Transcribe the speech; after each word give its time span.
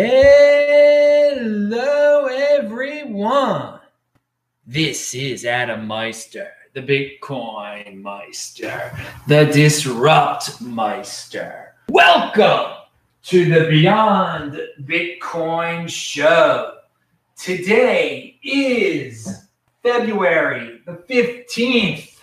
Hello, 0.00 1.80
everyone. 2.26 3.80
This 4.64 5.12
is 5.12 5.44
Adam 5.44 5.88
Meister, 5.88 6.52
the 6.72 6.82
Bitcoin 6.82 8.00
Meister, 8.00 8.96
the 9.26 9.46
Disrupt 9.46 10.60
Meister. 10.60 11.74
Welcome 11.88 12.76
to 13.24 13.44
the 13.46 13.66
Beyond 13.68 14.60
Bitcoin 14.82 15.88
Show. 15.88 16.74
Today 17.36 18.38
is 18.44 19.48
February 19.82 20.80
the 20.86 20.92
15th, 20.92 22.20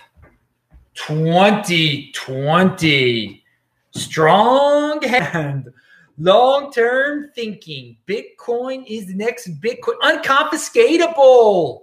2020. 0.94 3.44
Strong 3.92 5.02
hand 5.02 5.74
Long 6.18 6.72
term 6.72 7.32
thinking. 7.36 7.98
Bitcoin 8.08 8.86
is 8.88 9.08
the 9.08 9.16
next 9.16 9.60
Bitcoin. 9.60 10.00
Unconfiscatable. 10.02 11.82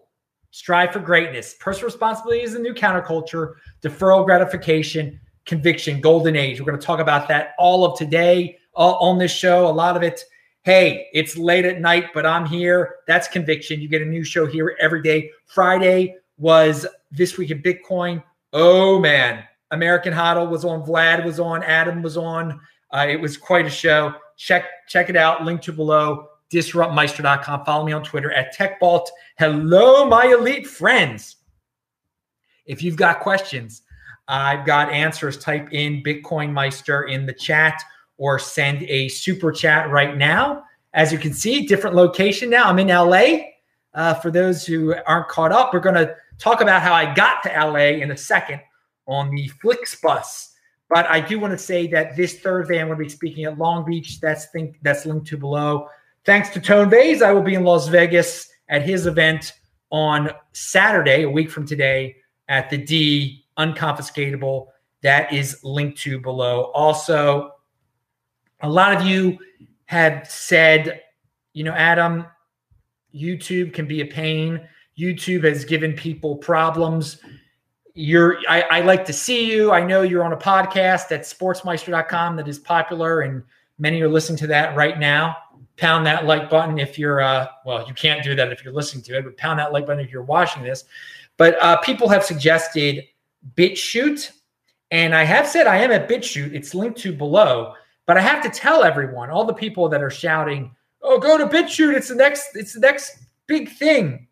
Strive 0.50 0.92
for 0.92 1.00
greatness. 1.00 1.54
Personal 1.60 1.86
responsibility 1.86 2.42
is 2.42 2.54
the 2.54 2.58
new 2.58 2.74
counterculture. 2.74 3.54
Deferral 3.82 4.24
gratification, 4.24 5.20
conviction, 5.44 6.00
golden 6.00 6.36
age. 6.36 6.60
We're 6.60 6.66
going 6.66 6.78
to 6.78 6.86
talk 6.86 7.00
about 7.00 7.28
that 7.28 7.54
all 7.58 7.84
of 7.84 7.98
today 7.98 8.58
uh, 8.76 8.92
on 8.92 9.18
this 9.18 9.32
show. 9.32 9.66
A 9.66 9.70
lot 9.70 9.96
of 9.96 10.02
it. 10.02 10.22
Hey, 10.62 11.08
it's 11.12 11.36
late 11.36 11.64
at 11.64 11.80
night, 11.80 12.06
but 12.14 12.24
I'm 12.24 12.46
here. 12.46 12.96
That's 13.06 13.28
conviction. 13.28 13.80
You 13.80 13.88
get 13.88 14.00
a 14.00 14.06
new 14.06 14.24
show 14.24 14.46
here 14.46 14.76
every 14.80 15.02
day. 15.02 15.30
Friday 15.46 16.16
was 16.38 16.86
this 17.10 17.36
week 17.36 17.50
in 17.50 17.62
Bitcoin. 17.62 18.22
Oh 18.52 18.98
man, 18.98 19.44
American 19.72 20.12
Hodl 20.12 20.48
was 20.48 20.64
on. 20.64 20.84
Vlad 20.84 21.24
was 21.24 21.40
on. 21.40 21.62
Adam 21.64 22.02
was 22.02 22.16
on. 22.16 22.60
Uh, 22.92 23.06
it 23.08 23.20
was 23.20 23.36
quite 23.36 23.66
a 23.66 23.70
show. 23.70 24.14
Check 24.36 24.64
check 24.88 25.10
it 25.10 25.16
out. 25.16 25.44
Link 25.44 25.62
to 25.62 25.72
below. 25.72 26.28
Disruptmeister.com. 26.52 27.64
Follow 27.64 27.84
me 27.84 27.92
on 27.92 28.02
Twitter 28.02 28.30
at 28.32 28.54
TechBalt. 28.54 29.06
Hello, 29.38 30.04
my 30.06 30.26
elite 30.26 30.66
friends. 30.66 31.36
If 32.66 32.82
you've 32.82 32.96
got 32.96 33.20
questions, 33.20 33.82
I've 34.28 34.66
got 34.66 34.90
answers. 34.90 35.38
Type 35.38 35.72
in 35.72 36.02
Bitcoin 36.02 36.52
Meister 36.52 37.04
in 37.04 37.26
the 37.26 37.32
chat 37.32 37.82
or 38.18 38.38
send 38.38 38.82
a 38.84 39.08
super 39.08 39.50
chat 39.50 39.90
right 39.90 40.16
now. 40.16 40.64
As 40.94 41.10
you 41.10 41.18
can 41.18 41.32
see, 41.32 41.66
different 41.66 41.96
location 41.96 42.50
now. 42.50 42.68
I'm 42.68 42.78
in 42.78 42.88
LA. 42.88 43.48
Uh, 43.94 44.14
for 44.14 44.30
those 44.30 44.64
who 44.64 44.94
aren't 45.06 45.28
caught 45.28 45.52
up, 45.52 45.72
we're 45.72 45.80
going 45.80 45.94
to 45.94 46.14
talk 46.38 46.60
about 46.60 46.82
how 46.82 46.92
I 46.92 47.12
got 47.14 47.42
to 47.44 47.48
LA 47.48 48.00
in 48.00 48.10
a 48.10 48.16
second 48.16 48.60
on 49.06 49.30
the 49.30 49.50
Flixbus 49.62 50.51
but 50.92 51.08
I 51.08 51.20
do 51.20 51.40
want 51.40 51.52
to 51.52 51.58
say 51.58 51.86
that 51.86 52.16
this 52.16 52.40
Thursday 52.40 52.78
I'm 52.78 52.88
going 52.88 52.98
to 52.98 53.04
be 53.04 53.08
speaking 53.08 53.44
at 53.44 53.56
Long 53.56 53.82
Beach. 53.82 54.20
That's 54.20 54.46
think 54.50 54.76
that's 54.82 55.06
linked 55.06 55.26
to 55.28 55.38
below. 55.38 55.88
Thanks 56.26 56.50
to 56.50 56.60
Tone 56.60 56.90
Vays, 56.90 57.22
I 57.22 57.32
will 57.32 57.42
be 57.42 57.54
in 57.54 57.64
Las 57.64 57.88
Vegas 57.88 58.50
at 58.68 58.82
his 58.82 59.06
event 59.06 59.54
on 59.88 60.30
Saturday, 60.52 61.22
a 61.22 61.30
week 61.30 61.50
from 61.50 61.66
today, 61.66 62.16
at 62.48 62.68
the 62.68 62.76
D 62.76 63.46
Unconfiscatable. 63.58 64.66
That 65.02 65.32
is 65.32 65.64
linked 65.64 65.98
to 66.02 66.20
below. 66.20 66.64
Also, 66.74 67.52
a 68.60 68.68
lot 68.68 68.94
of 68.94 69.06
you 69.06 69.38
have 69.86 70.28
said, 70.30 71.00
you 71.54 71.64
know, 71.64 71.72
Adam, 71.72 72.26
YouTube 73.14 73.72
can 73.72 73.86
be 73.86 74.02
a 74.02 74.06
pain. 74.06 74.60
YouTube 74.98 75.44
has 75.44 75.64
given 75.64 75.94
people 75.94 76.36
problems 76.36 77.18
you're 77.94 78.38
I, 78.48 78.62
I, 78.62 78.80
like 78.80 79.04
to 79.06 79.12
see 79.12 79.50
you. 79.50 79.70
I 79.70 79.84
know 79.84 80.02
you're 80.02 80.24
on 80.24 80.32
a 80.32 80.36
podcast 80.36 81.12
at 81.12 81.22
sportsmeister.com 81.22 82.36
that 82.36 82.48
is 82.48 82.58
popular 82.58 83.20
and 83.20 83.42
many 83.78 84.00
are 84.00 84.08
listening 84.08 84.38
to 84.38 84.46
that 84.48 84.74
right 84.76 84.98
now. 84.98 85.36
Pound 85.76 86.06
that 86.06 86.26
like 86.26 86.48
button 86.48 86.78
if 86.78 86.98
you're 86.98 87.20
uh 87.20 87.48
well, 87.64 87.86
you 87.86 87.94
can't 87.94 88.22
do 88.22 88.34
that 88.34 88.52
if 88.52 88.64
you're 88.64 88.72
listening 88.72 89.02
to 89.04 89.18
it, 89.18 89.24
but 89.24 89.36
pound 89.36 89.58
that 89.58 89.72
like 89.72 89.86
button 89.86 90.04
if 90.04 90.10
you're 90.10 90.22
watching 90.22 90.62
this. 90.62 90.84
But 91.36 91.60
uh 91.62 91.78
people 91.78 92.08
have 92.08 92.24
suggested 92.24 93.04
BitChute, 93.56 94.30
and 94.90 95.14
I 95.14 95.24
have 95.24 95.46
said 95.46 95.66
I 95.66 95.78
am 95.78 95.90
at 95.90 96.08
BitChute. 96.08 96.54
It's 96.54 96.74
linked 96.74 96.98
to 97.00 97.12
below, 97.12 97.74
but 98.06 98.16
I 98.16 98.20
have 98.20 98.42
to 98.44 98.50
tell 98.50 98.84
everyone, 98.84 99.30
all 99.30 99.44
the 99.44 99.54
people 99.54 99.88
that 99.88 100.02
are 100.02 100.10
shouting, 100.10 100.74
"Oh, 101.02 101.18
go 101.18 101.36
to 101.36 101.46
BitChute, 101.46 101.94
it's 101.94 102.08
the 102.08 102.14
next 102.14 102.54
it's 102.54 102.74
the 102.74 102.80
next 102.80 103.18
big 103.46 103.70
thing." 103.70 104.28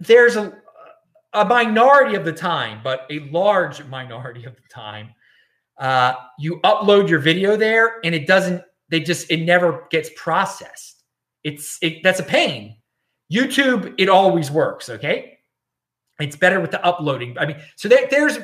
There's 0.00 0.36
a 0.36 0.60
a 1.32 1.44
minority 1.44 2.14
of 2.14 2.24
the 2.24 2.32
time, 2.32 2.80
but 2.82 3.06
a 3.10 3.20
large 3.30 3.84
minority 3.86 4.44
of 4.44 4.56
the 4.56 4.62
time, 4.70 5.10
uh, 5.78 6.14
you 6.38 6.60
upload 6.64 7.08
your 7.08 7.18
video 7.18 7.56
there 7.56 8.00
and 8.04 8.14
it 8.14 8.26
doesn't, 8.26 8.62
they 8.88 9.00
just, 9.00 9.30
it 9.30 9.44
never 9.44 9.86
gets 9.90 10.10
processed. 10.16 11.04
It's, 11.44 11.78
it, 11.82 12.02
that's 12.02 12.20
a 12.20 12.24
pain. 12.24 12.76
YouTube, 13.32 13.94
it 13.98 14.08
always 14.08 14.50
works. 14.50 14.88
Okay. 14.88 15.38
It's 16.18 16.34
better 16.34 16.60
with 16.60 16.70
the 16.70 16.84
uploading. 16.84 17.38
I 17.38 17.46
mean, 17.46 17.60
so 17.76 17.88
there, 17.88 18.08
there's, 18.10 18.38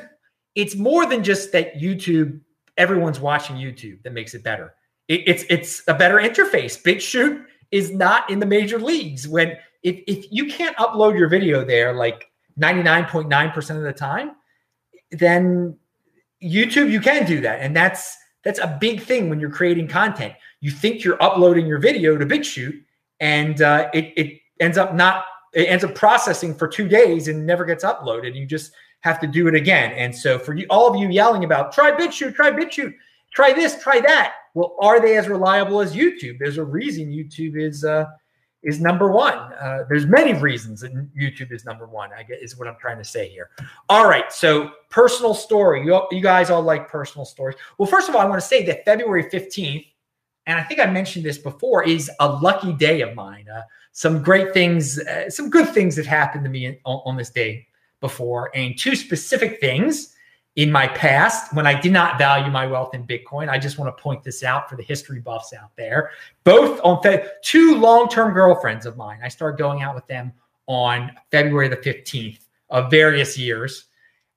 it's 0.55 0.77
more 0.77 1.07
than 1.07 1.25
just 1.25 1.51
that 1.53 1.77
YouTube, 1.77 2.41
everyone's 2.77 3.19
watching 3.19 3.57
YouTube 3.57 4.03
that 4.03 4.13
makes 4.13 4.35
it 4.35 4.45
better. 4.45 4.75
It, 5.09 5.23
it's, 5.27 5.45
it's 5.49 5.83
a 5.89 5.95
better 5.95 6.19
interface. 6.19 6.81
BitChute 6.81 7.45
is 7.73 7.91
not 7.91 8.31
in 8.31 8.39
the 8.39 8.47
major 8.47 8.79
leagues 8.79 9.27
when, 9.27 9.57
if, 9.83 10.03
if 10.07 10.27
you 10.31 10.47
can't 10.47 10.77
upload 10.77 11.19
your 11.19 11.29
video 11.29 11.65
there, 11.65 11.95
like 11.95 12.27
99.9% 12.61 13.77
of 13.77 13.83
the 13.83 13.93
time, 13.93 14.33
then 15.11 15.77
YouTube, 16.43 16.91
you 16.91 17.01
can 17.01 17.27
do 17.27 17.41
that. 17.41 17.61
And 17.61 17.75
that's 17.75 18.17
that's 18.43 18.59
a 18.59 18.77
big 18.81 19.01
thing 19.01 19.31
when 19.31 19.41
you're 19.41 19.51
creating 19.51 19.89
content. 19.89 20.35
You 20.61 20.71
think 20.71 21.03
you're 21.03 21.23
uploading 21.23 21.67
your 21.67 21.79
video 21.79 22.17
to 22.19 22.27
BitChute, 22.27 22.83
and 23.21 23.63
uh, 23.63 23.89
it, 23.95 24.13
it 24.17 24.41
ends 24.61 24.77
up 24.77 24.95
not 24.95 25.25
it 25.55 25.69
ends 25.69 25.85
up 25.85 25.95
processing 25.95 26.55
for 26.55 26.69
two 26.69 26.89
days 26.89 27.29
and 27.29 27.47
never 27.47 27.65
gets 27.65 27.85
uploaded. 27.85 28.35
You 28.35 28.45
just 28.45 28.73
have 29.01 29.21
to 29.21 29.27
do 29.27 29.47
it 29.49 29.55
again. 29.55 29.93
And 29.93 30.15
so 30.15 30.39
for 30.39 30.55
you, 30.55 30.67
all 30.69 30.93
of 30.93 31.01
you 31.01 31.09
yelling 31.09 31.45
about 31.45 31.73
try 31.73 31.93
BitChute, 31.93 32.35
try 32.35 32.51
BitChute, 32.51 32.95
try 33.35 33.53
this, 33.53 33.83
try 33.83 34.01
that. 34.01 34.35
Well, 34.55 34.77
are 34.81 35.01
they 35.01 35.17
as 35.17 35.29
reliable 35.29 35.81
as 35.81 35.95
YouTube? 35.95 36.39
There's 36.39 36.59
a 36.59 36.65
reason 36.65 37.09
YouTube 37.09 37.61
is 37.61 37.85
uh, 37.85 38.07
is 38.65 38.81
number 38.81 39.11
one. 39.11 39.35
Uh, 39.35 39.85
there's 39.89 40.07
many 40.07 40.33
reasons 40.35 40.81
that 40.81 40.93
YouTube 41.15 41.53
is 41.53 41.65
number 41.65 41.87
one. 41.87 42.11
I 42.17 42.23
guess 42.23 42.39
is 42.41 42.57
what 42.57 42.67
I'm 42.67 42.77
trying 42.81 42.99
to 42.99 43.05
say 43.05 43.29
here. 43.29 43.51
All 43.89 44.09
right, 44.09 44.33
so 44.33 44.71
personal 44.91 45.35
story. 45.35 45.85
You, 45.85 46.07
you 46.11 46.21
guys 46.21 46.51
all 46.51 46.63
like 46.63 46.89
personal 46.89 47.25
stories. 47.25 47.57
Well, 47.79 47.87
first 47.87 48.09
of 48.09 48.15
all, 48.15 48.21
I 48.21 48.25
want 48.25 48.41
to 48.41 48.47
say 48.47 48.65
that 48.67 48.85
February 48.85 49.25
15th, 49.25 49.87
and 50.47 50.59
I 50.59 50.63
think 50.63 50.81
I 50.81 50.87
mentioned 50.87 51.25
this 51.25 51.39
before, 51.39 51.85
is 51.85 52.11
a 52.21 52.29
lucky 52.29 52.73
day 52.73 53.03
of 53.03 53.15
mine. 53.15 53.47
Uh, 53.49 53.63
some 53.93 54.23
great 54.23 54.53
things, 54.53 54.99
uh, 54.99 55.31
some 55.31 55.51
good 55.51 55.69
things 55.69 55.97
have 55.97 56.07
happened 56.07 56.45
to 56.45 56.51
me 56.51 56.79
on, 56.85 57.03
on 57.05 57.17
this 57.17 57.31
day 57.31 57.67
before, 58.01 58.51
and 58.55 58.79
two 58.79 58.97
specific 58.97 59.61
things 59.61 60.14
in 60.57 60.71
my 60.71 60.87
past 60.87 61.53
when 61.53 61.67
I 61.67 61.79
did 61.79 61.93
not 61.93 62.17
value 62.17 62.51
my 62.51 62.67
wealth 62.67 62.95
in 62.95 63.07
Bitcoin. 63.07 63.49
I 63.49 63.59
just 63.59 63.79
want 63.79 63.95
to 63.97 64.03
point 64.03 64.23
this 64.23 64.45
out 64.45 64.71
for 64.71 64.77
the 64.77 64.83
history 64.83 65.21
buffs 65.21 65.53
out 65.53 65.75
there. 65.77 66.13
Both 66.45 66.81
on 66.85 67.03
Fe- 67.03 67.27
two 67.43 67.77
long-term 67.77 68.35
girlfriends 68.35 68.87
of 68.87 68.97
mine. 68.97 69.19
I 69.23 69.29
started 69.29 69.59
going 69.59 69.83
out 69.83 69.95
with 69.95 70.07
them 70.07 70.33
on 70.67 71.13
February 71.31 71.69
the 71.69 71.77
15th 71.77 72.39
of 72.71 72.91
various 72.91 73.37
years. 73.37 73.87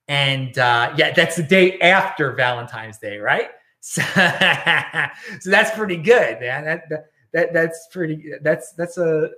And 0.08 0.58
uh, 0.58 0.92
yeah, 0.96 1.12
that's 1.12 1.36
the 1.36 1.42
day 1.42 1.78
after 1.80 2.32
Valentine's 2.32 2.98
Day, 2.98 3.18
right? 3.18 3.50
So, 3.80 4.02
so 5.40 5.50
that's 5.50 5.70
pretty 5.70 5.96
good, 5.96 6.40
man. 6.40 6.64
That, 6.64 6.88
that, 6.90 7.04
that 7.32 7.52
that's 7.52 7.86
pretty. 7.92 8.32
That's 8.42 8.72
that's 8.72 8.98
a. 8.98 9.30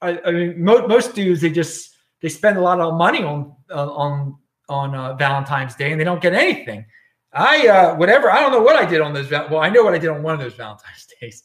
I, 0.00 0.20
I 0.24 0.30
mean, 0.30 0.64
mo- 0.64 0.86
most 0.86 1.14
dudes 1.14 1.40
they 1.40 1.50
just 1.50 1.96
they 2.20 2.28
spend 2.28 2.58
a 2.58 2.60
lot 2.60 2.80
of 2.80 2.94
money 2.94 3.22
on 3.22 3.54
uh, 3.68 3.92
on 3.92 4.36
on 4.70 4.94
uh, 4.94 5.14
Valentine's 5.14 5.74
Day 5.74 5.92
and 5.92 6.00
they 6.00 6.04
don't 6.04 6.22
get 6.22 6.32
anything. 6.32 6.84
I 7.32 7.68
uh, 7.68 7.96
whatever 7.96 8.30
I 8.30 8.40
don't 8.40 8.52
know 8.52 8.62
what 8.62 8.76
I 8.76 8.84
did 8.84 9.00
on 9.00 9.12
those. 9.12 9.30
Well, 9.30 9.58
I 9.58 9.68
know 9.68 9.84
what 9.84 9.94
I 9.94 9.98
did 9.98 10.08
on 10.08 10.22
one 10.22 10.34
of 10.34 10.40
those 10.40 10.54
Valentine's 10.54 11.06
days, 11.20 11.44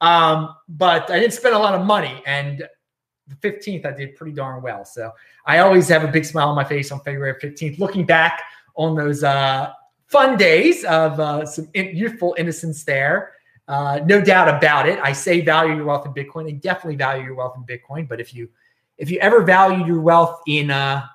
um, 0.00 0.54
but 0.68 1.10
I 1.10 1.20
didn't 1.20 1.34
spend 1.34 1.54
a 1.54 1.58
lot 1.58 1.74
of 1.74 1.86
money. 1.86 2.22
And 2.26 2.66
the 3.28 3.36
15th, 3.36 3.86
I 3.86 3.92
did 3.92 4.16
pretty 4.16 4.32
darn 4.32 4.62
well. 4.62 4.84
So 4.84 5.12
I 5.46 5.58
always 5.58 5.88
have 5.88 6.04
a 6.04 6.08
big 6.08 6.24
smile 6.24 6.48
on 6.48 6.56
my 6.56 6.64
face 6.64 6.90
on 6.90 7.00
February 7.00 7.34
15th, 7.40 7.78
looking 7.78 8.04
back 8.04 8.42
on 8.74 8.96
those 8.96 9.22
uh, 9.22 9.72
fun 10.06 10.36
days 10.36 10.84
of 10.84 11.20
uh, 11.20 11.46
some 11.46 11.68
youthful 11.74 12.34
innocence 12.38 12.84
there. 12.84 13.32
Uh, 13.68 14.00
no 14.04 14.20
doubt 14.20 14.48
about 14.48 14.88
it. 14.88 14.98
I 15.00 15.12
say 15.12 15.42
value 15.42 15.76
your 15.76 15.84
wealth 15.84 16.04
in 16.04 16.12
Bitcoin 16.12 16.48
and 16.48 16.60
definitely 16.60 16.96
value 16.96 17.22
your 17.22 17.36
wealth 17.36 17.56
in 17.56 17.62
Bitcoin. 17.62 18.08
But 18.08 18.20
if 18.20 18.34
you 18.34 18.48
if 18.98 19.10
you 19.10 19.18
ever 19.20 19.42
value 19.42 19.86
your 19.86 20.00
wealth 20.00 20.40
in 20.46 20.70
uh, 20.70 21.06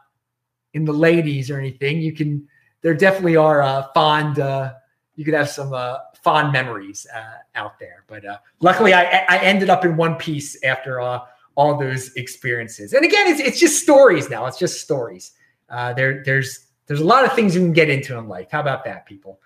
in 0.75 0.83
the 0.83 0.93
ladies 0.93 1.49
or 1.49 1.57
anything, 1.57 2.01
you 2.01 2.11
can. 2.11 2.47
There 2.81 2.93
definitely 2.93 3.37
are 3.37 3.63
uh, 3.63 3.87
fond. 3.95 4.39
Uh, 4.39 4.73
you 5.15 5.25
could 5.25 5.33
have 5.33 5.49
some 5.49 5.73
uh, 5.73 5.97
fond 6.21 6.51
memories 6.51 7.07
uh, 7.15 7.37
out 7.55 7.79
there. 7.79 8.03
But 8.07 8.25
uh, 8.25 8.37
luckily, 8.59 8.93
I, 8.93 9.25
I 9.27 9.39
ended 9.39 9.71
up 9.71 9.85
in 9.85 9.95
one 9.97 10.15
piece 10.15 10.61
after 10.63 11.01
uh, 11.01 11.21
all 11.55 11.79
those 11.79 12.13
experiences. 12.15 12.93
And 12.93 13.03
again, 13.03 13.27
it's 13.27 13.39
it's 13.39 13.59
just 13.59 13.81
stories 13.81 14.29
now. 14.29 14.45
It's 14.45 14.59
just 14.59 14.81
stories. 14.81 15.31
There 15.69 16.21
there's 16.23 16.67
there's 16.85 16.99
a 16.99 17.05
lot 17.05 17.25
of 17.25 17.33
things 17.33 17.55
you 17.55 17.61
can 17.61 17.73
get 17.73 17.89
into 17.89 18.17
in 18.17 18.27
life. 18.27 18.49
How 18.51 18.59
about 18.59 18.83
that, 18.85 19.07
people? 19.07 19.39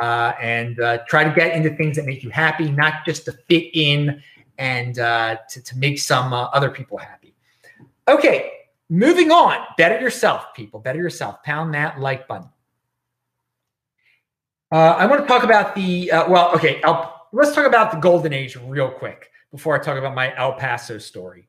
and 0.00 0.76
try 1.06 1.22
to 1.22 1.32
get 1.34 1.54
into 1.56 1.70
things 1.76 1.96
that 1.96 2.06
make 2.06 2.24
you 2.24 2.30
happy, 2.30 2.70
not 2.70 3.06
just 3.06 3.24
to 3.26 3.32
fit 3.48 3.70
in 3.72 4.20
and 4.58 4.96
to, 4.96 5.62
to 5.64 5.78
make 5.78 6.00
some 6.00 6.32
other 6.32 6.70
people 6.70 6.98
happy. 6.98 7.34
Okay, 8.08 8.50
moving 8.92 9.30
on. 9.30 9.58
Better 9.76 10.00
yourself, 10.00 10.54
people. 10.54 10.80
Better 10.80 10.98
yourself. 10.98 11.42
Pound 11.42 11.74
that 11.74 11.98
like 11.98 12.28
button. 12.28 12.48
Uh, 14.70 14.96
I 14.98 15.06
want 15.06 15.22
to 15.22 15.26
talk 15.26 15.42
about 15.42 15.74
the 15.74 16.12
uh, 16.12 16.30
well. 16.30 16.54
Okay, 16.54 16.80
I'll, 16.82 17.28
let's 17.32 17.54
talk 17.54 17.66
about 17.66 17.90
the 17.90 17.98
golden 17.98 18.32
age 18.32 18.56
real 18.56 18.90
quick 18.90 19.30
before 19.50 19.74
I 19.74 19.82
talk 19.82 19.98
about 19.98 20.14
my 20.14 20.36
El 20.36 20.54
Paso 20.54 20.98
story 20.98 21.48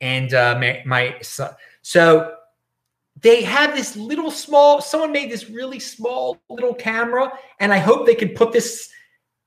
and 0.00 0.30
my, 0.32 0.82
my 0.84 1.16
so 1.82 2.36
they 3.20 3.42
have 3.42 3.74
this 3.74 3.96
little 3.96 4.30
small 4.30 4.80
someone 4.80 5.12
made 5.12 5.30
this 5.30 5.48
really 5.48 5.78
small 5.78 6.38
little 6.48 6.74
camera 6.74 7.32
and 7.60 7.72
i 7.72 7.78
hope 7.78 8.06
they 8.06 8.14
can 8.14 8.28
put 8.30 8.52
this 8.52 8.90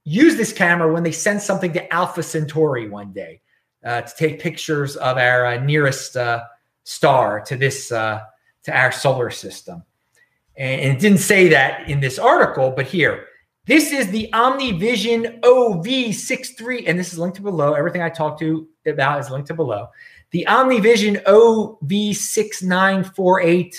use 0.04 0.36
this 0.36 0.52
camera 0.52 0.92
when 0.92 1.04
they 1.04 1.12
send 1.12 1.42
something 1.42 1.72
to 1.72 1.94
alpha 1.94 2.24
centauri 2.24 2.90
one 2.90 3.12
day 3.14 3.42
uh, 3.86 4.02
to 4.02 4.16
take 4.16 4.40
pictures 4.40 4.96
of 4.98 5.18
our 5.18 5.46
uh, 5.46 5.58
nearest 5.64 6.18
uh, 6.18 6.42
star 6.90 7.40
to 7.42 7.56
this 7.56 7.92
uh, 7.92 8.22
to 8.64 8.76
our 8.76 8.92
solar 8.92 9.30
system. 9.30 9.84
And, 10.58 10.82
it 10.82 10.98
didn't 11.00 11.20
say 11.20 11.50
that 11.50 11.88
in 11.88 12.00
this 12.00 12.18
article 12.18 12.74
but 12.76 12.88
here 12.88 13.28
this 13.66 13.92
is 13.92 14.10
the 14.10 14.28
omnivision 14.34 15.40
ov63 15.42 16.86
and 16.88 16.98
this 16.98 17.14
is 17.14 17.20
linked 17.20 17.38
to 17.38 17.44
below. 17.44 17.74
Everything 17.74 18.02
i 18.02 18.10
talked 18.10 18.40
to 18.40 18.68
about 18.88 19.20
is 19.20 19.30
linked 19.30 19.50
to 19.50 19.54
below. 19.54 19.90
The 20.32 20.48
OmniVision 20.48 21.24
OV6948, 21.24 23.76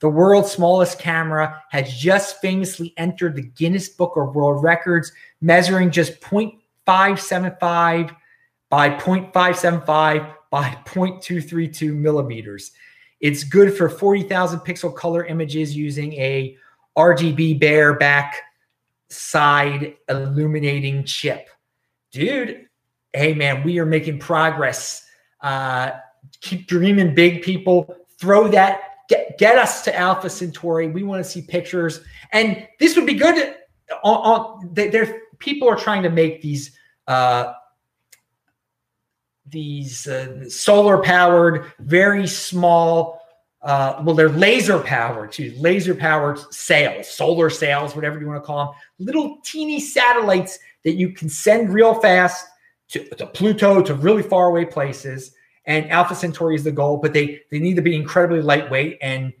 the 0.00 0.08
world's 0.08 0.50
smallest 0.50 0.98
camera, 0.98 1.62
has 1.70 1.96
just 1.96 2.40
famously 2.40 2.92
entered 2.96 3.36
the 3.36 3.42
Guinness 3.42 3.88
Book 3.88 4.16
of 4.16 4.34
World 4.34 4.64
Records, 4.64 5.12
measuring 5.40 5.92
just 5.92 6.20
0.575 6.20 8.16
by 8.68 8.90
0.575 8.90 10.34
by 10.52 10.78
0.232 10.84 11.92
millimeters. 11.92 12.70
It's 13.20 13.42
good 13.42 13.76
for 13.76 13.88
40,000 13.88 14.60
pixel 14.60 14.94
color 14.94 15.24
images 15.24 15.76
using 15.76 16.12
a 16.12 16.56
RGB 16.96 17.58
Bayer 17.58 17.94
backside 17.94 19.96
illuminating 20.08 21.04
chip. 21.04 21.48
Dude, 22.12 22.68
hey 23.12 23.34
man, 23.34 23.64
we 23.64 23.80
are 23.80 23.86
making 23.86 24.20
progress 24.20 25.04
uh, 25.42 25.90
keep 26.40 26.66
dreaming 26.66 27.14
big, 27.14 27.42
people. 27.42 27.94
Throw 28.18 28.48
that, 28.48 28.80
get, 29.08 29.36
get 29.38 29.58
us 29.58 29.82
to 29.84 29.98
Alpha 29.98 30.30
Centauri. 30.30 30.88
We 30.88 31.02
want 31.02 31.22
to 31.22 31.28
see 31.28 31.42
pictures. 31.42 32.00
And 32.32 32.66
this 32.78 32.96
would 32.96 33.06
be 33.06 33.14
good. 33.14 33.56
On, 34.04 34.14
on 34.14 34.70
there, 34.72 35.22
people 35.38 35.68
are 35.68 35.76
trying 35.76 36.02
to 36.04 36.10
make 36.10 36.40
these 36.40 36.76
uh, 37.08 37.52
these 39.52 40.08
uh, 40.08 40.48
solar 40.48 40.98
powered, 41.02 41.72
very 41.78 42.26
small. 42.26 43.20
Uh, 43.60 44.02
well, 44.02 44.16
they're 44.16 44.28
laser 44.28 44.80
powered 44.80 45.30
too, 45.30 45.54
laser 45.56 45.94
powered 45.94 46.38
sails, 46.52 47.08
solar 47.08 47.48
sails, 47.48 47.94
whatever 47.94 48.18
you 48.18 48.26
want 48.26 48.42
to 48.42 48.44
call 48.44 48.66
them. 48.66 48.74
Little 48.98 49.38
teeny 49.44 49.78
satellites 49.78 50.58
that 50.82 50.94
you 50.94 51.10
can 51.10 51.28
send 51.28 51.72
real 51.72 51.94
fast 51.94 52.44
to, 52.88 53.04
to 53.14 53.26
Pluto, 53.26 53.80
to 53.82 53.94
really 53.94 54.22
far 54.22 54.48
away 54.48 54.64
places. 54.64 55.32
And 55.64 55.88
Alpha 55.90 56.16
Centauri 56.16 56.56
is 56.56 56.64
the 56.64 56.72
goal, 56.72 56.96
but 56.96 57.12
they 57.12 57.40
they 57.52 57.60
need 57.60 57.76
to 57.76 57.82
be 57.82 57.94
incredibly 57.94 58.42
lightweight, 58.42 58.98
and 59.00 59.32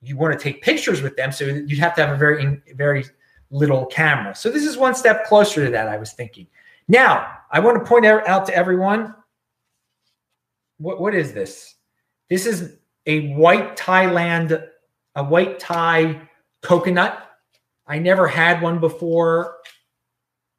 you 0.00 0.16
want 0.16 0.32
to 0.32 0.42
take 0.42 0.62
pictures 0.62 1.02
with 1.02 1.16
them, 1.16 1.30
so 1.30 1.44
you 1.44 1.76
have 1.76 1.94
to 1.96 2.06
have 2.06 2.14
a 2.14 2.16
very 2.16 2.62
very 2.74 3.04
little 3.50 3.84
camera. 3.84 4.34
So 4.34 4.50
this 4.50 4.64
is 4.64 4.78
one 4.78 4.94
step 4.94 5.26
closer 5.26 5.66
to 5.66 5.70
that. 5.72 5.88
I 5.88 5.98
was 5.98 6.12
thinking. 6.12 6.46
Now 6.88 7.30
I 7.50 7.60
want 7.60 7.78
to 7.78 7.84
point 7.84 8.06
out 8.06 8.46
to 8.46 8.54
everyone. 8.54 9.14
What 10.78 11.00
what 11.00 11.14
is 11.14 11.32
this? 11.32 11.74
This 12.30 12.46
is 12.46 12.76
a 13.06 13.34
white 13.34 13.76
Thailand, 13.76 14.66
a 15.14 15.24
white 15.24 15.58
Thai 15.58 16.20
coconut. 16.62 17.24
I 17.86 17.98
never 17.98 18.26
had 18.28 18.60
one 18.60 18.80
before 18.80 19.58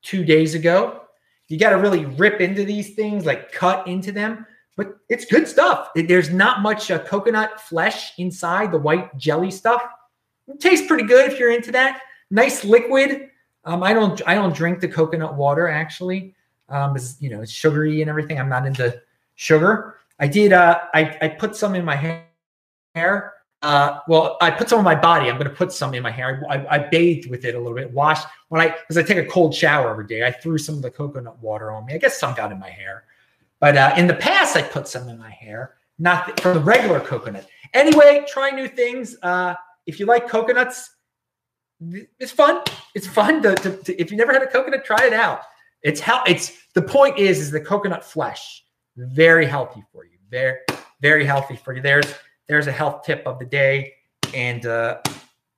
two 0.02 0.24
days 0.24 0.56
ago. 0.56 1.02
You 1.48 1.58
got 1.58 1.72
to 1.72 1.78
really 1.78 2.06
rip 2.06 2.42
into 2.42 2.64
these 2.64 2.96
things, 2.96 3.26
like 3.26 3.52
cut 3.52 3.88
into 3.88 4.12
them. 4.12 4.46
But 4.76 4.98
it's 5.10 5.26
good 5.26 5.48
stuff. 5.48 5.90
There's 5.94 6.30
not 6.30 6.62
much 6.62 6.90
uh, 6.90 7.00
coconut 7.00 7.60
flesh 7.60 8.14
inside 8.18 8.72
the 8.72 8.78
white 8.78 9.16
jelly 9.18 9.52
stuff. 9.52 9.82
It 10.48 10.60
tastes 10.60 10.88
pretty 10.88 11.04
good 11.04 11.32
if 11.32 11.38
you're 11.38 11.52
into 11.52 11.72
that. 11.74 12.02
Nice 12.32 12.64
liquid. 12.64 13.30
Um, 13.66 13.84
I 13.84 13.94
don't 13.94 14.22
I 14.26 14.36
don't 14.36 14.56
drink 14.56 14.80
the 14.80 14.88
coconut 14.88 15.36
water 15.36 15.68
actually. 15.68 16.34
Um, 16.70 16.96
it's, 16.96 17.18
you 17.20 17.30
know, 17.30 17.42
it's 17.42 17.52
sugary 17.52 18.02
and 18.02 18.10
everything. 18.10 18.40
I'm 18.40 18.50
not 18.50 18.66
into 18.66 19.02
sugar. 19.36 19.99
I 20.20 20.28
did. 20.28 20.54
Uh, 20.54 20.80
I 20.94 21.18
I 21.22 21.28
put 21.30 21.56
some 21.56 21.76
in 21.76 21.86
my 21.86 21.96
hair. 21.96 23.34
Uh, 23.62 24.00
well, 24.08 24.38
I 24.42 24.52
put 24.52 24.70
some 24.70 24.80
on 24.80 24.86
my 24.86 24.96
body. 24.96 25.30
I'm 25.30 25.38
going 25.38 25.50
to 25.50 25.56
put 25.56 25.74
some 25.74 25.94
in 25.94 26.02
my 26.02 26.12
hair. 26.12 26.44
I, 26.50 26.66
I, 26.70 26.78
bathed 26.78 27.30
with 27.30 27.44
it 27.44 27.56
a 27.56 27.58
little 27.58 27.76
bit. 27.76 27.92
Washed 27.92 28.26
when 28.48 28.62
I 28.62 28.70
because 28.70 28.98
I 28.98 29.04
take 29.04 29.18
a 29.18 29.26
cold 29.26 29.54
shower 29.54 29.90
every 29.90 30.08
day. 30.08 30.26
I 30.26 30.32
threw 30.32 30.58
some 30.58 30.76
of 30.76 30.82
the 30.82 30.92
coconut 30.92 31.40
water 31.40 31.72
on 31.72 31.86
me. 31.86 31.94
I 31.94 31.98
guess 31.98 32.18
some 32.18 32.34
got 32.36 32.52
in 32.52 32.60
my 32.60 32.70
hair. 32.70 33.04
But 33.60 33.76
uh, 33.76 33.94
in 33.98 34.08
the 34.08 34.14
past, 34.14 34.56
I 34.56 34.62
put 34.62 34.88
some 34.88 35.10
in 35.10 35.18
my 35.18 35.30
hair, 35.30 35.76
not 35.98 36.40
for 36.40 36.54
the 36.54 36.62
regular 36.62 37.02
coconut. 37.02 37.48
Anyway, 37.74 38.26
try 38.30 38.50
new 38.52 38.70
things. 38.70 39.18
Uh, 39.22 39.56
if 39.86 40.00
you 40.00 40.06
like 40.06 40.30
coconuts, 40.30 40.92
it's 42.20 42.32
fun. 42.32 42.64
It's 42.96 43.08
fun 43.08 43.42
to, 43.44 43.56
to, 43.56 43.76
to, 43.76 44.02
if 44.02 44.10
you 44.10 44.18
never 44.18 44.32
had 44.32 44.42
a 44.42 44.48
coconut, 44.48 44.86
try 44.86 45.06
it 45.06 45.14
out. 45.14 45.42
It's 45.84 46.00
how 46.00 46.24
it's 46.26 46.58
the 46.76 46.82
point 46.82 47.18
is 47.18 47.40
is 47.40 47.52
the 47.52 47.62
coconut 47.62 48.06
flesh 48.06 48.64
very 49.00 49.46
healthy 49.46 49.84
for 49.92 50.06
you. 50.06 50.09
Very 50.30 50.58
very 51.02 51.26
healthy 51.26 51.56
for 51.56 51.74
you. 51.74 51.82
There's 51.82 52.14
there's 52.48 52.68
a 52.68 52.72
health 52.72 53.04
tip 53.04 53.24
of 53.26 53.40
the 53.40 53.46
day, 53.46 53.94
and 54.34 54.66
uh, 54.66 55.00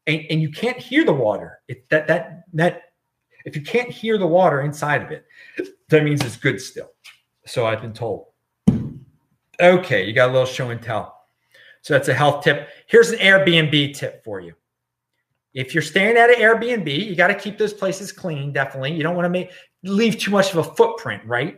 and, 0.07 0.25
and 0.29 0.41
you 0.41 0.51
can't 0.51 0.77
hear 0.77 1.03
the 1.03 1.13
water. 1.13 1.59
It, 1.67 1.87
that 1.89 2.07
that 2.07 2.43
that 2.53 2.81
if 3.45 3.55
you 3.55 3.61
can't 3.61 3.89
hear 3.89 4.17
the 4.17 4.27
water 4.27 4.61
inside 4.61 5.01
of 5.01 5.11
it, 5.11 5.25
that 5.89 6.03
means 6.03 6.23
it's 6.23 6.37
good 6.37 6.61
still. 6.61 6.91
So 7.45 7.65
I've 7.65 7.81
been 7.81 7.93
told. 7.93 8.27
Okay, 9.59 10.05
you 10.05 10.13
got 10.13 10.29
a 10.29 10.33
little 10.33 10.45
show 10.45 10.69
and 10.69 10.81
tell. 10.81 11.17
So 11.81 11.93
that's 11.93 12.07
a 12.07 12.13
health 12.13 12.43
tip. 12.43 12.69
Here's 12.87 13.09
an 13.09 13.19
Airbnb 13.19 13.95
tip 13.95 14.23
for 14.23 14.39
you. 14.39 14.53
If 15.53 15.73
you're 15.73 15.81
staying 15.81 16.15
at 16.17 16.29
an 16.29 16.35
Airbnb, 16.35 17.05
you 17.05 17.15
got 17.15 17.27
to 17.27 17.35
keep 17.35 17.57
those 17.57 17.73
places 17.73 18.11
clean, 18.11 18.53
definitely. 18.53 18.93
You 18.93 19.03
don't 19.03 19.15
want 19.15 19.25
to 19.25 19.29
make 19.29 19.51
leave 19.83 20.17
too 20.17 20.31
much 20.31 20.53
of 20.53 20.57
a 20.57 20.63
footprint, 20.75 21.23
right? 21.25 21.57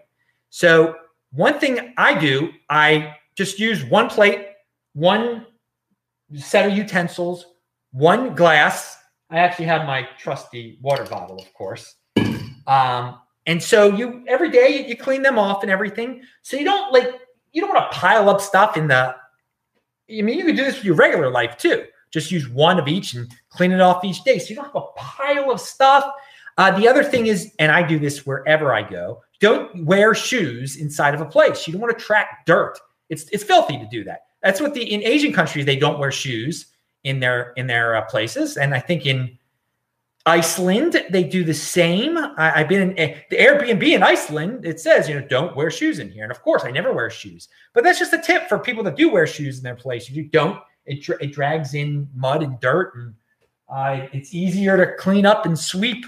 So 0.49 0.95
one 1.33 1.59
thing 1.59 1.93
I 1.97 2.17
do, 2.17 2.51
I 2.69 3.15
just 3.35 3.59
use 3.59 3.83
one 3.83 4.09
plate, 4.09 4.47
one 4.93 5.45
set 6.35 6.69
of 6.69 6.77
utensils, 6.77 7.45
one 7.91 8.35
glass. 8.35 8.97
I 9.29 9.39
actually 9.39 9.65
have 9.65 9.85
my 9.85 10.07
trusty 10.19 10.77
water 10.81 11.05
bottle, 11.05 11.39
of 11.39 11.51
course. 11.53 11.95
Um, 12.67 13.19
and 13.45 13.61
so 13.61 13.87
you 13.87 14.23
every 14.27 14.49
day 14.49 14.85
you 14.87 14.95
clean 14.95 15.21
them 15.21 15.37
off 15.37 15.63
and 15.63 15.71
everything. 15.71 16.21
So 16.43 16.55
you 16.55 16.63
don't 16.63 16.93
like 16.93 17.19
you 17.51 17.61
don't 17.61 17.73
want 17.73 17.91
to 17.91 17.97
pile 17.97 18.29
up 18.29 18.39
stuff 18.41 18.77
in 18.77 18.87
the. 18.87 19.15
I 20.09 20.21
mean, 20.21 20.37
you 20.37 20.45
can 20.45 20.55
do 20.55 20.63
this 20.63 20.75
with 20.75 20.85
your 20.85 20.95
regular 20.95 21.29
life 21.29 21.57
too. 21.57 21.85
Just 22.11 22.31
use 22.31 22.47
one 22.47 22.77
of 22.79 22.87
each 22.87 23.15
and 23.15 23.31
clean 23.49 23.71
it 23.71 23.81
off 23.81 24.03
each 24.03 24.23
day. 24.23 24.37
So 24.37 24.49
you 24.49 24.55
don't 24.55 24.65
have 24.65 24.75
a 24.75 24.87
pile 24.95 25.51
of 25.51 25.59
stuff. 25.59 26.05
Uh, 26.57 26.77
the 26.77 26.87
other 26.87 27.03
thing 27.03 27.25
is, 27.25 27.53
and 27.57 27.71
I 27.71 27.81
do 27.81 27.97
this 27.97 28.25
wherever 28.25 28.73
I 28.73 28.87
go. 28.87 29.21
Don't 29.43 29.83
wear 29.83 30.15
shoes 30.15 30.77
inside 30.77 31.13
of 31.13 31.19
a 31.19 31.25
place. 31.25 31.67
You 31.67 31.73
don't 31.73 31.81
want 31.81 31.99
to 31.99 32.01
track 32.01 32.45
dirt. 32.45 32.79
It's 33.09 33.23
it's 33.33 33.43
filthy 33.43 33.77
to 33.77 33.85
do 33.91 34.05
that. 34.05 34.21
That's 34.41 34.61
what 34.61 34.73
the 34.73 34.81
in 34.81 35.03
Asian 35.03 35.33
countries 35.33 35.65
they 35.65 35.75
don't 35.75 35.99
wear 35.99 36.13
shoes 36.13 36.67
in 37.03 37.19
their 37.19 37.51
in 37.57 37.67
their 37.67 37.97
uh, 37.97 38.03
places, 38.03 38.55
and 38.55 38.73
I 38.73 38.79
think 38.79 39.05
in 39.05 39.37
Iceland, 40.25 41.05
they 41.09 41.25
do 41.25 41.43
the 41.43 41.53
same. 41.53 42.17
I, 42.17 42.59
have 42.59 42.69
been 42.69 42.91
in 42.91 42.97
eh, 42.97 43.15
the 43.29 43.35
Airbnb 43.35 43.83
in 43.83 44.01
Iceland. 44.01 44.63
It 44.65 44.79
says, 44.79 45.09
you 45.09 45.19
know, 45.19 45.27
don't 45.27 45.57
wear 45.57 45.69
shoes 45.69 45.99
in 45.99 46.09
here. 46.09 46.23
And 46.23 46.31
of 46.31 46.41
course, 46.41 46.63
I 46.63 46.71
never 46.71 46.93
wear 46.93 47.09
shoes. 47.09 47.49
But 47.73 47.83
that's 47.83 47.99
just 47.99 48.13
a 48.13 48.21
tip 48.21 48.47
for 48.47 48.57
people 48.57 48.81
that 48.85 48.95
do 48.95 49.11
wear 49.11 49.27
shoes 49.27 49.57
in 49.57 49.63
their 49.65 49.75
place. 49.75 50.09
You 50.09 50.23
don't, 50.23 50.57
it, 50.85 51.05
it 51.19 51.33
drags 51.33 51.73
in 51.73 52.07
mud 52.15 52.43
and 52.43 52.57
dirt, 52.61 52.95
and 52.95 53.13
uh, 53.67 54.07
it's 54.13 54.33
easier 54.33 54.77
to 54.77 54.95
clean 54.95 55.25
up 55.25 55.45
and 55.45 55.59
sweep 55.59 56.05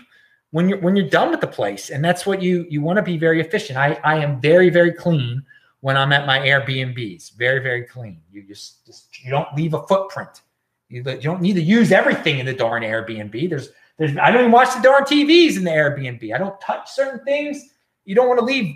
when 0.56 0.70
you're 0.70 0.78
when 0.78 0.96
you're 0.96 1.10
done 1.10 1.32
with 1.32 1.42
the 1.42 1.48
place. 1.48 1.90
And 1.90 2.04
that's 2.04 2.26
what 2.26 2.42
you 2.42 2.66
you 2.70 2.82
want 2.82 2.96
to 2.96 3.04
be 3.04 3.18
very 3.18 3.42
efficient. 3.42 3.78
I 3.78 4.00
I 4.06 4.16
am 4.24 4.40
very 4.40 4.70
very 4.70 4.94
clean 4.94 5.44
when 5.82 5.98
I'm 5.98 6.14
at 6.14 6.26
my 6.26 6.40
Airbnbs. 6.40 7.34
Very 7.34 7.60
very 7.60 7.84
clean. 7.84 8.22
You 8.32 8.42
just 8.44 8.86
just 8.86 9.22
you 9.22 9.32
don't 9.32 9.54
leave 9.54 9.74
a 9.74 9.86
footprint. 9.86 10.44
You, 10.88 11.04
you 11.04 11.20
don't 11.20 11.42
need 11.42 11.56
to 11.56 11.62
use 11.62 11.92
everything 11.92 12.40
in 12.40 12.46
the 12.46 12.54
darn 12.54 12.84
Airbnb. 12.84 13.50
There's 13.50 13.72
there's, 13.98 14.16
I 14.16 14.32
don't 14.32 14.42
even 14.42 14.52
watch 14.54 14.74
the 14.74 14.82
darn 14.82 15.04
TVs 15.04 15.58
in 15.58 15.66
the 15.66 15.72
Airbnb. 15.72 16.34
I 16.34 16.38
don't 16.38 16.60
touch 16.62 16.90
certain 16.90 17.26
things. 17.26 17.62
You 18.06 18.16
don't 18.16 18.30
want 18.30 18.40
to 18.40 18.46
leave 18.46 18.76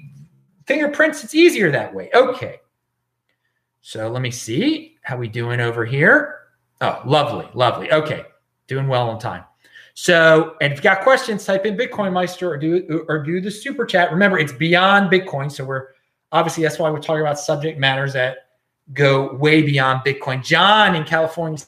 fingerprints. 0.65 1.23
It's 1.23 1.33
easier 1.33 1.71
that 1.71 1.95
way. 1.95 2.09
Okay. 2.13 2.59
So 3.79 4.09
let 4.09 4.21
me 4.21 4.31
see 4.31 4.97
how 5.01 5.15
we 5.15 5.29
doing 5.29 5.61
over 5.61 5.85
here. 5.85 6.39
Oh, 6.81 7.01
lovely, 7.05 7.47
lovely. 7.53 7.89
Okay, 7.89 8.25
doing 8.67 8.89
well 8.89 9.09
on 9.09 9.17
time. 9.17 9.45
So, 10.01 10.55
and 10.61 10.71
if 10.71 10.79
you 10.79 10.83
got 10.83 11.01
questions, 11.01 11.43
type 11.43 11.65
in 11.65 11.75
Bitcoin 11.75 12.13
Meister 12.13 12.49
or 12.49 12.55
do 12.55 13.05
or 13.09 13.21
do 13.21 13.41
the 13.41 13.51
super 13.51 13.85
chat. 13.85 14.13
Remember, 14.13 14.39
it's 14.39 14.53
beyond 14.53 15.11
Bitcoin, 15.11 15.51
so 15.51 15.65
we're 15.65 15.87
obviously 16.31 16.63
that's 16.63 16.79
why 16.79 16.89
we're 16.89 17.01
talking 17.01 17.19
about 17.19 17.37
subject 17.37 17.77
matters 17.77 18.13
that 18.13 18.47
go 18.93 19.33
way 19.35 19.61
beyond 19.61 20.05
Bitcoin. 20.05 20.41
John 20.41 20.95
in 20.95 21.03
California 21.03 21.59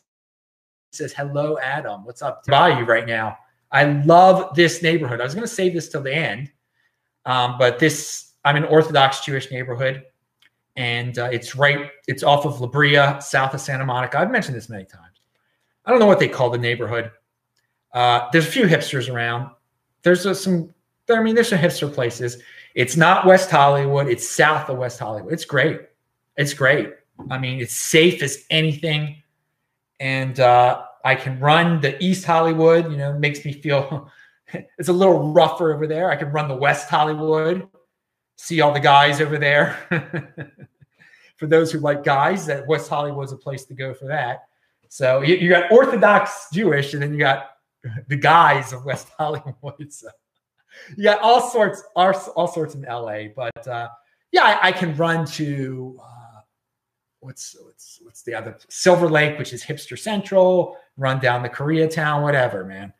says, 0.94 1.12
"Hello, 1.12 1.58
Adam. 1.62 2.06
What's 2.06 2.22
up? 2.22 2.46
By 2.46 2.80
you 2.80 2.86
right 2.86 3.06
now. 3.06 3.38
I 3.70 3.84
love 3.84 4.56
this 4.56 4.82
neighborhood. 4.82 5.20
I 5.20 5.26
was 5.26 5.36
going 5.36 5.46
to 5.46 5.54
save 5.54 5.74
this 5.74 5.90
till 5.90 6.02
the 6.02 6.16
end, 6.16 6.50
um, 7.26 7.58
but 7.60 7.80
this 7.80 8.32
I'm 8.46 8.56
an 8.56 8.64
Orthodox 8.64 9.26
Jewish 9.26 9.52
neighborhood, 9.52 10.04
and 10.78 11.20
uh, 11.20 11.26
it's 11.34 11.54
right. 11.54 11.92
It's 12.08 12.24
off 12.24 12.46
of 12.46 12.62
La 12.62 12.68
Brea, 12.68 13.20
south 13.20 13.54
of 13.54 13.60
Santa 13.60 13.86
Monica. 13.86 14.20
I've 14.20 14.32
mentioned 14.32 14.56
this 14.56 14.70
many 14.70 14.86
times. 14.86 15.20
I 15.84 15.92
don't 15.92 16.00
know 16.00 16.08
what 16.08 16.20
they 16.20 16.30
call 16.30 16.50
the 16.50 16.58
neighborhood." 16.58 17.12
Uh, 17.94 18.28
there's 18.32 18.48
a 18.48 18.52
few 18.52 18.66
hipsters 18.66 19.14
around. 19.14 19.52
There's 20.04 20.26
a, 20.26 20.34
some, 20.34 20.74
I 21.10 21.22
mean, 21.22 21.36
there's 21.36 21.50
some 21.50 21.60
hipster 21.60 21.92
places. 21.92 22.42
It's 22.76 22.96
not 22.96 23.26
West 23.26 23.52
Hollywood. 23.52 24.08
It's 24.08 24.28
south 24.28 24.70
of 24.70 24.78
West 24.78 25.00
Hollywood. 25.00 25.34
It's 25.34 25.46
great. 25.46 25.82
It's 26.38 26.54
great. 26.54 26.94
I 27.30 27.38
mean, 27.38 27.60
it's 27.60 27.76
safe 27.76 28.22
as 28.24 28.46
anything. 28.50 29.22
And 30.00 30.40
uh, 30.40 30.84
I 31.04 31.16
can 31.16 31.40
run 31.40 31.82
the 31.82 32.02
East 32.04 32.26
Hollywood, 32.26 32.90
you 32.90 32.98
know, 32.98 33.14
makes 33.14 33.44
me 33.46 33.54
feel 33.54 34.10
it's 34.78 34.90
a 34.90 34.94
little 34.94 35.32
rougher 35.32 35.74
over 35.74 35.88
there. 35.88 36.10
I 36.10 36.16
can 36.16 36.32
run 36.32 36.48
the 36.48 36.56
West 36.56 36.90
Hollywood, 36.90 37.68
see 38.38 38.62
all 38.62 38.74
the 38.74 38.80
guys 38.80 39.22
over 39.22 39.38
there. 39.38 39.78
for 41.42 41.48
those 41.48 41.72
who 41.72 41.80
like 41.80 42.04
guys, 42.04 42.46
that 42.46 42.68
West 42.68 42.88
Hollywood's 42.88 43.32
a 43.32 43.36
place 43.36 43.66
to 43.66 43.74
go 43.74 43.96
for 43.96 44.06
that. 44.06 44.44
So 44.90 45.22
you, 45.22 45.36
you 45.36 45.50
got 45.50 45.72
Orthodox 45.72 46.48
Jewish, 46.54 46.94
and 46.94 47.02
then 47.02 47.14
you 47.14 47.20
got 47.20 47.52
the 48.08 48.16
guys 48.16 48.74
of 48.74 48.86
West 48.86 49.10
Hollywood. 49.18 49.92
So 49.92 50.10
all 51.22 51.42
sorts, 51.50 51.84
all, 51.96 52.14
all 52.36 52.48
sorts 52.48 52.76
in 52.76 52.82
LA. 52.84 53.26
But 53.36 53.68
uh, 53.68 53.90
yeah, 54.32 54.44
I, 54.44 54.70
I, 54.70 54.72
can 54.72 54.96
run 54.96 55.26
to 55.26 56.00
uh, 56.02 56.42
what's 57.20 57.56
what's 57.64 58.00
what's 58.04 58.24
the 58.24 58.34
other 58.34 58.58
Silver 58.70 59.10
Lake, 59.10 59.38
which 59.38 59.54
is 59.54 59.64
hipster 59.64 59.98
central. 59.98 60.78
Run 60.98 61.20
down 61.20 61.44
the 61.44 61.50
Koreatown, 61.50 62.24
whatever, 62.24 62.64
man. 62.64 62.94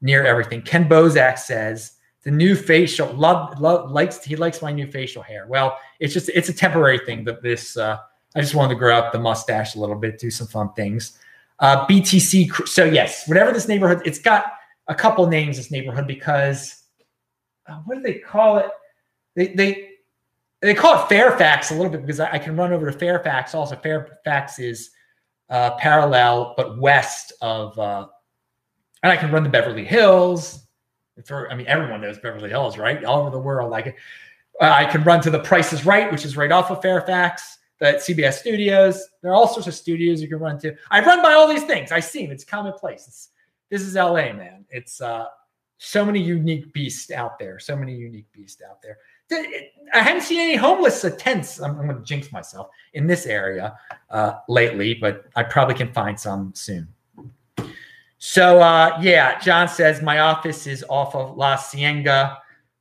Near 0.00 0.24
everything. 0.24 0.62
Ken 0.62 0.88
Bozak 0.88 1.38
says 1.38 1.92
the 2.24 2.30
new 2.30 2.54
facial 2.54 3.12
love, 3.12 3.60
love 3.60 3.90
likes 3.90 4.22
he 4.22 4.36
likes 4.36 4.60
my 4.60 4.72
new 4.72 4.90
facial 4.90 5.22
hair. 5.22 5.46
Well, 5.48 5.78
it's 6.00 6.12
just 6.12 6.28
it's 6.30 6.48
a 6.48 6.52
temporary 6.52 6.98
thing. 6.98 7.24
That 7.24 7.42
this 7.42 7.76
uh, 7.76 7.98
I 8.34 8.40
just 8.40 8.54
wanted 8.54 8.74
to 8.74 8.78
grow 8.78 8.96
up 8.96 9.12
the 9.12 9.18
mustache 9.18 9.74
a 9.74 9.80
little 9.80 9.96
bit, 9.96 10.18
do 10.18 10.30
some 10.30 10.46
fun 10.46 10.72
things. 10.74 11.18
Uh, 11.58 11.86
BTC. 11.86 12.68
So 12.68 12.84
yes, 12.84 13.26
whatever 13.26 13.52
this 13.52 13.68
neighborhood, 13.68 14.02
it's 14.04 14.18
got 14.18 14.52
a 14.88 14.94
couple 14.94 15.26
names. 15.26 15.56
This 15.56 15.70
neighborhood 15.70 16.06
because 16.06 16.82
uh, 17.66 17.80
what 17.86 17.96
do 17.96 18.02
they 18.02 18.18
call 18.18 18.58
it? 18.58 18.70
They 19.34 19.48
they 19.48 19.90
they 20.60 20.74
call 20.74 21.02
it 21.02 21.08
Fairfax 21.08 21.70
a 21.70 21.74
little 21.74 21.90
bit 21.90 22.02
because 22.02 22.20
I, 22.20 22.32
I 22.32 22.38
can 22.38 22.56
run 22.56 22.72
over 22.72 22.90
to 22.90 22.98
Fairfax. 22.98 23.54
Also, 23.54 23.76
Fairfax 23.76 24.58
is 24.58 24.90
uh, 25.48 25.76
parallel 25.76 26.54
but 26.56 26.78
west 26.78 27.32
of, 27.40 27.78
uh, 27.78 28.06
and 29.02 29.12
I 29.12 29.16
can 29.16 29.30
run 29.30 29.42
the 29.42 29.48
Beverly 29.48 29.84
Hills. 29.84 30.66
For 31.24 31.50
I 31.50 31.54
mean, 31.54 31.66
everyone 31.66 32.02
knows 32.02 32.18
Beverly 32.18 32.50
Hills, 32.50 32.76
right? 32.76 33.02
All 33.04 33.20
over 33.20 33.30
the 33.30 33.38
world, 33.38 33.70
like 33.70 33.96
uh, 34.60 34.70
I 34.70 34.84
can 34.84 35.02
run 35.04 35.22
to 35.22 35.30
the 35.30 35.38
Price 35.38 35.72
is 35.72 35.86
Right, 35.86 36.10
which 36.12 36.24
is 36.24 36.36
right 36.36 36.52
off 36.52 36.70
of 36.70 36.82
Fairfax 36.82 37.56
that 37.78 37.96
CBS 37.96 38.34
Studios. 38.34 39.08
There 39.22 39.30
are 39.30 39.34
all 39.34 39.48
sorts 39.48 39.66
of 39.66 39.74
studios 39.74 40.22
you 40.22 40.28
can 40.28 40.38
run 40.38 40.58
to. 40.60 40.74
I 40.90 41.00
run 41.04 41.22
by 41.22 41.32
all 41.32 41.48
these 41.48 41.64
things. 41.64 41.92
I 41.92 42.00
see 42.00 42.22
them. 42.22 42.32
It's 42.32 42.44
commonplace. 42.44 43.06
It's, 43.06 43.28
this 43.70 43.82
is 43.82 43.94
LA, 43.94 44.32
man. 44.32 44.64
It's 44.70 45.00
uh, 45.00 45.26
so 45.78 46.04
many 46.04 46.20
unique 46.20 46.72
beasts 46.72 47.10
out 47.10 47.38
there. 47.38 47.58
So 47.58 47.76
many 47.76 47.94
unique 47.94 48.30
beasts 48.32 48.62
out 48.68 48.80
there. 48.82 48.98
I 49.92 50.00
haven't 50.00 50.22
seen 50.22 50.40
any 50.40 50.56
homeless 50.56 51.04
tents. 51.18 51.60
I'm, 51.60 51.78
I'm 51.78 51.86
going 51.86 51.98
to 51.98 52.04
jinx 52.04 52.30
myself 52.30 52.68
in 52.94 53.06
this 53.06 53.26
area 53.26 53.76
uh, 54.10 54.34
lately, 54.48 54.94
but 54.94 55.26
I 55.34 55.42
probably 55.42 55.74
can 55.74 55.92
find 55.92 56.18
some 56.18 56.52
soon. 56.54 56.88
So 58.18 58.60
uh, 58.60 58.98
yeah, 59.02 59.38
John 59.40 59.68
says 59.68 60.00
my 60.00 60.20
office 60.20 60.66
is 60.66 60.84
off 60.88 61.14
of 61.14 61.36
La 61.36 61.56
Cienega 61.56 62.38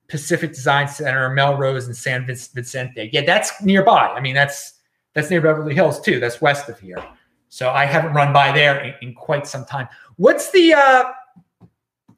Pacific 0.07 0.51
Design 0.53 0.87
Center, 0.87 1.29
Melrose, 1.29 1.87
and 1.87 1.95
San 1.95 2.25
Vicente. 2.25 3.09
Yeah, 3.11 3.25
that's 3.25 3.61
nearby. 3.61 4.07
I 4.07 4.19
mean, 4.19 4.35
that's 4.35 4.74
that's 5.15 5.31
near 5.31 5.41
Beverly 5.41 5.73
Hills 5.73 5.99
too. 5.99 6.19
That's 6.19 6.41
west 6.41 6.69
of 6.69 6.79
here. 6.79 7.03
So 7.49 7.71
I 7.71 7.85
haven't 7.85 8.13
run 8.13 8.31
by 8.31 8.51
there 8.51 8.83
in, 8.83 8.93
in 9.01 9.15
quite 9.15 9.47
some 9.47 9.65
time. 9.65 9.87
What's 10.17 10.51
the 10.51 10.73
uh, 10.73 11.03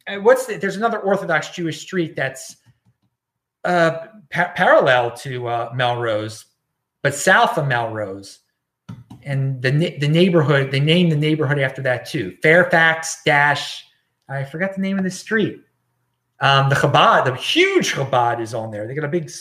uh 0.08 0.16
what's 0.18 0.46
the, 0.48 0.58
there's 0.58 0.76
another 0.76 1.00
Orthodox 1.00 1.50
Jewish 1.52 1.80
street 1.80 2.16
that's 2.16 2.58
uh, 3.64 4.08
pa- 4.30 4.52
parallel 4.56 5.12
to 5.18 5.48
uh, 5.48 5.72
Melrose, 5.74 6.46
but 7.02 7.16
south 7.16 7.58
of 7.58 7.68
Melrose, 7.68 8.40
and 9.24 9.62
the 9.62 9.98
the 10.00 10.08
neighborhood 10.08 10.72
they 10.72 10.82
named 10.82 11.12
the 11.12 11.18
neighborhood 11.18 11.60
after 11.60 11.82
that 11.84 12.06
too. 12.06 12.36
Fairfax 12.42 13.22
dash 13.24 13.86
I 14.30 14.44
forgot 14.44 14.76
the 14.76 14.82
name 14.82 14.98
of 14.98 15.04
the 15.04 15.12
street. 15.12 15.62
Um, 16.40 16.70
the 16.70 16.76
Chabad, 16.76 17.26
the 17.26 17.36
huge 17.36 17.94
Chabad 17.94 18.42
is 18.42 18.54
on 18.54 18.72
there. 18.72 18.88
They 18.88 18.94
got 18.94 19.06
a 19.06 19.10
big 19.10 19.32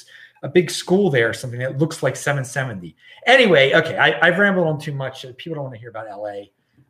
a 0.43 0.49
big 0.49 0.71
school 0.71 1.11
there, 1.11 1.31
or 1.31 1.33
something 1.33 1.61
that 1.61 1.79
looks 1.79 2.03
like 2.03 2.17
770. 2.17 2.95
Anyway, 3.27 3.73
okay, 3.75 3.97
I, 3.97 4.27
have 4.27 4.39
rambled 4.39 4.67
on 4.67 4.79
too 4.79 4.93
much. 4.93 5.25
People 5.37 5.55
don't 5.57 5.65
want 5.65 5.75
to 5.75 5.81
hear 5.81 5.91
about 5.91 6.07
LA 6.09 6.45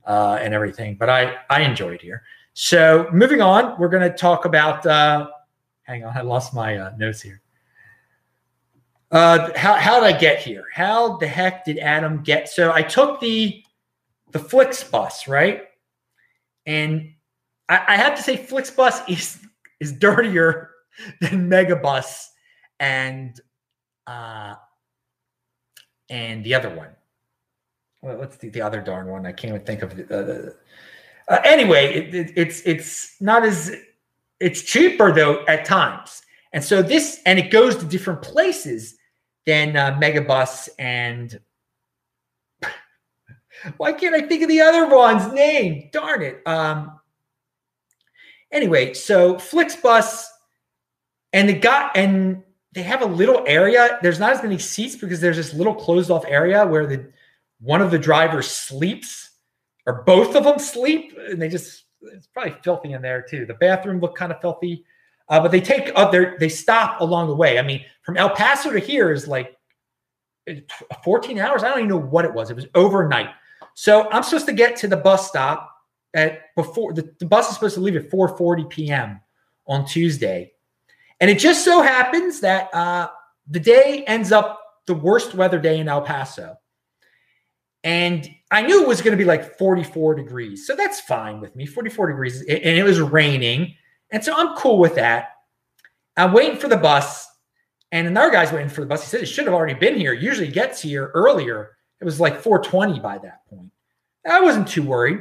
uh, 0.07 0.39
and 0.41 0.53
everything, 0.53 0.97
but 0.99 1.09
I 1.09 1.37
I 1.49 1.63
enjoyed 1.63 2.01
here. 2.01 2.23
So 2.55 3.09
moving 3.13 3.41
on, 3.41 3.79
we're 3.79 3.89
going 3.89 4.11
to 4.11 4.17
talk 4.17 4.45
about. 4.45 4.85
Uh, 4.87 5.29
hang 5.83 6.05
on, 6.05 6.17
I 6.17 6.23
lost 6.23 6.55
my 6.55 6.77
uh, 6.77 6.93
notes 6.97 7.21
here. 7.21 7.41
Uh, 9.11 9.51
how 9.57 9.75
how 9.75 10.01
did 10.01 10.15
I 10.15 10.19
get 10.19 10.41
here? 10.41 10.65
How 10.73 11.17
the 11.19 11.27
heck 11.27 11.65
did 11.65 11.79
Adam 11.79 12.23
get? 12.23 12.49
So 12.49 12.73
I 12.73 12.83
took 12.83 13.21
the 13.21 13.63
the 14.33 14.39
Flix 14.39 14.83
bus, 14.83 15.29
right? 15.29 15.65
And 16.67 17.13
I, 17.69 17.83
I 17.89 17.97
have 17.97 18.17
to 18.17 18.23
say, 18.23 18.37
Flix 18.37 18.71
bus 18.71 19.01
is 19.09 19.39
is 19.81 19.93
dirtier 19.93 20.71
than 21.21 21.49
Megabus 21.49 22.29
and 22.81 23.41
uh, 24.07 24.55
and 26.09 26.45
the 26.45 26.55
other 26.55 26.71
one. 26.75 26.91
Well, 28.03 28.19
what's 28.19 28.37
the, 28.37 28.51
the 28.51 28.61
other 28.61 28.81
darn 28.81 29.09
one? 29.09 29.27
I 29.27 29.33
can't 29.33 29.55
even 29.55 29.67
think 29.67 29.83
of 29.83 29.97
the. 29.97 30.55
Uh, 31.29 31.33
uh, 31.33 31.41
anyway, 31.45 31.95
it, 31.95 32.15
it, 32.15 32.33
it's 32.37 32.63
it's 32.67 33.21
not 33.21 33.45
as 33.45 33.75
it's 34.41 34.63
cheaper 34.63 35.13
though 35.13 35.45
at 35.47 35.65
times, 35.65 36.23
and 36.53 36.63
so 36.63 36.83
this 36.83 37.21
and 37.27 37.39
it 37.39 37.51
goes 37.51 37.77
to 37.77 37.85
different 37.85 38.23
places 38.23 38.97
than 39.47 39.77
uh, 39.77 39.99
Megabus 40.01 40.69
and. 40.79 41.41
Why 43.79 43.93
can't 43.93 44.15
I 44.15 44.21
think 44.21 44.43
of 44.43 44.49
the 44.49 44.61
other 44.61 44.87
one's 44.95 45.33
name? 45.33 45.89
Darn 45.93 46.23
it. 46.23 46.47
Um, 46.47 47.01
anyway, 48.53 48.93
so 48.93 49.37
Flixbus 49.37 50.27
and 51.33 51.49
the 51.49 51.55
guy 51.55 51.91
and 51.95 52.43
they 52.77 52.83
have 52.83 53.01
a 53.01 53.07
little 53.07 53.43
area. 53.47 53.99
There's 54.03 54.21
not 54.21 54.33
as 54.33 54.43
many 54.43 54.59
seats 54.59 54.97
because 54.97 55.19
there's 55.19 55.39
this 55.39 55.55
little 55.55 55.75
closed 55.75 56.11
off 56.11 56.27
area 56.29 56.65
where 56.67 56.87
the 56.87 57.11
one 57.59 57.81
of 57.81 57.91
the 57.91 57.99
drivers 57.99 58.51
sleeps 58.51 59.31
or 59.87 60.03
both 60.03 60.37
of 60.37 60.45
them 60.45 60.59
sleep 60.59 61.17
and 61.19 61.41
they 61.41 61.49
just 61.49 61.85
it's 62.03 62.27
probably 62.27 62.55
filthy 62.63 62.93
in 62.93 63.01
there 63.01 63.23
too. 63.23 63.47
The 63.47 63.55
bathroom 63.55 63.99
looked 63.99 64.19
kind 64.19 64.31
of 64.31 64.43
filthy. 64.43 64.85
Uh, 65.31 65.41
but 65.41 65.51
they 65.51 65.61
take 65.61 65.91
up 65.97 66.13
there, 66.13 66.37
they 66.39 66.51
stop 66.51 67.01
along 67.01 67.29
the 67.29 67.35
way. 67.35 67.59
I 67.59 67.63
mean, 67.63 67.83
from 68.03 68.19
El 68.19 68.29
Paso 68.29 68.71
to 68.71 68.79
here 68.79 69.11
is 69.11 69.27
like 69.27 69.57
14 71.03 71.39
hours. 71.39 71.65
I 71.65 71.69
don't 71.69 71.79
even 71.79 71.89
know 71.89 71.97
what 71.97 72.27
it 72.27 72.33
was. 72.33 72.51
It 72.51 72.57
was 72.57 72.67
overnight. 72.75 73.31
So 73.73 74.09
I'm 74.11 74.23
supposed 74.23 74.47
to 74.47 74.53
get 74.53 74.77
to 74.77 74.87
the 74.87 74.99
bus 74.99 75.27
stop 75.27 75.73
at 76.13 76.55
before 76.55 76.93
the, 76.93 77.11
the 77.21 77.27
bus 77.27 77.49
is 77.49 77.55
supposed 77.55 77.75
to 77.77 77.81
leave 77.81 77.97
at 77.97 78.11
4:40 78.11 78.69
p.m. 78.69 79.21
on 79.67 79.87
Tuesday. 79.87 80.53
And 81.21 81.31
it 81.31 81.39
just 81.39 81.65
so 81.65 81.83
happens 81.83 82.41
that 82.41 82.73
uh, 82.75 83.09
the 83.49 83.61
day 83.61 84.05
ends 84.07 84.33
up 84.33 84.61
the 84.87 84.95
worst 84.95 85.35
weather 85.35 85.59
day 85.59 85.79
in 85.79 85.89
El 85.89 86.03
Paso. 86.03 86.57
And 87.85 88.29
I 88.51 88.63
knew 88.63 88.83
it 88.83 88.89
was 88.89 89.01
going 89.01 89.17
to 89.17 89.23
be 89.23 89.25
like 89.25 89.59
44 89.59 90.17
degrees. 90.17 90.67
So 90.67 90.75
that's 90.75 91.01
fine 91.01 91.41
with 91.41 91.55
me, 91.55 91.67
44 91.67 92.09
degrees. 92.09 92.41
And 92.43 92.51
it 92.51 92.83
was 92.83 93.01
raining. 93.01 93.75
And 94.11 94.25
so 94.25 94.35
I'm 94.37 94.57
cool 94.57 94.79
with 94.79 94.97
that. 94.97 95.31
I'm 96.17 96.33
waiting 96.33 96.59
for 96.59 96.69
the 96.69 96.77
bus. 96.77 97.27
And 97.93 98.07
another 98.07 98.31
guy's 98.31 98.53
waiting 98.53 98.69
for 98.69 98.81
the 98.81 98.87
bus. 98.87 99.03
He 99.03 99.09
said 99.09 99.21
it 99.21 99.27
should 99.27 99.45
have 99.45 99.55
already 99.55 99.75
been 99.75 99.97
here. 99.97 100.13
Usually 100.13 100.49
gets 100.49 100.83
here 100.83 101.11
earlier. 101.15 101.77
It 102.01 102.05
was 102.05 102.21
like 102.21 102.41
420 102.41 103.01
by 103.01 103.19
that 103.19 103.47
point. 103.49 103.71
I 104.29 104.41
wasn't 104.41 104.67
too 104.67 104.83
worried. 104.83 105.21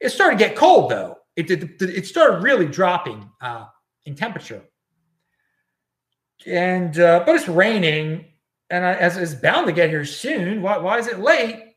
It 0.00 0.10
started 0.10 0.38
to 0.38 0.44
get 0.44 0.54
cold 0.54 0.90
though. 0.90 1.16
It, 1.36 1.50
it, 1.50 1.80
it 1.80 2.06
started 2.06 2.42
really 2.42 2.66
dropping 2.66 3.28
uh, 3.40 3.66
in 4.04 4.14
temperature 4.14 4.62
and 6.46 6.98
uh, 6.98 7.22
but 7.26 7.36
it's 7.36 7.48
raining, 7.48 8.26
and 8.70 8.84
I, 8.84 8.94
as 8.94 9.16
it's 9.16 9.34
bound 9.34 9.66
to 9.66 9.72
get 9.72 9.90
here 9.90 10.04
soon. 10.04 10.62
Why, 10.62 10.78
why 10.78 10.98
is 10.98 11.06
it 11.06 11.18
late? 11.18 11.74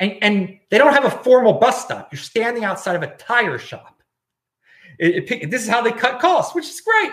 And 0.00 0.18
and 0.22 0.58
they 0.70 0.78
don't 0.78 0.92
have 0.92 1.04
a 1.04 1.10
formal 1.10 1.54
bus 1.54 1.84
stop. 1.84 2.12
You're 2.12 2.18
standing 2.18 2.64
outside 2.64 2.96
of 2.96 3.02
a 3.02 3.14
tire 3.16 3.58
shop. 3.58 4.02
it, 4.98 5.30
it, 5.30 5.50
this 5.50 5.62
is 5.62 5.68
how 5.68 5.82
they 5.82 5.92
cut 5.92 6.20
costs, 6.20 6.54
which 6.54 6.68
is 6.68 6.80
great, 6.80 7.12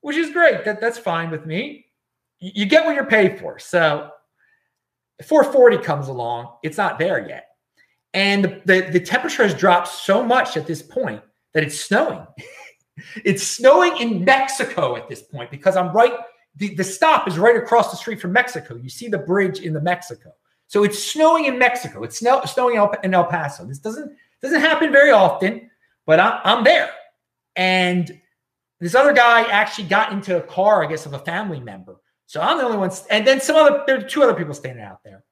which 0.00 0.16
is 0.16 0.30
great. 0.30 0.64
That 0.64 0.80
that's 0.80 0.98
fine 0.98 1.30
with 1.30 1.46
me. 1.46 1.86
You, 2.40 2.66
get 2.66 2.84
what 2.84 2.94
you're 2.94 3.04
paid 3.04 3.38
for. 3.38 3.58
So 3.58 4.10
440 5.24 5.78
comes 5.78 6.08
along, 6.08 6.54
it's 6.62 6.76
not 6.76 6.98
there 6.98 7.26
yet. 7.28 7.46
And 8.14 8.44
the, 8.44 8.62
the, 8.64 8.80
the 8.92 9.00
temperature 9.00 9.42
has 9.42 9.54
dropped 9.54 9.88
so 9.88 10.22
much 10.22 10.56
at 10.56 10.66
this 10.66 10.80
point 10.80 11.20
that 11.54 11.64
it's 11.64 11.80
snowing. 11.80 12.24
it's 13.24 13.42
snowing 13.42 13.96
in 13.98 14.24
Mexico 14.24 14.96
at 14.96 15.08
this 15.08 15.22
point 15.22 15.50
because 15.50 15.76
I'm 15.76 15.92
right. 15.92 16.14
The, 16.56 16.74
the 16.74 16.84
stop 16.84 17.28
is 17.28 17.38
right 17.38 17.56
across 17.56 17.90
the 17.90 17.96
street 17.96 18.20
from 18.20 18.32
Mexico. 18.32 18.76
You 18.76 18.88
see 18.88 19.08
the 19.08 19.18
bridge 19.18 19.60
in 19.60 19.72
the 19.72 19.80
Mexico. 19.80 20.32
So 20.66 20.84
it's 20.84 21.02
snowing 21.02 21.46
in 21.46 21.58
Mexico. 21.58 22.02
It's 22.02 22.18
snow, 22.18 22.42
snowing 22.44 22.76
in 23.02 23.14
El 23.14 23.24
Paso. 23.24 23.64
This 23.64 23.78
doesn't 23.78 24.16
doesn't 24.42 24.60
happen 24.60 24.92
very 24.92 25.10
often, 25.10 25.70
but 26.06 26.20
I'm, 26.20 26.40
I'm 26.44 26.64
there. 26.64 26.90
And 27.56 28.20
this 28.80 28.94
other 28.94 29.12
guy 29.12 29.42
actually 29.42 29.88
got 29.88 30.12
into 30.12 30.36
a 30.36 30.40
car, 30.40 30.84
I 30.84 30.86
guess, 30.86 31.06
of 31.06 31.14
a 31.14 31.18
family 31.18 31.58
member. 31.58 31.96
So 32.26 32.40
I'm 32.40 32.58
the 32.58 32.64
only 32.64 32.78
one. 32.78 32.90
And 33.10 33.26
then 33.26 33.40
some 33.40 33.56
other, 33.56 33.82
there 33.86 33.98
are 33.98 34.02
two 34.02 34.22
other 34.22 34.34
people 34.34 34.54
standing 34.54 34.84
out 34.84 35.02
there. 35.02 35.24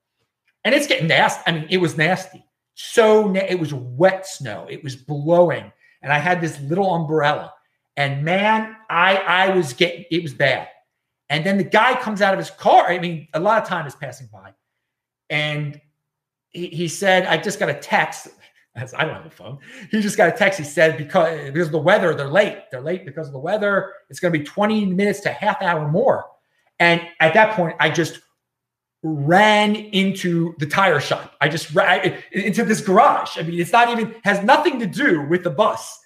And 0.65 0.75
it's 0.75 0.87
getting 0.87 1.07
nasty. 1.07 1.43
I 1.47 1.53
mean, 1.53 1.67
it 1.71 1.77
was 1.77 1.97
nasty. 1.97 2.45
So 2.75 3.29
na- 3.29 3.47
it 3.49 3.61
was 3.61 3.73
wet 3.73 4.27
snow. 4.27 4.67
It 4.69 4.83
was 4.83 4.97
blowing. 4.97 5.71
And 6.03 6.13
I 6.13 6.19
had 6.19 6.41
this 6.41 6.59
little 6.61 6.93
umbrella. 6.95 7.53
And 7.97 8.25
man, 8.25 8.77
I 8.91 9.17
I 9.17 9.57
was 9.57 9.73
getting 9.73 10.05
it 10.11 10.23
was 10.23 10.35
bad. 10.35 10.69
And 11.29 11.45
then 11.45 11.59
the 11.59 11.65
guy 11.65 12.01
comes 12.01 12.23
out 12.23 12.35
of 12.35 12.39
his 12.39 12.51
car. 12.51 12.89
I 12.89 12.99
mean, 12.99 13.29
a 13.35 13.41
lot 13.41 13.63
of 13.63 13.69
time 13.69 13.87
is 13.87 13.95
passing 13.95 14.29
by. 14.33 14.53
And 15.29 15.81
he, 16.51 16.69
he 16.69 16.89
said, 16.89 17.27
I 17.27 17.37
just 17.37 17.59
got 17.59 17.69
a 17.69 17.75
text. 17.75 18.29
As 18.77 18.93
I 18.93 19.07
don't 19.07 19.15
have 19.15 19.25
a 19.25 19.31
phone. 19.31 19.59
He 19.91 20.03
just 20.03 20.19
got 20.19 20.29
a 20.29 20.37
text. 20.37 20.59
He 20.59 20.65
said, 20.65 20.99
because, 20.99 21.47
because 21.47 21.69
of 21.69 21.73
the 21.73 21.79
weather, 21.79 22.15
they're 22.15 22.29
late. 22.29 22.65
They're 22.71 22.83
late 22.83 23.07
because 23.07 23.27
of 23.27 23.33
the 23.33 23.39
weather. 23.39 23.95
It's 24.11 24.21
going 24.21 24.35
to 24.35 24.39
be 24.39 24.45
20 24.45 24.85
minutes 24.85 25.21
to 25.21 25.31
half 25.31 25.63
hour 25.63 25.89
more. 25.89 26.27
And 26.79 27.01
at 27.21 27.33
that 27.33 27.57
point, 27.57 27.75
I 27.81 27.89
just 27.89 28.21
ran 29.03 29.77
into 29.77 30.55
the 30.59 30.67
tire 30.67 31.01
shop. 31.01 31.37
I 31.41 31.49
just 31.49 31.75
ran 31.75 32.23
into 32.33 32.65
this 32.67 32.83
garage. 32.83 33.39
I 33.39 33.45
mean, 33.45 33.59
it's 33.59 33.73
not 33.73 33.89
even 33.89 34.15
has 34.25 34.45
nothing 34.45 34.79
to 34.81 34.87
do 34.87 35.23
with 35.23 35.43
the 35.43 35.51
bus. 35.51 35.99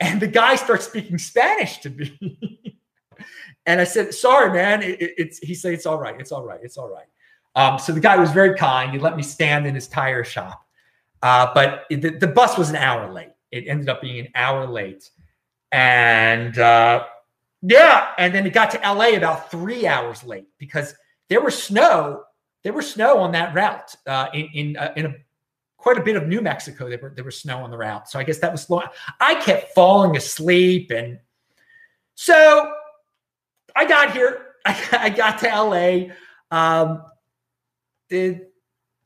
And 0.00 0.20
the 0.20 0.26
guy 0.26 0.56
starts 0.56 0.86
speaking 0.86 1.18
Spanish 1.18 1.78
to 1.78 1.90
me. 1.90 2.78
and 3.66 3.80
I 3.80 3.84
said, 3.84 4.12
"Sorry, 4.14 4.52
man. 4.52 4.82
It, 4.82 5.00
it, 5.00 5.14
it's." 5.16 5.38
He 5.38 5.54
said, 5.54 5.72
"It's 5.72 5.86
all 5.86 5.98
right. 5.98 6.14
It's 6.20 6.32
all 6.32 6.44
right. 6.44 6.60
It's 6.62 6.76
all 6.76 6.88
right." 6.88 7.06
Um, 7.54 7.78
so 7.78 7.92
the 7.92 8.00
guy 8.00 8.16
was 8.16 8.30
very 8.30 8.54
kind. 8.54 8.92
He 8.92 8.98
let 8.98 9.16
me 9.16 9.22
stand 9.22 9.66
in 9.66 9.74
his 9.74 9.88
tire 9.88 10.24
shop. 10.24 10.62
Uh, 11.22 11.50
but 11.54 11.84
it, 11.90 12.02
the, 12.02 12.10
the, 12.10 12.26
bus 12.26 12.58
was 12.58 12.68
an 12.68 12.76
hour 12.76 13.10
late. 13.10 13.30
It 13.50 13.66
ended 13.66 13.88
up 13.88 14.02
being 14.02 14.26
an 14.26 14.28
hour 14.34 14.66
late. 14.66 15.10
And 15.72 16.58
uh, 16.58 17.04
yeah, 17.62 18.12
and 18.18 18.34
then 18.34 18.46
it 18.46 18.52
got 18.52 18.70
to 18.72 18.78
LA 18.78 19.16
about 19.16 19.50
three 19.50 19.86
hours 19.86 20.22
late 20.22 20.46
because 20.58 20.94
there 21.28 21.40
was 21.40 21.60
snow. 21.60 22.22
There 22.62 22.72
was 22.72 22.90
snow 22.90 23.18
on 23.18 23.32
that 23.32 23.54
route 23.54 23.94
uh, 24.06 24.28
in 24.34 24.48
in 24.52 24.76
uh, 24.76 24.92
in 24.96 25.06
a, 25.06 25.14
quite 25.76 25.98
a 25.98 26.02
bit 26.02 26.16
of 26.16 26.26
New 26.26 26.40
Mexico. 26.40 26.88
There 26.88 26.98
were 26.98 27.12
there 27.14 27.24
was 27.24 27.38
snow 27.38 27.58
on 27.58 27.70
the 27.70 27.78
route, 27.78 28.08
so 28.08 28.18
I 28.18 28.24
guess 28.24 28.38
that 28.38 28.52
was 28.52 28.62
slow. 28.62 28.82
I 29.20 29.36
kept 29.36 29.74
falling 29.74 30.16
asleep, 30.16 30.90
and 30.90 31.18
so 32.14 32.72
I 33.74 33.84
got 33.84 34.12
here. 34.12 34.46
I, 34.64 34.88
I 34.92 35.10
got 35.10 35.38
to 35.40 35.48
LA. 35.48 36.14
Um, 36.50 37.02
the, 38.08 38.46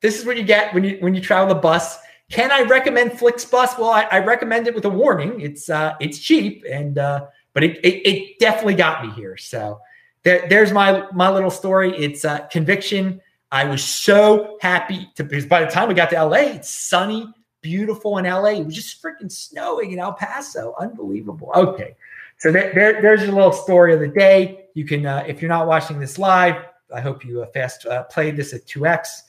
this 0.00 0.18
is 0.18 0.24
what 0.24 0.36
you 0.36 0.44
get 0.44 0.72
when 0.74 0.84
you 0.84 0.98
when 1.00 1.14
you 1.14 1.20
travel 1.20 1.54
the 1.54 1.60
bus. 1.60 1.98
Can 2.30 2.52
I 2.52 2.62
recommend 2.62 3.12
Flixbus? 3.12 3.76
Well, 3.78 3.90
I, 3.90 4.02
I 4.04 4.18
recommend 4.20 4.68
it 4.68 4.74
with 4.74 4.84
a 4.84 4.90
warning. 4.90 5.40
It's 5.40 5.68
uh, 5.68 5.94
it's 6.00 6.18
cheap, 6.18 6.64
and 6.70 6.96
uh, 6.96 7.26
but 7.52 7.64
it, 7.64 7.78
it, 7.84 8.08
it 8.08 8.38
definitely 8.38 8.76
got 8.76 9.04
me 9.04 9.12
here. 9.12 9.36
So 9.36 9.80
there, 10.22 10.46
there's 10.48 10.72
my 10.72 11.06
my 11.12 11.30
little 11.30 11.50
story. 11.50 11.92
It's 11.96 12.24
uh, 12.24 12.46
conviction. 12.46 13.20
I 13.52 13.64
was 13.64 13.82
so 13.82 14.58
happy 14.60 15.10
to 15.16 15.24
because 15.24 15.46
by 15.46 15.64
the 15.64 15.70
time 15.70 15.88
we 15.88 15.94
got 15.94 16.10
to 16.10 16.24
LA, 16.24 16.36
it's 16.36 16.70
sunny, 16.70 17.32
beautiful 17.62 18.18
in 18.18 18.24
LA. 18.24 18.50
It 18.50 18.66
was 18.66 18.74
just 18.74 19.02
freaking 19.02 19.30
snowing 19.30 19.92
in 19.92 19.98
El 19.98 20.12
Paso. 20.12 20.74
Unbelievable. 20.78 21.50
Okay, 21.54 21.96
so 22.38 22.52
there, 22.52 22.72
there 22.74 23.02
there's 23.02 23.22
your 23.22 23.32
little 23.32 23.52
story 23.52 23.92
of 23.92 24.00
the 24.00 24.08
day. 24.08 24.66
You 24.74 24.84
can 24.84 25.04
uh, 25.04 25.24
if 25.26 25.42
you're 25.42 25.48
not 25.48 25.66
watching 25.66 25.98
this 25.98 26.18
live, 26.18 26.64
I 26.94 27.00
hope 27.00 27.24
you 27.24 27.42
uh, 27.42 27.46
fast 27.46 27.86
uh, 27.86 28.04
played 28.04 28.36
this 28.36 28.52
at 28.52 28.66
2x. 28.66 29.22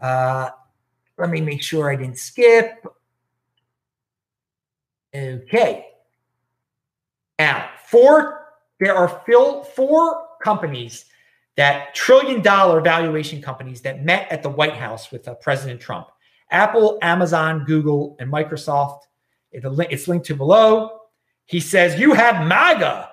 Uh, 0.00 0.50
let 1.18 1.30
me 1.30 1.40
make 1.40 1.62
sure 1.62 1.90
I 1.90 1.96
didn't 1.96 2.18
skip. 2.18 2.84
Okay. 5.14 5.86
Now, 7.38 7.70
four, 7.86 8.48
there 8.80 8.94
are 8.94 9.22
fill, 9.26 9.64
four 9.64 10.26
companies 10.42 11.06
that 11.56 11.94
trillion 11.94 12.42
dollar 12.42 12.80
valuation 12.80 13.40
companies 13.40 13.80
that 13.82 14.04
met 14.04 14.30
at 14.30 14.42
the 14.42 14.50
White 14.50 14.74
House 14.74 15.10
with 15.10 15.28
uh, 15.28 15.34
President 15.34 15.80
Trump 15.80 16.08
Apple, 16.50 16.98
Amazon, 17.02 17.64
Google, 17.64 18.16
and 18.18 18.30
Microsoft. 18.30 19.00
It's 19.52 20.08
linked 20.08 20.26
to 20.26 20.34
below. 20.34 21.00
He 21.46 21.60
says, 21.60 21.98
You 21.98 22.12
have 22.14 22.46
MAGA, 22.46 23.10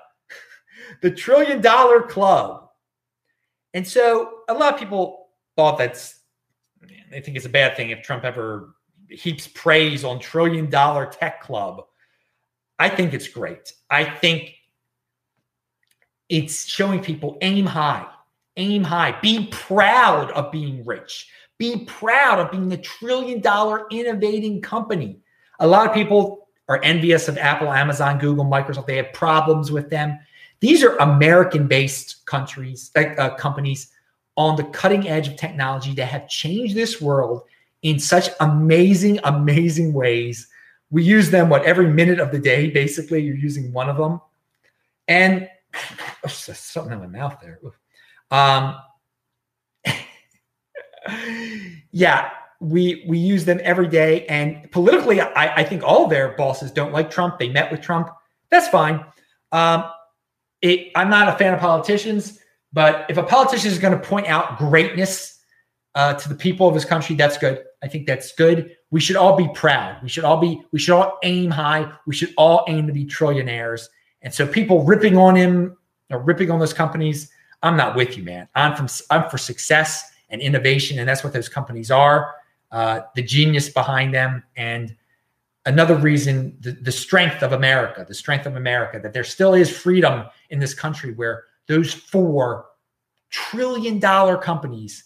the 1.02 1.12
trillion 1.12 1.62
dollar 1.62 2.02
club. 2.02 2.70
And 3.74 3.88
so 3.88 4.40
a 4.50 4.54
lot 4.54 4.74
of 4.74 4.80
people 4.80 5.30
thought 5.56 5.78
that's, 5.78 6.20
they 7.10 7.22
think 7.22 7.38
it's 7.38 7.46
a 7.46 7.50
bad 7.50 7.78
thing 7.78 7.92
if 7.92 8.02
Trump 8.02 8.26
ever 8.26 8.76
heaps 9.10 9.48
praise 9.48 10.04
on 10.04 10.20
trillion 10.20 10.70
dollar 10.70 11.06
tech 11.06 11.42
club. 11.42 11.84
I 12.80 12.90
think 12.90 13.14
it's 13.14 13.28
great. 13.28 13.74
I 13.90 14.04
think 14.04 14.56
it's 16.30 16.66
showing 16.66 17.02
people 17.02 17.38
aim 17.42 17.66
high, 17.66 18.08
aim 18.58 18.84
high, 18.84 19.18
be 19.22 19.48
proud 19.48 20.32
of 20.32 20.52
being 20.52 20.86
rich, 20.86 21.30
be 21.58 21.86
proud 21.86 22.40
of 22.40 22.52
being 22.52 22.70
the 22.70 22.78
trillion 22.78 23.40
dollar 23.40 23.86
innovating 23.92 24.62
company. 24.62 25.20
A 25.60 25.68
lot 25.68 25.88
of 25.88 25.94
people 25.94 26.48
are 26.68 26.82
envious 26.84 27.28
of 27.28 27.38
Apple, 27.38 27.72
Amazon, 27.72 28.18
Google, 28.18 28.46
Microsoft. 28.46 28.88
They 28.88 28.98
have 28.98 29.14
problems 29.14 29.72
with 29.72 29.90
them. 29.90 30.20
These 30.60 30.84
are 30.84 30.96
American-based 30.98 32.26
countries, 32.26 32.92
uh, 32.96 33.36
companies 33.36 33.92
on 34.38 34.56
the 34.56 34.64
cutting 34.66 35.08
edge 35.08 35.28
of 35.28 35.36
technology 35.36 35.94
that 35.96 36.06
have 36.06 36.30
changed 36.30 36.76
this 36.76 37.02
world 37.02 37.44
in 37.82 38.00
such 38.00 38.30
amazing, 38.40 39.20
amazing 39.24 39.94
ways. 39.94 40.48
We 40.92 41.04
use 41.04 41.30
them 41.30 41.50
what 41.50 41.66
every 41.66 41.88
minute 41.88 42.20
of 42.20 42.32
the 42.32 42.40
day. 42.40 42.70
Basically, 42.70 43.22
you're 43.22 43.36
using 43.36 43.74
one 43.74 43.90
of 43.90 43.98
them, 43.98 44.22
and 45.08 45.50
oh, 46.24 46.28
something 46.28 46.94
in 46.94 47.00
my 47.00 47.08
mouth 47.08 47.38
there. 47.42 47.60
Um, 48.32 48.78
yeah, 51.92 52.30
we 52.60 53.04
we 53.08 53.18
use 53.18 53.46
them 53.46 53.60
every 53.64 53.88
day. 53.88 54.26
And 54.28 54.72
politically, 54.72 55.20
I, 55.20 55.58
I 55.58 55.64
think 55.64 55.84
all 55.84 56.08
their 56.08 56.30
bosses 56.30 56.72
don't 56.72 56.94
like 56.94 57.12
Trump. 57.12 57.40
They 57.40 57.50
met 57.50 57.72
with 57.72 57.82
Trump. 57.82 58.10
That's 58.50 58.68
fine. 58.68 59.06
Um, 59.52 59.86
it, 60.62 60.92
I'm 60.96 61.10
not 61.10 61.28
a 61.28 61.38
fan 61.38 61.54
of 61.54 61.60
politicians, 61.60 62.40
but 62.72 63.06
if 63.10 63.18
a 63.18 63.24
politician 63.24 63.72
is 63.72 63.80
going 63.80 64.00
to 64.00 64.08
point 64.08 64.28
out 64.28 64.58
greatness 64.58 65.40
uh, 65.96 66.14
to 66.14 66.30
the 66.30 66.36
people 66.36 66.68
of 66.68 66.76
his 66.76 66.86
country, 66.86 67.16
that's 67.16 67.38
good. 67.38 67.64
I 67.84 67.88
think 67.88 68.06
that's 68.06 68.34
good. 68.34 68.76
We 68.92 69.00
should 69.00 69.16
all 69.16 69.36
be 69.36 69.50
proud. 69.54 70.02
We 70.04 70.10
should 70.10 70.24
all 70.24 70.38
be. 70.38 70.62
We 70.72 70.80
should 70.80 70.94
all 70.94 71.18
aim 71.24 71.50
high. 71.50 71.92
We 72.06 72.14
should 72.14 72.34
all 72.38 72.64
aim 72.68 72.88
to 72.88 72.94
be 72.94 73.06
trillionaires. 73.06 73.88
And 74.22 74.34
so, 74.34 74.46
people 74.46 74.84
ripping 74.84 75.18
on 75.18 75.36
him 75.36 75.78
or 76.12 76.20
ripping 76.20 76.52
on 76.52 76.60
those 76.60 76.74
companies, 76.74 77.32
I'm 77.64 77.78
not 77.78 77.96
with 77.96 78.18
you, 78.18 78.24
man. 78.24 78.48
I'm 78.56 78.76
from. 78.76 78.88
I'm 79.10 79.30
for 79.30 79.38
success 79.38 80.12
and 80.30 80.42
innovation, 80.42 81.00
and 81.00 81.08
that's 81.08 81.24
what 81.24 81.34
those 81.34 81.50
companies 81.50 81.92
are. 81.92 82.36
Uh, 82.72 83.02
the 83.16 83.22
genius 83.22 83.70
behind 83.70 84.14
them, 84.14 84.44
and 84.56 84.96
another 85.66 85.96
reason 85.96 86.58
the, 86.62 86.72
the 86.72 86.92
strength 86.92 87.44
of 87.44 87.54
America, 87.54 88.06
the 88.08 88.14
strength 88.14 88.46
of 88.46 88.56
America, 88.56 89.00
that 89.00 89.14
there 89.14 89.24
still 89.24 89.54
is 89.54 89.70
freedom 89.70 90.26
in 90.50 90.60
this 90.60 90.74
country 90.74 91.14
where 91.14 91.44
those 91.68 91.94
four 91.94 92.66
trillion 93.30 94.00
dollar 94.00 94.38
companies 94.38 95.06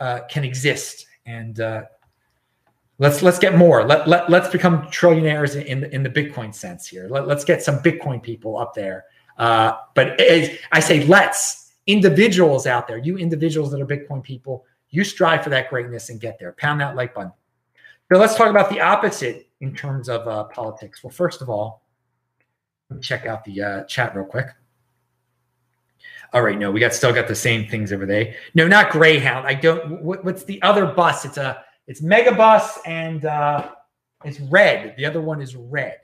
uh, 0.00 0.20
can 0.28 0.44
exist. 0.44 1.06
And 1.24 1.60
uh, 1.60 1.82
let's 2.98 3.22
let's 3.22 3.38
get 3.38 3.56
more. 3.56 3.86
Let, 3.86 4.08
let 4.08 4.28
let's 4.28 4.48
become 4.48 4.82
trillionaires 4.88 5.62
in 5.62 5.84
in 5.84 6.02
the 6.02 6.10
Bitcoin 6.10 6.54
sense 6.54 6.86
here. 6.86 7.08
Let, 7.08 7.26
let's 7.26 7.44
get 7.44 7.62
some 7.62 7.78
Bitcoin 7.78 8.22
people 8.22 8.58
up 8.58 8.74
there. 8.74 9.04
Uh, 9.38 9.72
but 9.94 10.20
as 10.20 10.50
I 10.72 10.80
say, 10.80 11.04
let's 11.04 11.67
individuals 11.88 12.66
out 12.68 12.86
there, 12.86 12.98
you 12.98 13.18
individuals 13.18 13.72
that 13.72 13.80
are 13.80 13.86
Bitcoin 13.86 14.22
people, 14.22 14.64
you 14.90 15.02
strive 15.02 15.42
for 15.42 15.50
that 15.50 15.68
greatness 15.68 16.10
and 16.10 16.20
get 16.20 16.38
there. 16.38 16.52
Pound 16.52 16.80
that 16.80 16.94
like 16.94 17.14
button. 17.14 17.32
So 18.12 18.18
let's 18.18 18.36
talk 18.36 18.48
about 18.48 18.70
the 18.70 18.80
opposite 18.80 19.48
in 19.60 19.74
terms 19.74 20.08
of 20.08 20.28
uh, 20.28 20.44
politics. 20.44 21.02
Well, 21.02 21.10
first 21.10 21.42
of 21.42 21.50
all, 21.50 21.82
let 22.88 22.96
me 22.96 23.02
check 23.02 23.26
out 23.26 23.44
the 23.44 23.60
uh, 23.62 23.84
chat 23.84 24.14
real 24.14 24.24
quick. 24.24 24.46
All 26.32 26.42
right, 26.42 26.58
no, 26.58 26.70
we 26.70 26.78
got 26.78 26.94
still 26.94 27.12
got 27.12 27.26
the 27.26 27.34
same 27.34 27.66
things 27.68 27.92
over 27.92 28.06
there. 28.06 28.34
No, 28.54 28.68
not 28.68 28.90
Greyhound. 28.90 29.46
I 29.46 29.54
don't. 29.54 30.02
What, 30.02 30.24
what's 30.24 30.44
the 30.44 30.60
other 30.62 30.86
bus? 30.86 31.24
It's 31.24 31.38
a 31.38 31.64
it's 31.86 32.02
Megabus 32.02 32.78
and 32.86 33.24
uh, 33.24 33.70
it's 34.24 34.38
red. 34.40 34.94
The 34.96 35.06
other 35.06 35.20
one 35.22 35.40
is 35.40 35.56
red. 35.56 35.98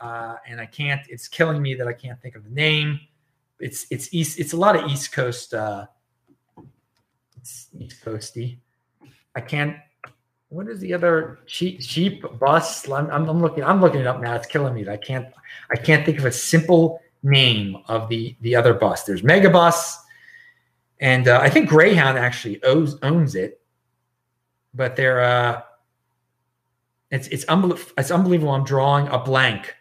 uh, 0.00 0.36
and 0.46 0.60
I 0.60 0.66
can't. 0.66 1.02
It's 1.08 1.28
killing 1.28 1.60
me 1.60 1.74
that 1.74 1.86
I 1.86 1.92
can't 1.92 2.20
think 2.20 2.36
of 2.36 2.44
the 2.44 2.50
name. 2.50 3.00
It's 3.60 3.86
it's 3.90 4.12
east. 4.12 4.38
It's 4.38 4.52
a 4.52 4.56
lot 4.56 4.76
of 4.76 4.90
East 4.90 5.12
Coast. 5.12 5.54
Uh, 5.54 5.86
it's 7.36 7.68
East 7.78 8.04
Coasty. 8.04 8.58
I 9.34 9.40
can't. 9.40 9.76
What 10.48 10.66
is 10.68 10.80
the 10.80 10.92
other 10.92 11.38
sheep 11.46 11.80
sheep 11.80 12.24
bus? 12.38 12.88
I'm, 12.90 13.08
I'm 13.10 13.40
looking. 13.40 13.62
I'm 13.62 13.80
looking 13.80 14.00
it 14.00 14.06
up 14.06 14.20
now. 14.20 14.34
It's 14.34 14.46
killing 14.46 14.74
me. 14.74 14.88
I 14.88 14.96
can't. 14.96 15.26
I 15.70 15.76
can't 15.76 16.04
think 16.04 16.18
of 16.18 16.24
a 16.24 16.32
simple 16.32 17.00
name 17.22 17.76
of 17.86 18.08
the 18.08 18.36
the 18.40 18.56
other 18.56 18.74
bus. 18.74 19.04
There's 19.04 19.22
Megabus, 19.22 19.94
and 21.00 21.28
uh, 21.28 21.38
I 21.40 21.50
think 21.50 21.68
Greyhound 21.68 22.18
actually 22.18 22.62
owns 22.64 22.96
owns 23.02 23.34
it, 23.34 23.60
but 24.74 24.96
they're 24.96 25.22
uh, 25.22 25.62
it's 27.10 27.28
it's 27.28 27.44
unbelievable. 27.44 27.92
It's 27.98 28.10
unbelievable. 28.10 28.52
I'm 28.52 28.64
drawing 28.64 29.08
a 29.08 29.18
blank 29.18 29.74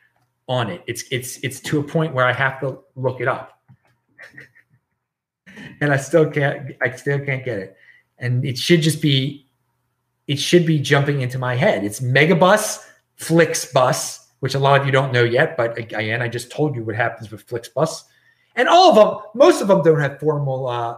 on 0.48 0.70
it. 0.70 0.84
It's 0.88 1.04
it's 1.12 1.38
it's 1.38 1.60
to 1.62 1.80
a 1.80 1.84
point 1.84 2.14
where 2.14 2.26
I 2.26 2.34
have 2.34 2.60
to 2.62 2.80
look 2.96 3.22
it 3.22 3.28
up, 3.28 3.59
and 5.82 5.92
I 5.92 5.98
still 5.98 6.30
can't. 6.30 6.72
I 6.82 6.92
still 6.92 7.20
can't 7.20 7.44
get 7.44 7.60
it. 7.60 7.78
And 8.18 8.46
it 8.46 8.58
should 8.58 8.82
just 8.82 9.02
be, 9.02 9.48
it 10.28 10.38
should 10.38 10.66
be 10.66 10.80
jumping 10.80 11.22
into 11.22 11.40
my 11.40 11.56
head. 11.56 11.84
It's 11.84 12.02
Megabus, 12.02 12.86
Flixbus, 13.18 14.26
which 14.42 14.56
a 14.56 14.60
lot 14.60 14.80
of 14.80 14.86
you 14.86 14.92
don't 14.92 15.14
know 15.14 15.24
yet. 15.24 15.56
But 15.56 15.78
again, 15.78 16.22
I 16.22 16.28
just 16.28 16.52
told 16.52 16.76
you 16.76 16.84
what 16.84 16.96
happens 16.96 17.32
with 17.32 17.48
Flixbus, 17.48 18.04
and 18.56 18.68
all 18.68 18.90
of 18.90 18.96
them, 18.96 19.32
most 19.36 19.62
of 19.62 19.68
them 19.68 19.82
don't 19.82 20.00
have 20.00 20.20
formal 20.20 20.68
uh, 20.68 20.98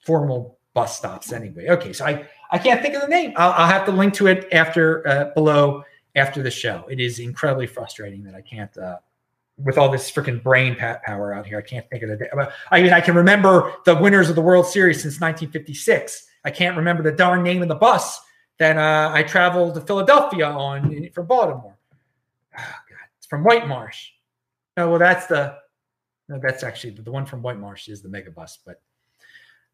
formal 0.00 0.58
bus 0.74 0.96
stops 0.96 1.32
anyway. 1.32 1.68
Okay, 1.68 1.92
so 1.92 2.04
I 2.04 2.26
I 2.50 2.58
can't 2.58 2.82
think 2.82 2.94
of 2.94 3.00
the 3.00 3.08
name. 3.08 3.32
I'll, 3.36 3.52
I'll 3.52 3.66
have 3.66 3.86
to 3.86 3.92
link 3.92 4.14
to 4.14 4.26
it 4.26 4.48
after 4.52 5.06
uh, 5.08 5.24
below 5.34 5.84
after 6.14 6.42
the 6.42 6.50
show. 6.50 6.84
It 6.90 7.00
is 7.00 7.18
incredibly 7.18 7.66
frustrating 7.66 8.22
that 8.24 8.34
I 8.34 8.42
can't, 8.42 8.76
uh, 8.76 8.98
with 9.58 9.78
all 9.78 9.90
this 9.90 10.10
freaking 10.10 10.42
brain 10.42 10.76
power 10.76 11.34
out 11.34 11.46
here, 11.46 11.58
I 11.58 11.62
can't 11.62 11.88
think 11.90 12.02
of 12.02 12.10
the. 12.10 12.16
day. 12.16 12.30
I 12.70 12.82
mean, 12.82 12.92
I 12.92 13.00
can 13.00 13.14
remember 13.14 13.72
the 13.84 13.94
winners 13.94 14.28
of 14.28 14.36
the 14.36 14.42
World 14.42 14.66
Series 14.66 15.02
since 15.02 15.20
1956. 15.20 16.26
I 16.44 16.50
can't 16.50 16.76
remember 16.76 17.02
the 17.02 17.12
darn 17.12 17.42
name 17.42 17.62
of 17.62 17.68
the 17.68 17.74
bus 17.74 18.20
that 18.58 18.76
uh, 18.76 19.10
I 19.12 19.22
traveled 19.22 19.74
to 19.74 19.80
Philadelphia 19.80 20.46
on 20.46 21.08
from 21.10 21.26
Baltimore. 21.26 21.76
Oh, 22.58 22.62
God, 22.62 22.98
it's 23.18 23.26
from 23.26 23.44
White 23.44 23.68
Marsh. 23.68 24.10
Oh 24.76 24.90
well, 24.90 24.98
that's 24.98 25.26
the. 25.26 25.56
No, 26.28 26.38
that's 26.42 26.62
actually 26.62 26.90
the, 26.90 27.02
the 27.02 27.10
one 27.10 27.26
from 27.26 27.42
White 27.42 27.58
Marsh 27.58 27.88
is 27.88 28.00
the 28.00 28.08
megabus, 28.08 28.58
but 28.64 28.80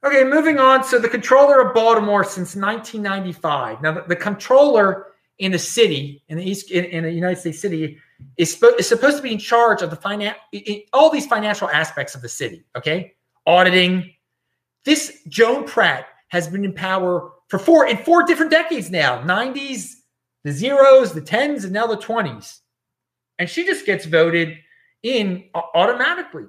Okay, 0.05 0.23
moving 0.23 0.59
on. 0.59 0.85
So 0.85 0.99
the 0.99 1.09
controller 1.09 1.61
of 1.61 1.75
Baltimore 1.75 2.23
since 2.23 2.55
1995. 2.55 3.83
Now, 3.83 3.93
the, 3.93 4.03
the 4.03 4.17
controller 4.17 5.07
in 5.39 5.53
the 5.53 5.59
city, 5.59 6.23
in 6.29 6.39
the 6.39 6.45
East, 6.45 6.71
in, 6.71 6.85
in 6.87 7.05
the 7.05 7.13
United 7.13 7.41
States 7.41 7.61
city, 7.61 7.99
is, 8.37 8.57
spo- 8.57 8.79
is 8.79 8.89
supposed 8.89 9.17
to 9.17 9.23
be 9.23 9.33
in 9.33 9.39
charge 9.39 9.83
of 9.83 9.91
the 9.91 9.97
finance, 9.97 10.37
all 10.93 11.11
these 11.11 11.27
financial 11.27 11.69
aspects 11.71 12.15
of 12.15 12.23
the 12.23 12.29
city. 12.29 12.65
Okay, 12.77 13.15
auditing. 13.47 14.13
This 14.85 15.21
Joan 15.29 15.67
Pratt 15.67 16.07
has 16.29 16.49
been 16.49 16.65
in 16.65 16.73
power 16.73 17.33
for 17.49 17.59
four 17.59 17.87
in 17.87 17.97
four 17.99 18.25
different 18.25 18.51
decades 18.51 18.91
now. 18.91 19.23
90s, 19.23 19.95
the 20.45 20.53
zeros, 20.53 21.13
the 21.13 21.21
tens, 21.21 21.65
and 21.65 21.73
now 21.73 21.87
the 21.87 21.97
20s, 21.97 22.61
and 23.39 23.49
she 23.49 23.65
just 23.65 23.87
gets 23.87 24.07
voted 24.07 24.57
in 25.03 25.45
automatically. 25.75 26.47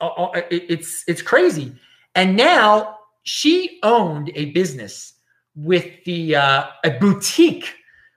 It's 0.00 1.04
it's 1.06 1.22
crazy. 1.22 1.72
And 2.14 2.36
now 2.36 2.98
she 3.22 3.78
owned 3.82 4.30
a 4.34 4.46
business 4.46 5.14
with 5.54 5.86
the 6.04 6.36
uh, 6.36 6.66
a 6.84 6.90
boutique 6.98 7.74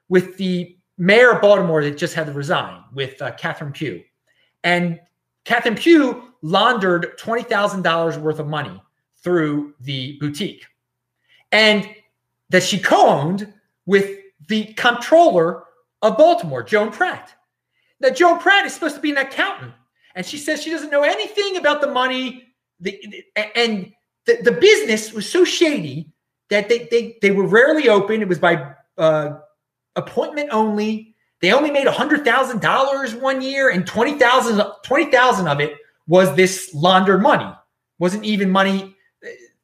with 0.10 0.38
the 0.38 0.78
mayor 0.98 1.32
of 1.32 1.42
Baltimore 1.42 1.84
that 1.84 1.98
just 1.98 2.14
had 2.14 2.28
to 2.28 2.34
resign 2.34 2.84
with 2.94 3.22
uh, 3.22 3.32
Catherine 3.34 3.72
Pugh, 3.72 4.04
and 4.64 5.00
Catherine 5.44 5.76
Pugh 5.76 6.24
laundered 6.42 7.18
twenty 7.18 7.44
thousand 7.44 7.82
dollars 7.82 8.18
worth 8.18 8.40
of 8.40 8.48
money 8.48 8.82
through 9.24 9.74
the 9.82 10.18
boutique, 10.20 10.66
and 11.52 11.90
that 12.50 12.64
she 12.64 12.78
co-owned 12.78 13.52
with 13.86 14.20
the 14.48 14.66
comptroller 14.74 15.64
of 16.02 16.18
Baltimore, 16.18 16.62
Joan 16.62 16.92
Pratt. 16.92 17.34
Now, 18.00 18.10
Joan 18.10 18.40
Pratt 18.40 18.66
is 18.66 18.74
supposed 18.74 18.96
to 18.96 19.02
be 19.02 19.12
an 19.12 19.18
accountant, 19.18 19.74
and 20.14 20.26
she 20.26 20.38
says 20.38 20.62
she 20.62 20.70
doesn't 20.70 20.92
know 20.92 21.04
anything 21.04 21.58
about 21.58 21.82
the 21.82 21.88
money 21.88 22.44
the, 22.80 23.24
and 23.56 23.92
the, 24.26 24.38
the 24.44 24.52
business 24.52 25.14
was 25.14 25.30
so 25.30 25.44
shady 25.44 26.12
that 26.50 26.70
they, 26.70 26.88
they, 26.92 27.18
they 27.22 27.32
were 27.32 27.48
rarely 27.48 27.90
open. 27.90 28.22
It 28.22 28.28
was 28.28 28.40
by 28.40 28.74
uh, 28.98 29.40
appointment 29.96 30.50
only. 30.52 31.16
They 31.42 31.52
only 31.52 31.72
made 31.72 31.86
$100,000 31.86 33.22
one 33.22 33.42
year 33.42 33.70
and 33.70 33.86
20,000 33.86 34.64
20, 34.84 35.18
of 35.18 35.60
it 35.60 35.76
was 36.08 36.34
this 36.36 36.74
laundered 36.74 37.22
money. 37.22 37.52
Wasn't 38.00 38.24
even 38.24 38.50
money, 38.50 38.96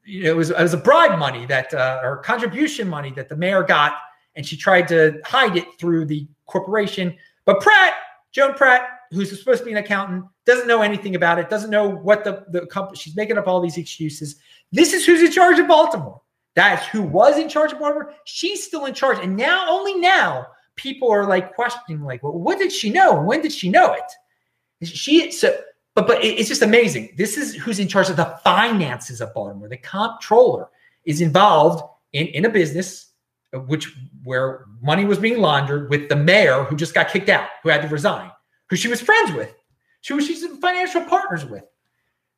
it 0.06 0.36
was, 0.36 0.52
it 0.52 0.60
was 0.60 0.74
a 0.74 0.78
bribe 0.78 1.18
money 1.18 1.46
that, 1.46 1.74
uh, 1.74 2.02
or 2.04 2.18
contribution 2.18 2.88
money 2.88 3.12
that 3.12 3.30
the 3.30 3.36
mayor 3.36 3.64
got. 3.64 3.94
And 4.36 4.46
she 4.46 4.58
tried 4.58 4.88
to 4.90 5.20
hide 5.26 5.58
it 5.58 5.66
through 5.80 6.06
the 6.06 6.28
corporation. 6.46 7.16
But 7.46 7.62
Pratt, 7.62 7.94
Joan 8.32 8.54
Pratt, 8.54 8.88
who's 9.12 9.38
supposed 9.38 9.60
to 9.60 9.66
be 9.66 9.72
an 9.72 9.78
accountant, 9.78 10.26
doesn't 10.46 10.68
know 10.68 10.82
anything 10.82 11.16
about 11.16 11.40
it, 11.40 11.50
doesn't 11.50 11.70
know 11.70 11.88
what 11.88 12.24
the, 12.24 12.46
the 12.50 12.66
company, 12.68 12.98
she's 12.98 13.16
making 13.16 13.38
up 13.38 13.48
all 13.48 13.60
these 13.60 13.78
excuses. 13.78 14.38
This 14.72 14.94
is 14.94 15.06
who's 15.06 15.22
in 15.22 15.32
charge 15.32 15.60
of 15.60 15.68
Baltimore. 15.68 16.22
That's 16.56 16.86
who 16.88 17.02
was 17.02 17.38
in 17.38 17.50
charge 17.50 17.72
of 17.72 17.80
Baltimore. 17.80 18.14
She's 18.26 18.64
still 18.64 18.86
in 18.86 18.94
charge. 18.94 19.20
And 19.20 19.38
now, 19.38 19.68
only 19.70 19.96
now, 19.96 20.48
people 20.76 21.10
are 21.10 21.26
like 21.26 21.56
questioning, 21.56 22.04
like, 22.04 22.24
well, 22.24 22.34
what 22.34 22.60
did 22.60 22.72
she 22.72 22.90
know? 22.90 23.22
When 23.22 23.42
did 23.42 23.54
she 23.54 23.70
know 23.70 23.94
it? 23.94 24.88
She, 24.88 25.32
so, 25.32 25.58
but, 25.96 26.08
but 26.08 26.24
it's 26.24 26.50
just 26.50 26.62
amazing. 26.62 27.14
This 27.18 27.38
is 27.38 27.56
who's 27.56 27.80
in 27.80 27.88
charge 27.88 28.10
of 28.10 28.16
the 28.16 28.38
finances 28.44 29.22
of 29.22 29.34
Baltimore. 29.34 29.70
The 29.70 29.78
comptroller 29.78 30.68
is 31.06 31.22
involved 31.22 31.84
in, 32.14 32.28
in 32.28 32.46
a 32.46 32.50
business 32.50 33.08
which 33.54 33.94
where 34.24 34.66
money 34.82 35.06
was 35.06 35.20
being 35.20 35.40
laundered 35.40 35.90
with 35.90 36.08
the 36.10 36.16
mayor 36.16 36.64
who 36.64 36.76
just 36.76 36.94
got 36.94 37.10
kicked 37.10 37.30
out, 37.30 37.50
who 37.64 37.70
had 37.70 37.82
to 37.82 37.88
resign, 37.90 38.32
who 38.70 38.76
she 38.76 38.88
was 38.88 39.02
friends 39.02 39.32
with. 39.34 39.54
Was 40.10 40.26
she's 40.26 40.46
financial 40.58 41.02
partners 41.02 41.46
with. 41.46 41.64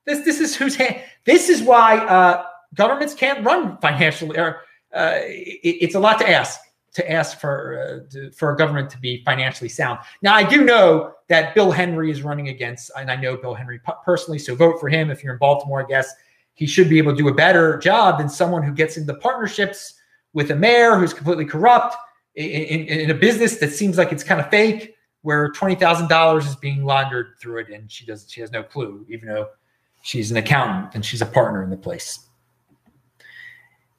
This 0.06 0.26
this 0.26 0.39
is 0.41 0.56
who's 0.56 0.76
hand, 0.76 1.02
this 1.26 1.49
is 1.49 1.62
why 1.62 1.97
uh, 1.97 2.45
governments 2.73 3.13
can't 3.13 3.45
run 3.45 3.77
financially. 3.77 4.38
Or 4.38 4.62
uh, 4.93 5.19
it, 5.23 5.77
it's 5.81 5.95
a 5.95 5.99
lot 5.99 6.19
to 6.19 6.29
ask 6.29 6.59
to 6.93 7.12
ask 7.12 7.39
for 7.39 8.03
uh, 8.05 8.12
to, 8.12 8.31
for 8.31 8.53
a 8.53 8.57
government 8.57 8.89
to 8.91 8.99
be 8.99 9.23
financially 9.23 9.69
sound. 9.69 9.99
Now 10.21 10.36
I 10.36 10.43
do 10.43 10.63
know 10.63 11.13
that 11.27 11.55
Bill 11.55 11.71
Henry 11.71 12.12
is 12.12 12.21
running 12.21 12.49
against, 12.49 12.91
and 12.97 13.09
I 13.09 13.15
know 13.15 13.36
Bill 13.36 13.55
Henry 13.55 13.79
personally. 14.05 14.39
So 14.39 14.55
vote 14.55 14.79
for 14.79 14.89
him 14.89 15.09
if 15.09 15.23
you're 15.23 15.33
in 15.33 15.39
Baltimore. 15.39 15.83
I 15.83 15.88
guess 15.88 16.13
he 16.53 16.67
should 16.67 16.89
be 16.89 16.99
able 16.99 17.13
to 17.13 17.17
do 17.17 17.27
a 17.29 17.33
better 17.33 17.77
job 17.77 18.19
than 18.19 18.29
someone 18.29 18.62
who 18.62 18.71
gets 18.73 18.97
into 18.97 19.13
partnerships 19.15 19.95
with 20.33 20.51
a 20.51 20.55
mayor 20.55 20.97
who's 20.97 21.13
completely 21.13 21.45
corrupt 21.45 21.95
in, 22.36 22.45
in, 22.45 22.99
in 22.99 23.09
a 23.09 23.13
business 23.13 23.57
that 23.57 23.71
seems 23.71 23.97
like 23.97 24.12
it's 24.12 24.23
kind 24.23 24.39
of 24.39 24.49
fake 24.49 24.95
where 25.21 25.49
twenty 25.49 25.75
thousand 25.75 26.09
dollars 26.09 26.45
is 26.45 26.55
being 26.55 26.83
laundered 26.83 27.33
through 27.39 27.62
it, 27.62 27.69
and 27.69 27.91
she 27.91 28.05
does 28.05 28.27
she 28.29 28.41
has 28.41 28.51
no 28.51 28.62
clue, 28.62 29.05
even 29.09 29.27
though 29.27 29.47
she's 30.03 30.29
an 30.29 30.38
accountant 30.38 30.93
and 30.93 31.03
she's 31.03 31.21
a 31.21 31.25
partner 31.25 31.63
in 31.63 31.69
the 31.69 31.77
place. 31.77 32.19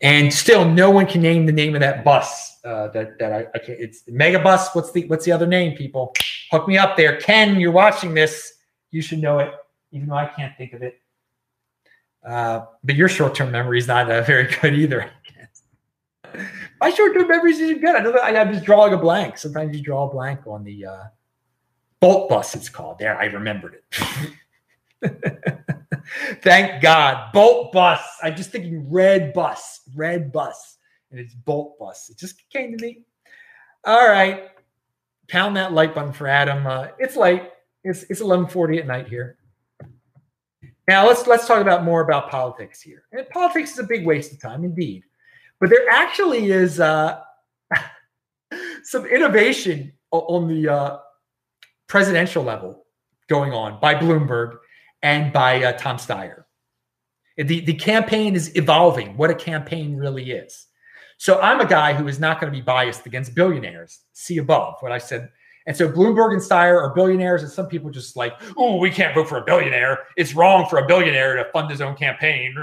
And 0.05 0.33
still, 0.33 0.67
no 0.69 0.91
one 0.91 1.07
can 1.07 1.23
name 1.23 1.47
the 1.47 1.53
name 1.53 1.75
of 1.75 1.81
that 1.81 2.05
bus. 2.05 2.59
Uh, 2.63 2.89
that 2.89 3.19
that 3.19 3.33
I, 3.33 3.47
I 3.55 3.59
can't. 3.59 3.81
It's 3.81 4.03
Megabus. 4.03 4.75
What's 4.75 4.93
the 4.93 5.07
what's 5.07 5.25
the 5.25 5.33
other 5.33 5.47
name? 5.47 5.77
People, 5.77 6.15
hook 6.51 6.69
me 6.69 6.77
up 6.77 6.95
there. 6.97 7.17
Ken, 7.17 7.59
you're 7.59 7.73
watching 7.73 8.13
this. 8.13 8.53
You 8.91 9.01
should 9.01 9.21
know 9.21 9.39
it, 9.39 9.51
even 9.93 10.09
though 10.09 10.17
I 10.17 10.27
can't 10.27 10.55
think 10.59 10.75
of 10.75 10.83
it. 10.83 11.01
Uh, 12.23 12.67
but 12.85 12.97
your 12.97 13.09
short-term 13.09 13.51
memory 13.51 13.79
is 13.79 13.89
not 13.89 14.11
uh, 14.11 14.23
very 14.27 14.55
good 14.61 14.75
either. 14.75 15.11
My 16.81 16.91
short-term 16.91 17.27
memory 17.27 17.53
isn't 17.53 17.81
good. 17.81 17.97
I 17.97 18.01
know 18.01 18.13
that 18.13 18.25
I, 18.25 18.31
am 18.31 18.53
just 18.53 18.65
drawing 18.65 18.93
a 18.93 18.99
blank. 18.99 19.39
Sometimes 19.39 19.75
you 19.75 19.83
draw 19.83 20.09
a 20.09 20.11
blank 20.11 20.47
on 20.47 20.65
the 20.65 20.85
uh, 20.85 21.05
Bolt 22.01 22.29
bus. 22.29 22.55
It's 22.55 22.69
called. 22.69 22.99
There, 22.99 23.17
I 23.19 23.27
remembered 23.27 23.79
it. 25.03 25.55
Thank 26.43 26.83
God, 26.83 27.33
Bolt 27.33 27.73
bus. 27.73 28.01
I'm 28.23 28.37
just 28.37 28.51
thinking 28.51 28.91
red 28.91 29.33
bus, 29.33 29.81
red 29.95 30.33
bus, 30.33 30.77
and 31.11 31.21
it's 31.21 31.35
Bolt 31.35 31.79
bus. 31.79 32.11
It 32.11 32.19
just 32.19 32.49
came 32.51 32.77
to 32.77 32.85
me. 32.85 33.05
All 33.85 34.09
right, 34.09 34.49
pound 35.29 35.57
that 35.57 35.73
like 35.73 35.95
button 35.95 36.13
for 36.13 36.27
Adam. 36.27 36.67
Uh, 36.67 36.89
it's 36.99 37.17
late. 37.17 37.43
It's 37.83 38.05
it's 38.05 38.21
11:40 38.21 38.79
at 38.79 38.87
night 38.87 39.09
here. 39.09 39.39
Now 40.89 41.07
let's 41.07 41.27
let's 41.27 41.47
talk 41.47 41.61
about 41.61 41.85
more 41.85 42.03
about 42.03 42.31
politics 42.31 42.81
here. 42.81 43.05
And 43.13 43.29
politics 43.31 43.73
is 43.73 43.79
a 43.79 43.85
big 43.85 44.07
waste 44.07 44.33
of 44.33 44.41
time, 44.41 44.65
indeed. 44.65 45.03
But 45.61 45.71
there 45.71 45.89
actually 45.91 46.51
is 46.51 46.81
uh, 46.81 47.21
some 48.83 49.07
innovation 49.07 49.93
on 50.11 50.49
the 50.49 50.69
uh, 50.69 50.99
presidential 51.89 52.43
level 52.43 52.85
going 53.29 53.53
on 53.53 53.81
by 53.81 53.95
Bloomberg 53.95 54.59
and 55.05 55.33
by 55.33 55.63
uh, 55.63 55.73
Tom 55.73 55.99
Steyer. 55.99 56.45
The, 57.37 57.61
the 57.61 57.75
campaign 57.75 58.35
is 58.35 58.57
evolving, 58.57 59.17
what 59.17 59.31
a 59.31 59.35
campaign 59.35 59.97
really 59.97 60.33
is. 60.33 60.67
So 61.19 61.41
I'm 61.41 61.61
a 61.61 61.67
guy 61.67 61.93
who 61.93 62.09
is 62.09 62.19
not 62.19 62.41
going 62.41 62.53
to 62.53 62.57
be 62.57 62.63
biased 62.63 63.07
against 63.07 63.35
billionaires. 63.35 64.01
See 64.15 64.39
above 64.39 64.77
what 64.81 64.91
I 64.93 64.99
said 64.99 65.31
And 65.67 65.77
so 65.77 65.89
Bloomberg 65.89 66.33
and 66.33 66.43
Steyer 66.43 66.81
are 66.81 66.95
billionaires, 66.95 67.43
and 67.43 67.53
some 67.53 67.67
people 67.67 67.91
just 67.91 68.17
like, 68.17 68.33
oh, 68.57 68.79
we 68.79 68.91
can't 68.91 69.15
vote 69.15 69.29
for 69.29 69.39
a 69.39 69.45
billionaire. 69.45 70.01
It's 70.17 70.35
wrong 70.35 70.67
for 70.69 70.79
a 70.79 70.87
billionaire 70.87 71.37
to 71.37 71.51
fund 71.53 71.71
his 71.71 71.81
own 71.81 71.95
campaign. 71.97 72.55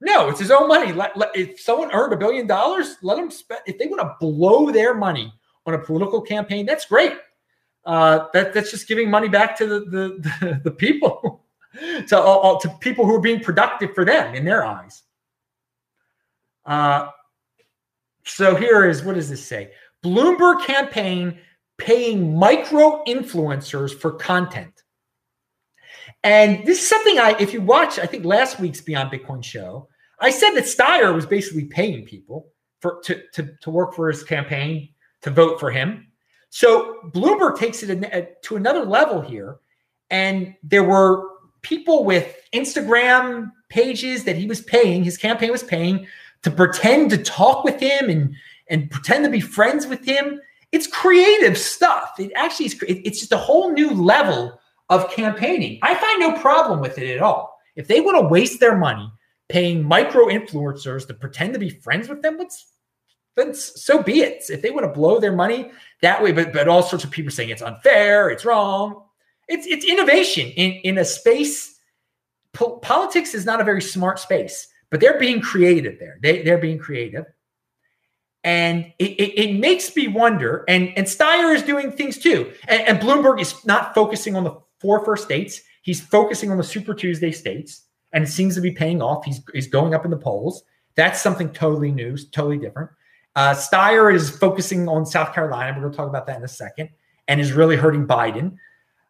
No, 0.00 0.28
it's 0.28 0.40
his 0.40 0.50
own 0.50 0.68
money. 0.68 0.92
Let, 0.92 1.16
let, 1.16 1.36
if 1.36 1.60
someone 1.60 1.92
earned 1.92 2.12
a 2.12 2.16
billion 2.16 2.46
dollars, 2.46 2.96
let 3.02 3.16
them 3.16 3.30
spend. 3.30 3.60
If 3.66 3.78
they 3.78 3.86
want 3.86 4.00
to 4.00 4.16
blow 4.20 4.70
their 4.70 4.94
money 4.94 5.32
on 5.66 5.74
a 5.74 5.78
political 5.78 6.20
campaign, 6.20 6.64
that's 6.64 6.86
great. 6.86 7.12
Uh, 7.88 8.26
that, 8.34 8.52
that's 8.52 8.70
just 8.70 8.86
giving 8.86 9.10
money 9.10 9.28
back 9.28 9.56
to 9.56 9.66
the 9.66 9.80
the, 9.80 10.30
the, 10.40 10.60
the 10.64 10.70
people, 10.70 11.42
to 12.06 12.18
uh, 12.18 12.60
to 12.60 12.68
people 12.80 13.06
who 13.06 13.14
are 13.14 13.20
being 13.20 13.40
productive 13.40 13.94
for 13.94 14.04
them 14.04 14.34
in 14.34 14.44
their 14.44 14.62
eyes. 14.62 15.02
Uh, 16.66 17.08
so 18.24 18.54
here 18.54 18.86
is 18.86 19.02
what 19.02 19.14
does 19.14 19.30
this 19.30 19.42
say? 19.42 19.72
Bloomberg 20.04 20.66
campaign 20.66 21.38
paying 21.78 22.36
micro 22.36 23.02
influencers 23.04 23.98
for 23.98 24.12
content. 24.12 24.82
And 26.22 26.66
this 26.66 26.82
is 26.82 26.88
something 26.88 27.18
I, 27.18 27.36
if 27.40 27.54
you 27.54 27.62
watch, 27.62 27.98
I 27.98 28.04
think 28.04 28.26
last 28.26 28.60
week's 28.60 28.82
Beyond 28.82 29.10
Bitcoin 29.10 29.42
show, 29.42 29.88
I 30.20 30.30
said 30.30 30.50
that 30.50 30.64
Steyer 30.64 31.14
was 31.14 31.24
basically 31.24 31.64
paying 31.64 32.04
people 32.04 32.48
for 32.82 33.00
to, 33.04 33.22
to, 33.32 33.50
to 33.62 33.70
work 33.70 33.94
for 33.94 34.08
his 34.08 34.22
campaign, 34.22 34.90
to 35.22 35.30
vote 35.30 35.58
for 35.58 35.70
him. 35.70 36.07
So 36.50 36.98
Bloomberg 37.12 37.58
takes 37.58 37.82
it 37.82 38.42
to 38.42 38.56
another 38.56 38.84
level 38.84 39.20
here. 39.20 39.58
And 40.10 40.54
there 40.62 40.84
were 40.84 41.24
people 41.62 42.04
with 42.04 42.36
Instagram 42.54 43.50
pages 43.68 44.24
that 44.24 44.36
he 44.36 44.46
was 44.46 44.62
paying, 44.62 45.04
his 45.04 45.18
campaign 45.18 45.52
was 45.52 45.62
paying 45.62 46.06
to 46.42 46.50
pretend 46.50 47.10
to 47.10 47.18
talk 47.18 47.64
with 47.64 47.80
him 47.80 48.08
and, 48.08 48.34
and 48.68 48.90
pretend 48.90 49.24
to 49.24 49.30
be 49.30 49.40
friends 49.40 49.86
with 49.86 50.04
him. 50.04 50.40
It's 50.72 50.86
creative 50.86 51.58
stuff. 51.58 52.14
It 52.18 52.32
actually 52.36 52.66
is, 52.66 52.82
it's 52.88 53.20
just 53.20 53.32
a 53.32 53.38
whole 53.38 53.72
new 53.72 53.90
level 53.90 54.58
of 54.88 55.10
campaigning. 55.10 55.78
I 55.82 55.94
find 55.94 56.20
no 56.20 56.40
problem 56.40 56.80
with 56.80 56.98
it 56.98 57.14
at 57.14 57.22
all. 57.22 57.58
If 57.76 57.88
they 57.88 58.00
want 58.00 58.18
to 58.18 58.28
waste 58.28 58.60
their 58.60 58.76
money 58.76 59.10
paying 59.48 59.82
micro 59.82 60.26
influencers 60.26 61.06
to 61.06 61.14
pretend 61.14 61.54
to 61.54 61.58
be 61.58 61.70
friends 61.70 62.08
with 62.08 62.22
them, 62.22 62.36
let's 62.38 62.66
then 63.38 63.54
so 63.54 64.02
be 64.02 64.20
it. 64.20 64.44
If 64.50 64.62
they 64.62 64.70
want 64.70 64.84
to 64.84 64.92
blow 64.92 65.20
their 65.20 65.34
money 65.34 65.70
that 66.02 66.22
way, 66.22 66.32
but 66.32 66.52
but 66.52 66.68
all 66.68 66.82
sorts 66.82 67.04
of 67.04 67.10
people 67.10 67.30
saying 67.30 67.50
it's 67.50 67.62
unfair, 67.62 68.28
it's 68.30 68.44
wrong. 68.44 69.04
It's 69.48 69.66
it's 69.66 69.84
innovation 69.84 70.48
in 70.50 70.72
in 70.84 70.98
a 70.98 71.04
space. 71.04 71.78
Po- 72.52 72.78
politics 72.78 73.34
is 73.34 73.44
not 73.44 73.60
a 73.60 73.64
very 73.64 73.82
smart 73.82 74.18
space, 74.18 74.66
but 74.90 75.00
they're 75.00 75.18
being 75.18 75.40
creative 75.40 75.98
there. 75.98 76.18
They 76.22 76.42
they're 76.42 76.58
being 76.58 76.78
creative. 76.78 77.24
And 78.44 78.92
it, 78.98 79.10
it, 79.10 79.38
it, 79.40 79.58
makes 79.58 79.94
me 79.96 80.06
wonder, 80.06 80.64
and, 80.68 80.96
and 80.96 81.06
Steyer 81.06 81.54
is 81.54 81.64
doing 81.64 81.90
things 81.90 82.16
too. 82.16 82.52
And, 82.68 82.82
and 82.82 83.00
Bloomberg 83.00 83.40
is 83.40 83.66
not 83.66 83.94
focusing 83.94 84.36
on 84.36 84.44
the 84.44 84.56
four 84.80 85.04
first 85.04 85.24
states. 85.24 85.60
He's 85.82 86.00
focusing 86.00 86.50
on 86.50 86.56
the 86.56 86.64
Super 86.64 86.94
Tuesday 86.94 87.32
states, 87.32 87.82
and 88.12 88.22
it 88.22 88.28
seems 88.28 88.54
to 88.54 88.60
be 88.60 88.70
paying 88.70 89.02
off. 89.02 89.24
He's, 89.24 89.42
he's 89.52 89.66
going 89.66 89.92
up 89.92 90.04
in 90.04 90.12
the 90.12 90.16
polls. 90.16 90.62
That's 90.94 91.20
something 91.20 91.50
totally 91.50 91.90
new, 91.90 92.16
totally 92.32 92.58
different. 92.58 92.90
Uh, 93.38 93.54
Steyer 93.54 94.12
is 94.12 94.30
focusing 94.30 94.88
on 94.88 95.06
South 95.06 95.32
Carolina. 95.32 95.72
We're 95.72 95.82
going 95.82 95.92
to 95.92 95.96
talk 95.96 96.08
about 96.08 96.26
that 96.26 96.38
in 96.38 96.42
a 96.42 96.48
second, 96.48 96.88
and 97.28 97.40
is 97.40 97.52
really 97.52 97.76
hurting 97.76 98.04
Biden. 98.04 98.56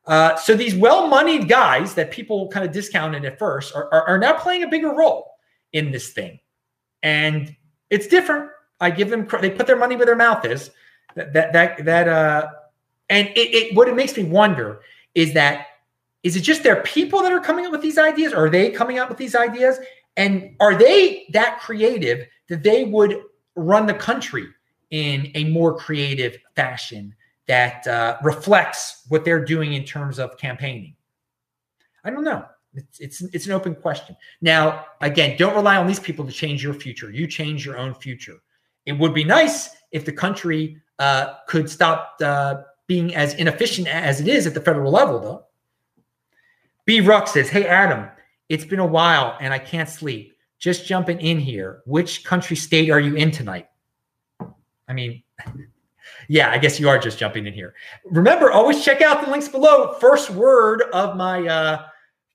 Uh, 0.06 0.36
so 0.36 0.54
these 0.54 0.74
well-moneyed 0.74 1.48
guys 1.48 1.94
that 1.94 2.10
people 2.10 2.46
kind 2.48 2.66
of 2.66 2.70
discounted 2.70 3.24
at 3.24 3.38
first 3.38 3.74
are, 3.74 3.88
are, 3.90 4.06
are 4.06 4.18
now 4.18 4.34
playing 4.34 4.64
a 4.64 4.68
bigger 4.68 4.90
role 4.90 5.30
in 5.72 5.90
this 5.90 6.12
thing, 6.12 6.38
and 7.02 7.56
it's 7.88 8.06
different. 8.06 8.50
I 8.80 8.90
give 8.90 9.08
them 9.08 9.26
they 9.40 9.48
put 9.48 9.66
their 9.66 9.78
money 9.78 9.96
where 9.96 10.04
their 10.04 10.14
mouth 10.14 10.44
is. 10.44 10.72
That 11.14 11.32
that 11.32 11.54
that, 11.54 11.84
that 11.86 12.08
uh, 12.08 12.48
and 13.08 13.28
it, 13.28 13.54
it 13.54 13.74
what 13.74 13.88
it 13.88 13.96
makes 13.96 14.14
me 14.14 14.24
wonder 14.24 14.82
is 15.14 15.32
that 15.32 15.68
is 16.22 16.36
it 16.36 16.42
just 16.42 16.62
their 16.62 16.82
people 16.82 17.22
that 17.22 17.32
are 17.32 17.40
coming 17.40 17.64
up 17.64 17.72
with 17.72 17.80
these 17.80 17.96
ideas? 17.96 18.34
Or 18.34 18.44
are 18.44 18.50
they 18.50 18.72
coming 18.72 18.98
up 18.98 19.08
with 19.08 19.16
these 19.16 19.34
ideas? 19.34 19.78
And 20.18 20.54
are 20.60 20.76
they 20.76 21.24
that 21.32 21.60
creative 21.60 22.26
that 22.50 22.62
they 22.62 22.84
would 22.84 23.22
run 23.58 23.86
the 23.86 23.94
country 23.94 24.46
in 24.90 25.30
a 25.34 25.44
more 25.44 25.76
creative 25.76 26.38
fashion 26.56 27.14
that 27.46 27.86
uh, 27.86 28.18
reflects 28.22 29.04
what 29.08 29.24
they're 29.24 29.44
doing 29.44 29.74
in 29.74 29.84
terms 29.84 30.18
of 30.18 30.36
campaigning? 30.38 30.94
I 32.04 32.10
don't 32.10 32.24
know. 32.24 32.44
It's, 32.74 33.00
it's 33.00 33.22
it's 33.34 33.46
an 33.46 33.52
open 33.52 33.74
question. 33.74 34.16
Now, 34.40 34.86
again, 35.00 35.36
don't 35.38 35.54
rely 35.54 35.76
on 35.76 35.86
these 35.86 35.98
people 35.98 36.24
to 36.26 36.32
change 36.32 36.62
your 36.62 36.74
future. 36.74 37.10
You 37.10 37.26
change 37.26 37.64
your 37.64 37.78
own 37.78 37.94
future. 37.94 38.36
It 38.86 38.92
would 38.92 39.14
be 39.14 39.24
nice 39.24 39.70
if 39.90 40.04
the 40.04 40.12
country 40.12 40.80
uh, 40.98 41.34
could 41.46 41.68
stop 41.68 42.16
uh, 42.22 42.62
being 42.86 43.14
as 43.14 43.34
inefficient 43.34 43.88
as 43.88 44.20
it 44.20 44.28
is 44.28 44.46
at 44.46 44.54
the 44.54 44.60
federal 44.60 44.92
level, 44.92 45.18
though. 45.20 45.44
B. 46.84 47.00
Ruck 47.00 47.28
says, 47.28 47.50
Hey, 47.50 47.66
Adam, 47.66 48.08
it's 48.48 48.64
been 48.64 48.78
a 48.78 48.86
while 48.86 49.36
and 49.40 49.52
I 49.52 49.58
can't 49.58 49.88
sleep. 49.88 50.34
Just 50.58 50.86
jumping 50.86 51.20
in 51.20 51.38
here. 51.38 51.82
Which 51.86 52.24
country 52.24 52.56
state 52.56 52.90
are 52.90 53.00
you 53.00 53.14
in 53.14 53.30
tonight? 53.30 53.68
I 54.88 54.92
mean, 54.92 55.22
yeah, 56.28 56.50
I 56.50 56.58
guess 56.58 56.80
you 56.80 56.88
are 56.88 56.98
just 56.98 57.18
jumping 57.18 57.46
in 57.46 57.52
here. 57.52 57.74
Remember, 58.04 58.50
always 58.50 58.84
check 58.84 59.02
out 59.02 59.24
the 59.24 59.30
links 59.30 59.48
below. 59.48 59.94
First 59.94 60.30
word 60.30 60.82
of 60.92 61.16
my 61.16 61.46
uh, 61.46 61.86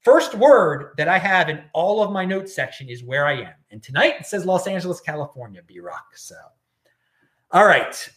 first 0.01 0.35
word 0.35 0.93
that 0.97 1.07
I 1.07 1.17
have 1.17 1.49
in 1.49 1.63
all 1.73 2.01
of 2.03 2.11
my 2.11 2.23
notes 2.25 2.55
section 2.55 2.89
is 2.89 3.03
where 3.03 3.25
I 3.25 3.41
am. 3.41 3.53
And 3.71 3.83
tonight 3.83 4.15
it 4.19 4.25
says 4.25 4.45
Los 4.45 4.67
Angeles, 4.67 5.01
California, 5.01 5.61
B 5.65 5.79
Rock. 5.79 6.15
So, 6.15 6.35
all 7.51 7.65
right 7.65 8.09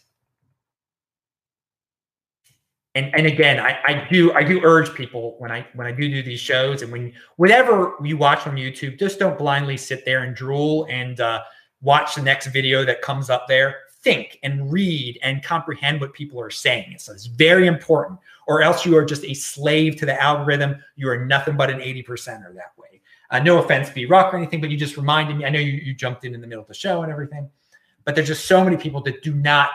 and 2.97 3.13
and 3.15 3.27
again 3.27 3.59
I, 3.59 3.77
I 3.85 4.07
do 4.11 4.33
i 4.33 4.43
do 4.43 4.59
urge 4.63 4.93
people 4.93 5.35
when 5.39 5.51
i 5.51 5.65
when 5.75 5.87
i 5.87 5.91
do 5.91 6.09
do 6.09 6.23
these 6.23 6.39
shows 6.39 6.81
and 6.81 6.91
when 6.91 7.13
whatever 7.35 7.93
you 8.03 8.17
watch 8.17 8.47
on 8.47 8.55
youtube 8.55 8.97
just 8.97 9.19
don't 9.19 9.37
blindly 9.37 9.77
sit 9.77 10.03
there 10.05 10.23
and 10.23 10.35
drool 10.35 10.85
and 10.89 11.19
uh, 11.19 11.41
watch 11.81 12.15
the 12.15 12.21
next 12.21 12.47
video 12.47 12.85
that 12.85 13.01
comes 13.01 13.29
up 13.29 13.47
there. 13.47 13.77
Think 14.01 14.39
and 14.43 14.71
read 14.71 15.19
and 15.23 15.43
comprehend 15.43 15.99
what 15.99 16.13
people 16.13 16.39
are 16.39 16.49
saying. 16.49 16.95
So 16.99 17.11
it's 17.11 17.25
very 17.25 17.67
important 17.67 18.19
or 18.47 18.61
else 18.61 18.85
you 18.85 18.95
are 18.95 19.03
just 19.03 19.25
a 19.25 19.33
slave 19.33 19.97
to 19.97 20.05
the 20.05 20.21
algorithm. 20.21 20.81
You 20.95 21.09
are 21.09 21.25
nothing 21.25 21.57
but 21.57 21.69
an 21.69 21.81
80 21.81 22.05
or 22.09 22.17
that 22.17 22.71
way. 22.77 23.01
Uh, 23.29 23.39
no 23.39 23.59
offense 23.61 23.89
be 23.89 24.05
rock 24.05 24.33
or 24.33 24.37
anything 24.37 24.61
but 24.61 24.69
you 24.69 24.77
just 24.77 24.95
reminded 24.95 25.35
me 25.35 25.43
i 25.43 25.49
know 25.49 25.59
you, 25.59 25.73
you 25.73 25.93
jumped 25.93 26.23
in 26.23 26.33
in 26.33 26.39
the 26.39 26.47
middle 26.47 26.61
of 26.61 26.67
the 26.69 26.73
show 26.73 27.01
and 27.01 27.11
everything 27.11 27.49
but 28.05 28.15
there's 28.15 28.29
just 28.29 28.45
so 28.45 28.63
many 28.63 28.77
people 28.77 29.01
that 29.01 29.21
do 29.21 29.33
not 29.33 29.71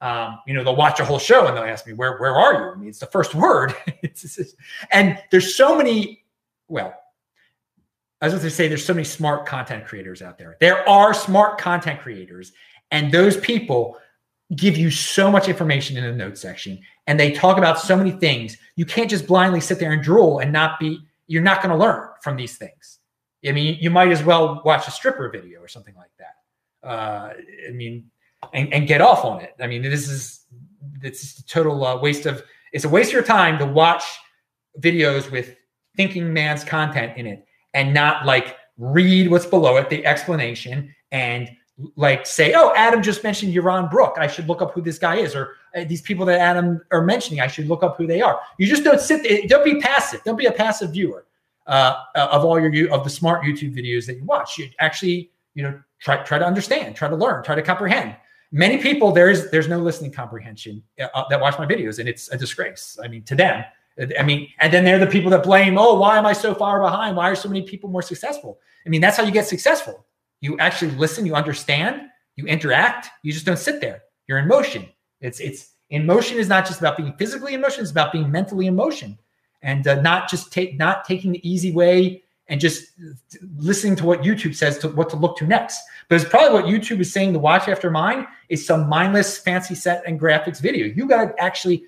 um, 0.00 0.40
you 0.46 0.54
know, 0.54 0.64
they'll 0.64 0.76
watch 0.76 1.00
a 1.00 1.04
whole 1.04 1.18
show 1.18 1.46
and 1.46 1.56
they'll 1.56 1.64
ask 1.64 1.86
me, 1.86 1.92
where, 1.92 2.16
where 2.18 2.34
are 2.34 2.54
you? 2.54 2.70
I 2.70 2.74
mean, 2.76 2.88
it's 2.88 2.98
the 2.98 3.06
first 3.06 3.34
word. 3.34 3.74
and 4.90 5.18
there's 5.30 5.54
so 5.54 5.76
many, 5.76 6.24
well, 6.68 6.94
I 8.20 8.26
was 8.26 8.34
going 8.34 8.44
to 8.44 8.50
say 8.50 8.68
there's 8.68 8.84
so 8.84 8.94
many 8.94 9.04
smart 9.04 9.46
content 9.46 9.86
creators 9.86 10.22
out 10.22 10.38
there. 10.38 10.56
There 10.60 10.86
are 10.88 11.14
smart 11.14 11.58
content 11.58 12.00
creators, 12.00 12.52
and 12.90 13.12
those 13.12 13.36
people 13.38 13.98
give 14.56 14.76
you 14.76 14.90
so 14.90 15.30
much 15.30 15.48
information 15.48 15.96
in 15.96 16.04
the 16.04 16.12
notes 16.12 16.40
section 16.40 16.80
and 17.06 17.18
they 17.18 17.30
talk 17.30 17.56
about 17.56 17.78
so 17.78 17.96
many 17.96 18.10
things. 18.10 18.56
You 18.76 18.84
can't 18.84 19.08
just 19.08 19.26
blindly 19.26 19.60
sit 19.60 19.78
there 19.78 19.92
and 19.92 20.02
drool 20.02 20.40
and 20.40 20.52
not 20.52 20.80
be, 20.80 20.98
you're 21.28 21.42
not 21.42 21.62
going 21.62 21.70
to 21.70 21.76
learn 21.76 22.08
from 22.20 22.36
these 22.36 22.56
things. 22.56 22.98
I 23.46 23.52
mean, 23.52 23.78
you 23.80 23.90
might 23.90 24.10
as 24.10 24.22
well 24.22 24.60
watch 24.64 24.88
a 24.88 24.90
stripper 24.90 25.30
video 25.30 25.60
or 25.60 25.68
something 25.68 25.94
like 25.94 26.10
that. 26.18 26.88
Uh, 26.88 27.32
I 27.68 27.72
mean, 27.72 28.10
and, 28.52 28.72
and 28.72 28.86
get 28.86 29.00
off 29.00 29.24
on 29.24 29.40
it. 29.40 29.54
I 29.60 29.66
mean, 29.66 29.82
this 29.82 30.08
is 30.08 30.40
it's 31.02 31.38
a 31.38 31.46
total 31.46 31.84
uh, 31.84 31.98
waste 31.98 32.26
of 32.26 32.42
it's 32.72 32.84
a 32.84 32.88
waste 32.88 33.10
of 33.10 33.14
your 33.14 33.22
time 33.22 33.58
to 33.58 33.66
watch 33.66 34.04
videos 34.80 35.30
with 35.30 35.56
thinking 35.96 36.32
man's 36.32 36.64
content 36.64 37.16
in 37.16 37.26
it 37.26 37.44
and 37.74 37.92
not 37.92 38.24
like 38.24 38.56
read 38.78 39.30
what's 39.30 39.46
below 39.46 39.76
it, 39.76 39.90
the 39.90 40.04
explanation, 40.06 40.94
and 41.12 41.50
like 41.96 42.26
say, 42.26 42.52
oh, 42.54 42.72
Adam 42.76 43.02
just 43.02 43.24
mentioned 43.24 43.54
Yaron 43.54 43.90
Brook. 43.90 44.16
I 44.18 44.26
should 44.26 44.46
look 44.46 44.62
up 44.62 44.72
who 44.72 44.82
this 44.82 44.98
guy 44.98 45.16
is, 45.16 45.34
or 45.34 45.54
uh, 45.74 45.84
these 45.84 46.02
people 46.02 46.26
that 46.26 46.40
Adam 46.40 46.80
are 46.90 47.02
mentioning. 47.02 47.40
I 47.40 47.46
should 47.46 47.68
look 47.68 47.82
up 47.82 47.96
who 47.96 48.06
they 48.06 48.20
are. 48.20 48.40
You 48.58 48.66
just 48.66 48.84
don't 48.84 49.00
sit 49.00 49.22
there. 49.22 49.40
Don't 49.46 49.64
be 49.64 49.80
passive. 49.80 50.22
Don't 50.24 50.36
be 50.36 50.46
a 50.46 50.52
passive 50.52 50.92
viewer 50.92 51.26
uh, 51.66 51.94
of 52.14 52.44
all 52.44 52.60
your 52.60 52.92
of 52.92 53.04
the 53.04 53.10
smart 53.10 53.42
YouTube 53.42 53.74
videos 53.74 54.06
that 54.06 54.16
you 54.16 54.24
watch. 54.24 54.58
You 54.58 54.68
actually, 54.78 55.30
you 55.54 55.62
know, 55.62 55.80
try 56.00 56.22
try 56.22 56.38
to 56.38 56.46
understand, 56.46 56.96
try 56.96 57.08
to 57.08 57.16
learn, 57.16 57.42
try 57.42 57.54
to 57.54 57.62
comprehend 57.62 58.16
many 58.52 58.78
people 58.78 59.12
there's 59.12 59.50
there's 59.50 59.68
no 59.68 59.78
listening 59.78 60.10
comprehension 60.10 60.82
uh, 61.00 61.06
uh, 61.14 61.24
that 61.28 61.40
watch 61.40 61.58
my 61.58 61.66
videos 61.66 61.98
and 61.98 62.08
it's 62.08 62.30
a 62.30 62.36
disgrace 62.36 62.98
i 63.02 63.08
mean 63.08 63.22
to 63.22 63.34
them. 63.34 63.64
I 64.18 64.22
mean 64.22 64.48
and 64.60 64.72
then 64.72 64.84
they're 64.84 64.98
the 64.98 65.06
people 65.06 65.30
that 65.30 65.42
blame 65.42 65.76
oh 65.78 65.98
why 65.98 66.16
am 66.16 66.26
i 66.26 66.32
so 66.32 66.54
far 66.54 66.80
behind? 66.80 67.16
Why 67.16 67.28
are 67.28 67.34
so 67.34 67.48
many 67.48 67.62
people 67.62 67.90
more 67.90 68.02
successful? 68.02 68.58
I 68.86 68.88
mean 68.88 69.00
that's 69.00 69.16
how 69.16 69.24
you 69.24 69.32
get 69.32 69.46
successful. 69.46 70.06
You 70.40 70.58
actually 70.58 70.92
listen 70.92 71.26
you 71.26 71.34
understand 71.34 72.02
you 72.36 72.46
interact 72.46 73.08
you 73.22 73.32
just 73.32 73.46
don't 73.46 73.58
sit 73.58 73.80
there. 73.80 74.02
You're 74.26 74.38
in 74.38 74.48
motion. 74.48 74.88
It's 75.20 75.38
it's 75.40 75.74
in 75.90 76.06
motion 76.06 76.38
is 76.38 76.48
not 76.48 76.66
just 76.66 76.80
about 76.80 76.96
being 76.96 77.12
physically 77.14 77.54
in 77.54 77.60
motion 77.60 77.82
it's 77.82 77.90
about 77.90 78.12
being 78.12 78.30
mentally 78.30 78.66
in 78.66 78.74
motion. 78.74 79.18
And 79.62 79.86
uh, 79.86 80.00
not 80.00 80.30
just 80.30 80.52
take 80.52 80.78
not 80.78 81.04
taking 81.04 81.32
the 81.32 81.48
easy 81.48 81.70
way 81.70 82.22
and 82.50 82.60
just 82.60 82.90
listening 83.56 83.94
to 83.96 84.04
what 84.04 84.22
YouTube 84.22 84.54
says 84.54 84.76
to 84.78 84.88
what 84.88 85.08
to 85.10 85.16
look 85.16 85.38
to 85.38 85.46
next. 85.46 85.80
But 86.08 86.20
it's 86.20 86.28
probably 86.28 86.60
what 86.60 86.64
YouTube 86.64 87.00
is 87.00 87.12
saying 87.12 87.32
to 87.32 87.38
watch 87.38 87.68
after 87.68 87.90
mine 87.90 88.26
is 88.48 88.66
some 88.66 88.88
mindless 88.88 89.38
fancy 89.38 89.76
set 89.76 90.02
and 90.06 90.20
graphics 90.20 90.60
video. 90.60 90.86
You 90.86 91.06
got 91.06 91.24
to 91.24 91.42
actually 91.42 91.84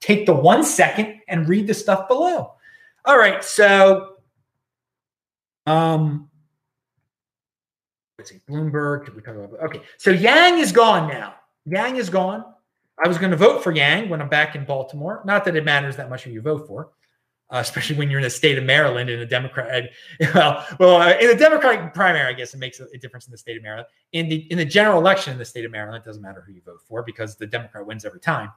take 0.00 0.26
the 0.26 0.34
one 0.34 0.62
second 0.64 1.20
and 1.28 1.48
read 1.48 1.66
the 1.66 1.74
stuff 1.74 2.08
below. 2.08 2.52
All 3.04 3.18
right, 3.18 3.42
so 3.42 4.16
um 5.66 6.28
let's 8.18 8.30
see, 8.30 8.40
Bloomberg. 8.48 9.06
Did 9.06 9.16
we 9.16 9.22
talk 9.22 9.34
about 9.34 9.58
okay? 9.64 9.80
So 9.96 10.10
Yang 10.10 10.58
is 10.58 10.72
gone 10.72 11.08
now. 11.08 11.34
Yang 11.64 11.96
is 11.96 12.10
gone. 12.10 12.44
I 13.02 13.08
was 13.08 13.16
going 13.16 13.30
to 13.30 13.36
vote 13.36 13.64
for 13.64 13.72
Yang 13.72 14.10
when 14.10 14.20
I'm 14.20 14.28
back 14.28 14.54
in 14.54 14.64
Baltimore. 14.64 15.22
Not 15.24 15.44
that 15.46 15.56
it 15.56 15.64
matters 15.64 15.96
that 15.96 16.10
much 16.10 16.24
who 16.24 16.30
you 16.30 16.42
vote 16.42 16.66
for 16.68 16.90
uh, 17.52 17.58
especially 17.58 17.96
when 17.96 18.10
you're 18.10 18.18
in 18.18 18.24
the 18.24 18.30
state 18.30 18.56
of 18.56 18.64
Maryland 18.64 19.10
in 19.10 19.20
a 19.20 19.26
Democrat. 19.26 19.90
Well, 20.34 20.66
well, 20.80 20.96
uh, 21.02 21.14
in 21.20 21.28
the 21.28 21.36
Democratic 21.36 21.92
primary, 21.92 22.26
I 22.26 22.32
guess 22.32 22.54
it 22.54 22.58
makes 22.58 22.80
a, 22.80 22.86
a, 22.94 22.98
difference 22.98 23.26
in 23.26 23.32
the 23.32 23.38
state 23.38 23.58
of 23.58 23.62
Maryland. 23.62 23.86
In 24.12 24.28
the 24.28 24.50
in 24.50 24.56
the 24.56 24.64
general 24.64 24.98
election 24.98 25.32
in 25.32 25.38
the 25.38 25.44
state 25.44 25.64
of 25.64 25.70
Maryland, 25.70 26.02
it 26.02 26.06
doesn't 26.06 26.22
matter 26.22 26.42
who 26.46 26.52
you 26.52 26.62
vote 26.64 26.80
for 26.82 27.02
because 27.02 27.36
the 27.36 27.46
Democrat 27.46 27.84
wins 27.84 28.06
every 28.06 28.20
time, 28.20 28.50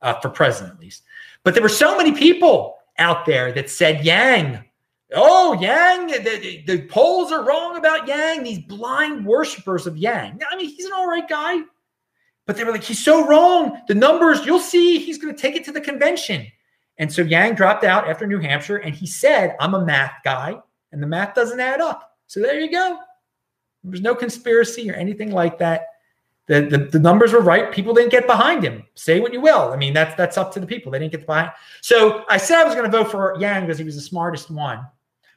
uh, 0.00 0.18
for 0.20 0.30
president 0.30 0.74
at 0.74 0.80
least. 0.80 1.02
But 1.42 1.52
there 1.52 1.62
were 1.62 1.68
so 1.68 1.96
many 1.98 2.12
people 2.12 2.78
out 2.98 3.26
there 3.26 3.52
that 3.52 3.68
said 3.68 4.04
Yang. 4.04 4.64
Oh, 5.14 5.58
Yang, 5.60 6.08
the, 6.08 6.62
the, 6.66 6.82
polls 6.86 7.32
are 7.32 7.44
wrong 7.44 7.76
about 7.76 8.06
Yang. 8.06 8.42
These 8.44 8.58
blind 8.60 9.24
worshipers 9.26 9.86
of 9.86 9.96
Yang. 9.96 10.40
I 10.50 10.56
mean, 10.56 10.68
he's 10.68 10.84
an 10.84 10.92
all 10.94 11.08
right 11.08 11.28
guy, 11.28 11.60
but 12.46 12.56
they 12.56 12.64
were 12.64 12.72
like, 12.72 12.84
he's 12.84 13.02
so 13.02 13.26
wrong. 13.26 13.80
The 13.88 13.94
numbers, 13.94 14.44
you'll 14.44 14.58
see, 14.58 14.98
he's 14.98 15.18
going 15.18 15.34
to 15.34 15.40
take 15.40 15.56
it 15.56 15.64
to 15.64 15.72
the 15.72 15.80
convention. 15.80 16.46
And 16.98 17.12
so 17.12 17.22
Yang 17.22 17.54
dropped 17.54 17.84
out 17.84 18.08
after 18.08 18.26
New 18.26 18.40
Hampshire 18.40 18.78
and 18.78 18.94
he 18.94 19.06
said, 19.06 19.56
I'm 19.60 19.74
a 19.74 19.84
math 19.84 20.14
guy 20.24 20.58
and 20.92 21.02
the 21.02 21.06
math 21.06 21.34
doesn't 21.34 21.60
add 21.60 21.80
up. 21.80 22.16
So 22.26 22.40
there 22.40 22.60
you 22.60 22.70
go. 22.70 22.98
There's 23.84 24.00
no 24.00 24.14
conspiracy 24.14 24.90
or 24.90 24.94
anything 24.94 25.30
like 25.30 25.58
that. 25.58 25.86
The, 26.46 26.62
the, 26.62 26.78
the, 26.78 26.98
numbers 26.98 27.32
were 27.32 27.40
right. 27.40 27.70
People 27.70 27.92
didn't 27.92 28.10
get 28.10 28.26
behind 28.26 28.64
him. 28.64 28.82
Say 28.94 29.20
what 29.20 29.34
you 29.34 29.40
will. 29.40 29.70
I 29.70 29.76
mean, 29.76 29.92
that's 29.92 30.14
that's 30.16 30.38
up 30.38 30.50
to 30.54 30.60
the 30.60 30.66
people. 30.66 30.90
They 30.90 30.98
didn't 30.98 31.12
get 31.12 31.26
behind. 31.26 31.52
So 31.82 32.24
I 32.30 32.38
said 32.38 32.58
I 32.58 32.64
was 32.64 32.74
going 32.74 32.90
to 32.90 32.96
vote 32.96 33.10
for 33.10 33.36
Yang 33.38 33.66
because 33.66 33.78
he 33.78 33.84
was 33.84 33.96
the 33.96 34.00
smartest 34.00 34.50
one. 34.50 34.86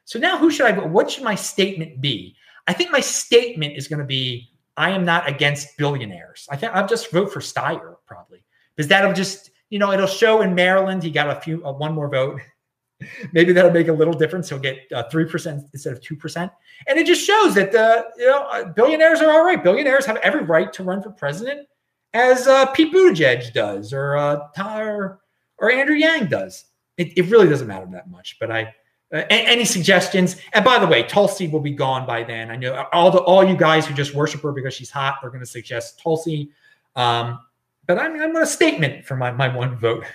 So 0.06 0.20
now 0.20 0.38
who 0.38 0.50
should 0.50 0.66
I 0.66 0.72
vote? 0.72 0.88
What 0.88 1.12
should 1.12 1.26
my 1.26 1.36
statement 1.36 2.00
be? 2.00 2.36
I 2.66 2.74
think 2.74 2.92
my 2.92 3.02
statement 3.02 3.76
is 3.76 3.90
going 3.90 4.00
to 4.00 4.06
be 4.06 4.52
I 4.78 4.92
am 4.92 5.04
not 5.04 5.28
against 5.28 5.78
billionaires. 5.78 6.48
I 6.50 6.56
think 6.56 6.74
I'll 6.74 6.88
just 6.88 7.12
vote 7.12 7.32
for 7.32 7.42
Steyer 7.42 7.96
probably 8.06 8.44
because 8.76 8.88
that'll 8.88 9.14
just 9.14 9.51
you 9.72 9.80
know, 9.80 9.92
it'll 9.92 10.06
show 10.06 10.42
in 10.42 10.54
Maryland 10.54 11.02
he 11.02 11.10
got 11.10 11.36
a 11.36 11.42
few, 11.42 11.66
uh, 11.66 11.72
one 11.72 11.96
more 11.96 12.10
vote. 12.10 12.40
Maybe 13.32 13.52
that'll 13.52 13.72
make 13.72 13.88
a 13.88 13.94
little 13.94 14.14
difference. 14.14 14.50
He'll 14.50 14.60
get 14.60 14.80
uh, 14.94 15.04
three 15.10 15.26
uh, 15.26 15.30
percent 15.30 15.64
instead 15.74 15.94
of 15.94 16.02
two 16.02 16.16
percent, 16.16 16.52
and 16.88 17.00
it 17.00 17.08
just 17.08 17.26
shows 17.26 17.56
that 17.56 17.72
the 17.72 18.06
you 18.18 18.28
know 18.28 18.44
uh, 18.52 18.66
billionaires 18.66 19.22
are 19.22 19.32
all 19.32 19.44
right. 19.44 19.64
Billionaires 19.64 20.06
have 20.06 20.18
every 20.18 20.44
right 20.44 20.72
to 20.74 20.84
run 20.84 21.02
for 21.02 21.10
president, 21.10 21.68
as 22.14 22.46
uh, 22.46 22.68
Pete 22.68 22.94
Buttigieg 22.94 23.54
does, 23.54 23.92
or 23.92 24.18
uh, 24.18 24.48
Tyler, 24.56 25.20
or 25.58 25.72
Andrew 25.72 25.96
Yang 25.96 26.28
does. 26.28 26.66
It, 26.98 27.18
it 27.18 27.32
really 27.32 27.50
doesn't 27.50 27.68
matter 27.68 27.88
that 27.92 28.12
much. 28.12 28.38
But 28.40 28.52
I, 28.52 28.76
uh, 29.12 29.24
any 29.32 29.66
suggestions? 29.66 30.36
And 30.54 30.64
by 30.64 30.78
the 30.78 30.86
way, 30.86 31.02
Tulsi 31.02 31.48
will 31.48 31.60
be 31.60 31.72
gone 31.72 32.06
by 32.06 32.24
then. 32.24 32.52
I 32.52 32.56
know 32.56 32.86
all 32.94 33.10
the 33.10 33.20
all 33.20 33.44
you 33.44 33.58
guys 33.58 33.88
who 33.88 33.96
just 33.96 34.14
worship 34.14 34.42
her 34.42 34.52
because 34.52 34.76
she's 34.76 34.92
hot 34.92 35.18
are 35.24 35.30
going 35.30 35.40
to 35.40 35.50
suggest 35.50 36.00
Tulsi. 36.00 36.52
Um, 36.96 37.40
but 37.88 37.98
I'm, 37.98 38.20
I'm 38.22 38.36
a 38.36 38.46
statement 38.46 39.06
for 39.06 39.16
my, 39.16 39.32
my 39.32 39.54
one 39.54 39.76
vote. 39.78 40.06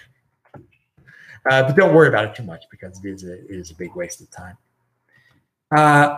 Uh, 0.54 1.62
but 1.62 1.76
don't 1.76 1.94
worry 1.94 2.08
about 2.08 2.24
it 2.24 2.34
too 2.34 2.42
much 2.42 2.64
because 2.70 3.02
it 3.04 3.08
is 3.08 3.24
a, 3.24 3.34
it 3.34 3.50
is 3.50 3.70
a 3.70 3.74
big 3.74 3.94
waste 3.94 4.20
of 4.20 4.30
time. 4.30 4.56
Uh, 5.76 6.16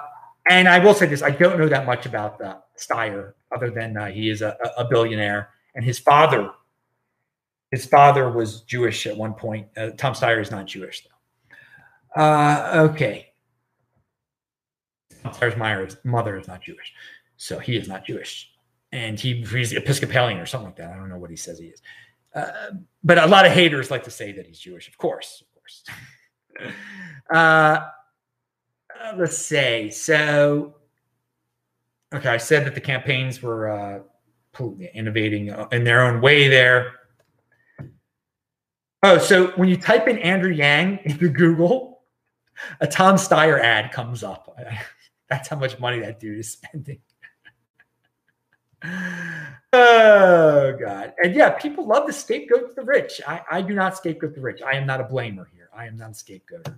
and 0.48 0.68
I 0.68 0.78
will 0.78 0.94
say 0.94 1.06
this: 1.06 1.22
I 1.22 1.30
don't 1.30 1.58
know 1.58 1.68
that 1.68 1.84
much 1.84 2.06
about 2.06 2.40
uh, 2.40 2.58
Steyer, 2.76 3.34
other 3.54 3.70
than 3.70 3.96
uh, 3.96 4.06
he 4.06 4.30
is 4.30 4.40
a, 4.40 4.56
a, 4.76 4.86
billionaire, 4.86 5.50
and 5.74 5.84
his 5.84 5.98
father, 5.98 6.50
his 7.70 7.84
father 7.84 8.30
was 8.30 8.62
Jewish 8.62 9.06
at 9.06 9.16
one 9.16 9.34
point. 9.34 9.68
Uh, 9.76 9.90
Tom 9.90 10.14
Steyer 10.14 10.40
is 10.40 10.50
not 10.50 10.66
Jewish, 10.66 11.04
though. 11.04 12.22
Uh, 12.22 12.88
okay, 12.90 13.28
Tom 15.22 15.32
Steyer's 15.32 15.96
mother 16.04 16.38
is 16.38 16.48
not 16.48 16.62
Jewish, 16.62 16.94
so 17.36 17.58
he 17.58 17.76
is 17.76 17.86
not 17.86 18.06
Jewish 18.06 18.50
and 18.92 19.18
he, 19.18 19.42
he's 19.42 19.72
Episcopalian 19.72 20.38
or 20.38 20.46
something 20.46 20.66
like 20.66 20.76
that. 20.76 20.92
I 20.92 20.96
don't 20.96 21.08
know 21.08 21.18
what 21.18 21.30
he 21.30 21.36
says 21.36 21.58
he 21.58 21.66
is. 21.66 21.82
Uh, 22.34 22.70
but 23.02 23.18
a 23.18 23.26
lot 23.26 23.46
of 23.46 23.52
haters 23.52 23.90
like 23.90 24.04
to 24.04 24.10
say 24.10 24.32
that 24.32 24.46
he's 24.46 24.58
Jewish, 24.58 24.88
of 24.88 24.96
course, 24.98 25.42
of 25.42 25.54
course. 25.54 25.84
uh, 27.34 27.36
uh, 28.98 29.12
let's 29.16 29.38
say 29.38 29.90
so. 29.90 30.74
Okay, 32.14 32.28
I 32.28 32.38
said 32.38 32.64
that 32.64 32.74
the 32.74 32.80
campaigns 32.80 33.42
were 33.42 33.68
uh, 33.70 34.00
innovating 34.94 35.50
uh, 35.50 35.68
in 35.72 35.84
their 35.84 36.02
own 36.02 36.20
way 36.20 36.48
there. 36.48 36.92
Oh, 39.02 39.18
so 39.18 39.48
when 39.52 39.68
you 39.68 39.76
type 39.76 40.08
in 40.08 40.18
Andrew 40.18 40.50
Yang 40.50 41.00
into 41.04 41.28
Google, 41.28 42.00
a 42.80 42.86
Tom 42.86 43.16
Steyer 43.16 43.60
ad 43.60 43.92
comes 43.92 44.24
up. 44.24 44.56
That's 45.28 45.48
how 45.48 45.56
much 45.56 45.78
money 45.78 46.00
that 46.00 46.18
dude 46.18 46.38
is 46.38 46.52
spending 46.52 47.00
oh 48.84 50.76
God. 50.78 51.14
And 51.22 51.34
yeah, 51.34 51.50
people 51.50 51.86
love 51.86 52.06
to 52.06 52.12
scapegoat 52.12 52.74
the 52.74 52.82
rich. 52.82 53.20
I, 53.26 53.42
I 53.50 53.62
do 53.62 53.74
not 53.74 53.96
scapegoat 53.96 54.34
the 54.34 54.40
rich. 54.40 54.60
I 54.62 54.72
am 54.72 54.86
not 54.86 55.00
a 55.00 55.04
blamer 55.04 55.46
here. 55.52 55.68
I 55.74 55.86
am 55.86 55.96
not 55.96 56.10
a 56.10 56.14
scapegoat. 56.14 56.68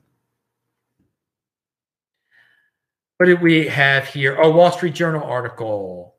What 3.17 3.27
did 3.27 3.43
we 3.43 3.67
have 3.67 4.07
here? 4.07 4.39
Oh, 4.41 4.51
Wall 4.51 4.73
Street 4.73 4.95
Journal 4.95 5.23
article. 5.23 6.17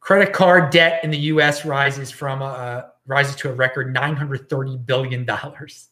Credit 0.00 0.32
card 0.32 0.70
debt 0.72 1.04
in 1.04 1.10
the 1.10 1.18
U.S. 1.18 1.64
rises 1.64 2.10
from 2.10 2.42
uh, 2.42 2.82
rises 3.06 3.36
to 3.36 3.50
a 3.50 3.52
record 3.52 3.92
930 3.92 4.78
billion 4.78 5.24
dollars. 5.24 5.88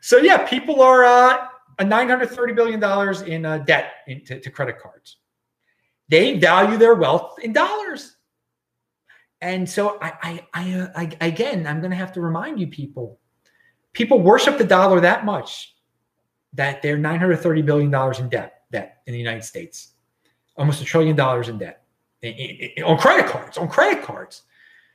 So 0.00 0.18
yeah, 0.18 0.46
people 0.46 0.82
are 0.82 1.04
uh, 1.04 1.46
930 1.82 2.52
billion 2.52 2.78
dollars 2.80 3.22
in 3.22 3.46
uh, 3.46 3.58
debt 3.58 3.92
into 4.06 4.38
to 4.38 4.50
credit 4.50 4.78
cards. 4.78 5.16
They 6.08 6.38
value 6.38 6.76
their 6.76 6.94
wealth 6.94 7.38
in 7.42 7.52
dollars. 7.52 8.16
And 9.40 9.68
so 9.68 9.98
I, 10.00 10.12
I, 10.22 10.46
I, 10.54 10.72
uh, 10.72 10.88
I 10.96 11.26
again, 11.26 11.66
I'm 11.66 11.80
going 11.80 11.90
to 11.90 11.96
have 11.96 12.12
to 12.12 12.20
remind 12.20 12.60
you 12.60 12.66
people, 12.66 13.20
people 13.92 14.20
worship 14.20 14.58
the 14.58 14.64
dollar 14.64 15.00
that 15.00 15.24
much 15.24 15.74
that 16.54 16.82
they're 16.82 16.96
930 16.96 17.62
billion 17.62 17.90
dollars 17.90 18.20
in 18.20 18.28
debt, 18.28 18.62
debt 18.70 19.02
in 19.06 19.12
the 19.12 19.18
United 19.18 19.44
States, 19.44 19.92
almost 20.56 20.80
a 20.80 20.84
trillion 20.84 21.16
dollars 21.16 21.48
in 21.48 21.58
debt 21.58 21.84
in, 22.22 22.32
in, 22.32 22.70
in, 22.76 22.84
on 22.84 22.96
credit 22.96 23.26
cards, 23.26 23.58
on 23.58 23.68
credit 23.68 24.02
cards. 24.02 24.42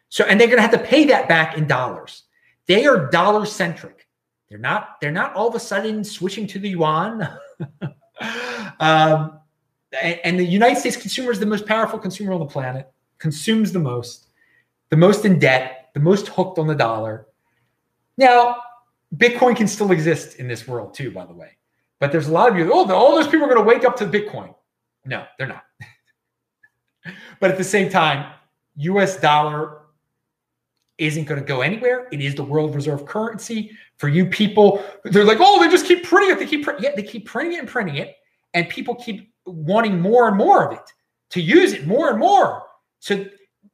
So, 0.10 0.24
and 0.26 0.40
they're 0.40 0.48
going 0.48 0.58
to 0.58 0.64
have 0.64 0.72
to 0.72 0.80
pay 0.80 1.06
that 1.06 1.30
back 1.30 1.58
in 1.58 1.68
dollars. 1.68 2.24
They 2.66 2.86
are 2.86 3.10
dollar 3.10 3.46
centric. 3.46 4.08
They're 4.50 4.58
not. 4.58 5.00
They're 5.00 5.12
not 5.12 5.36
all 5.36 5.48
of 5.48 5.56
a 5.56 5.60
sudden 5.60 6.04
switching 6.04 6.48
to 6.48 6.60
the 6.60 6.70
yuan. 6.70 7.30
um, 8.80 9.40
and 10.02 10.40
the 10.40 10.46
United 10.46 10.80
States 10.80 10.98
consumer 10.98 11.32
is 11.32 11.40
the 11.40 11.46
most 11.46 11.66
powerful 11.66 12.00
consumer 12.00 12.34
on 12.34 12.40
the 12.40 12.46
planet, 12.46 12.92
consumes 13.18 13.72
the 13.72 13.80
most, 13.80 14.28
the 14.90 14.98
most 14.98 15.26
in 15.26 15.40
debt, 15.40 15.90
the 15.94 16.00
most 16.00 16.28
hooked 16.28 16.60
on 16.60 16.68
the 16.68 16.76
dollar. 16.76 17.28
Now, 18.18 18.58
Bitcoin 19.16 19.56
can 19.56 19.68
still 19.68 19.92
exist 19.92 20.38
in 20.38 20.48
this 20.48 20.68
world 20.68 20.94
too, 20.94 21.12
by 21.12 21.26
the 21.26 21.34
way. 21.34 21.58
But 22.00 22.12
there's 22.12 22.28
a 22.28 22.32
lot 22.32 22.50
of 22.50 22.58
you, 22.58 22.72
oh, 22.72 22.90
all 22.92 23.16
those 23.16 23.28
people 23.28 23.46
are 23.46 23.54
going 23.54 23.62
to 23.62 23.68
wake 23.68 23.84
up 23.84 23.96
to 23.98 24.06
Bitcoin. 24.06 24.54
No, 25.06 25.26
they're 25.38 25.48
not. 25.48 25.64
but 27.40 27.52
at 27.52 27.58
the 27.58 27.64
same 27.64 27.90
time, 27.90 28.32
US 28.76 29.20
dollar 29.20 29.82
isn't 30.98 31.26
going 31.26 31.40
to 31.40 31.46
go 31.46 31.62
anywhere. 31.62 32.08
It 32.12 32.22
is 32.22 32.36
the 32.36 32.44
world 32.44 32.76
reserve 32.76 33.06
currency 33.06 33.72
for 33.98 34.08
you 34.10 34.26
people. 34.26 34.84
They're 35.06 35.26
like, 35.26 35.40
oh, 35.42 35.60
they 35.60 35.70
just 35.70 35.86
keep 35.86 36.04
printing 36.04 36.32
it. 36.32 36.40
They 36.40 36.46
keep, 36.46 36.68
yeah, 36.80 36.92
they 36.96 37.04
keep 37.04 37.26
printing 37.26 37.54
it 37.54 37.60
and 37.60 37.68
printing 37.68 37.96
it, 37.96 38.16
and 38.54 38.70
people 38.70 38.96
keep 38.96 39.29
wanting 39.52 40.00
more 40.00 40.28
and 40.28 40.38
more 40.38 40.66
of 40.66 40.74
it 40.74 40.92
to 41.32 41.42
use 41.42 41.74
it 41.74 41.88
more 41.88 42.10
and 42.10 42.20
more. 42.20 42.64
So 43.00 43.26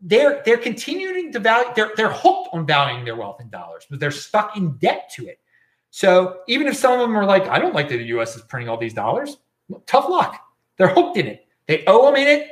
they're 0.01 0.41
they're 0.45 0.57
continuing 0.57 1.31
to 1.31 1.39
value 1.39 1.69
they're 1.75 1.91
they're 1.95 2.11
hooked 2.11 2.49
on 2.53 2.65
valuing 2.65 3.05
their 3.05 3.15
wealth 3.15 3.41
in 3.41 3.49
dollars, 3.49 3.85
but 3.89 3.99
they're 3.99 4.11
stuck 4.11 4.55
in 4.57 4.77
debt 4.77 5.09
to 5.15 5.27
it. 5.27 5.39
So 5.89 6.39
even 6.47 6.67
if 6.67 6.75
some 6.75 6.93
of 6.93 6.99
them 6.99 7.17
are 7.17 7.25
like, 7.25 7.47
I 7.47 7.57
don't 7.57 7.73
like 7.73 7.87
that 7.89 7.97
the 7.97 8.03
U.S. 8.05 8.35
is 8.35 8.41
printing 8.43 8.67
all 8.67 8.77
these 8.77 8.93
dollars, 8.93 9.37
tough 9.85 10.09
luck. 10.09 10.37
They're 10.77 10.89
hooked 10.89 11.17
in 11.17 11.25
it. 11.27 11.47
They 11.67 11.85
owe 11.87 12.05
them 12.05 12.15
in 12.15 12.27
it, 12.27 12.49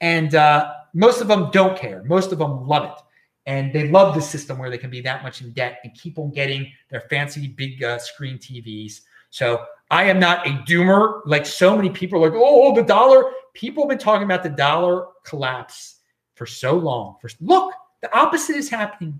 and 0.00 0.34
uh, 0.34 0.72
most 0.94 1.20
of 1.20 1.28
them 1.28 1.50
don't 1.52 1.78
care. 1.78 2.02
Most 2.04 2.32
of 2.32 2.38
them 2.38 2.66
love 2.66 2.84
it, 2.84 3.02
and 3.44 3.72
they 3.72 3.88
love 3.88 4.14
the 4.14 4.22
system 4.22 4.58
where 4.58 4.70
they 4.70 4.78
can 4.78 4.90
be 4.90 5.02
that 5.02 5.22
much 5.22 5.42
in 5.42 5.52
debt 5.52 5.78
and 5.84 5.94
keep 5.94 6.18
on 6.18 6.30
getting 6.30 6.72
their 6.88 7.02
fancy 7.02 7.48
big 7.48 7.84
uh, 7.84 7.98
screen 7.98 8.38
TVs. 8.38 9.02
So 9.30 9.64
I 9.90 10.04
am 10.04 10.18
not 10.18 10.46
a 10.46 10.50
doomer 10.50 11.20
like 11.26 11.46
so 11.46 11.76
many 11.76 11.90
people 11.90 12.22
are 12.22 12.28
like, 12.28 12.38
oh, 12.38 12.70
oh, 12.70 12.74
the 12.74 12.82
dollar. 12.82 13.30
People 13.54 13.84
have 13.84 13.88
been 13.88 13.98
talking 13.98 14.24
about 14.24 14.42
the 14.42 14.50
dollar 14.50 15.06
collapse 15.24 15.96
for 16.34 16.46
so 16.46 16.76
long. 16.76 17.16
For 17.20 17.30
look, 17.40 17.72
the 18.02 18.14
opposite 18.16 18.56
is 18.56 18.68
happening. 18.68 19.18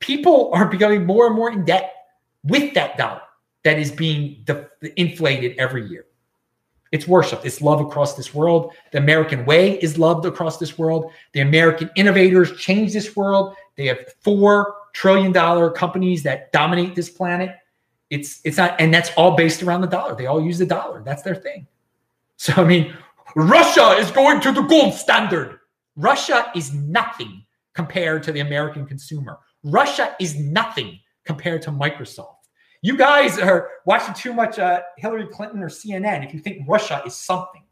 People 0.00 0.50
are 0.52 0.66
becoming 0.66 1.06
more 1.06 1.26
and 1.26 1.36
more 1.36 1.50
in 1.50 1.64
debt 1.64 1.92
with 2.44 2.74
that 2.74 2.96
dollar 2.96 3.22
that 3.64 3.78
is 3.78 3.90
being 3.90 4.44
inflated 4.96 5.56
every 5.58 5.86
year. 5.88 6.06
It's 6.92 7.06
worship. 7.06 7.44
It's 7.44 7.60
love 7.60 7.80
across 7.80 8.14
this 8.14 8.32
world. 8.32 8.72
The 8.92 8.98
American 8.98 9.44
way 9.44 9.78
is 9.80 9.98
loved 9.98 10.24
across 10.24 10.58
this 10.58 10.78
world. 10.78 11.12
The 11.32 11.40
American 11.40 11.90
innovators 11.96 12.56
change 12.56 12.92
this 12.92 13.16
world. 13.16 13.54
They 13.76 13.86
have 13.86 13.98
four 14.20 14.74
trillion 14.92 15.32
dollar 15.32 15.70
companies 15.70 16.22
that 16.22 16.52
dominate 16.52 16.94
this 16.94 17.10
planet. 17.10 17.56
It's 18.10 18.40
it's 18.44 18.56
not, 18.56 18.80
and 18.80 18.92
that's 18.94 19.10
all 19.16 19.36
based 19.36 19.62
around 19.62 19.80
the 19.80 19.88
dollar. 19.88 20.14
They 20.14 20.26
all 20.26 20.40
use 20.40 20.58
the 20.58 20.66
dollar. 20.66 21.02
That's 21.04 21.22
their 21.22 21.34
thing. 21.34 21.66
So 22.36 22.52
I 22.56 22.64
mean, 22.64 22.94
Russia 23.34 23.96
is 23.98 24.10
going 24.10 24.40
to 24.42 24.52
the 24.52 24.62
gold 24.62 24.94
standard. 24.94 25.58
Russia 25.96 26.50
is 26.54 26.72
nothing 26.72 27.44
compared 27.74 28.22
to 28.24 28.32
the 28.32 28.40
American 28.40 28.86
consumer. 28.86 29.38
Russia 29.64 30.14
is 30.20 30.38
nothing 30.38 31.00
compared 31.24 31.62
to 31.62 31.70
Microsoft. 31.70 32.36
You 32.82 32.96
guys 32.96 33.38
are 33.38 33.68
watching 33.84 34.14
too 34.14 34.32
much 34.32 34.58
uh, 34.58 34.82
Hillary 34.96 35.26
Clinton 35.26 35.62
or 35.62 35.68
CNN 35.68 36.24
if 36.24 36.32
you 36.32 36.40
think 36.40 36.62
Russia 36.68 37.02
is 37.04 37.16
something. 37.16 37.64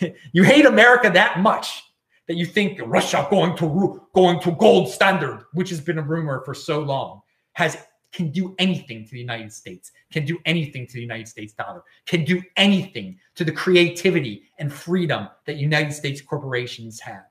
you 0.32 0.44
hate 0.44 0.66
America 0.66 1.10
that 1.10 1.40
much 1.40 1.82
that 2.28 2.36
you 2.36 2.46
think 2.46 2.80
Russia 2.86 3.26
going 3.28 3.56
to 3.56 4.00
going 4.14 4.40
to 4.40 4.52
gold 4.52 4.88
standard, 4.88 5.44
which 5.52 5.70
has 5.70 5.80
been 5.80 5.98
a 5.98 6.02
rumor 6.02 6.42
for 6.44 6.54
so 6.54 6.80
long, 6.80 7.22
has 7.54 7.76
can 8.12 8.30
do 8.30 8.54
anything 8.58 9.04
to 9.04 9.10
the 9.12 9.18
United 9.18 9.52
States, 9.52 9.92
can 10.12 10.24
do 10.24 10.38
anything 10.44 10.86
to 10.86 10.94
the 10.94 11.00
United 11.00 11.28
States 11.28 11.52
dollar, 11.52 11.82
can 12.06 12.24
do 12.24 12.42
anything 12.56 13.18
to 13.34 13.44
the 13.44 13.52
creativity 13.52 14.42
and 14.58 14.72
freedom 14.72 15.28
that 15.46 15.56
United 15.56 15.92
States 15.92 16.20
corporations 16.20 17.00
have 17.00 17.24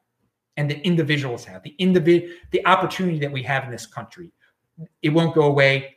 and 0.58 0.70
the 0.70 0.80
individuals 0.86 1.46
have, 1.46 1.64
the 1.64 1.76
individ- 1.80 2.34
the 2.52 2.66
opportunity 2.66 3.18
that 3.20 3.32
we 3.32 3.42
have 3.44 3.64
in 3.64 3.72
this 3.72 3.86
country. 3.86 4.32
It 5.02 5.10
won't 5.10 5.34
go 5.34 5.44
away. 5.44 5.96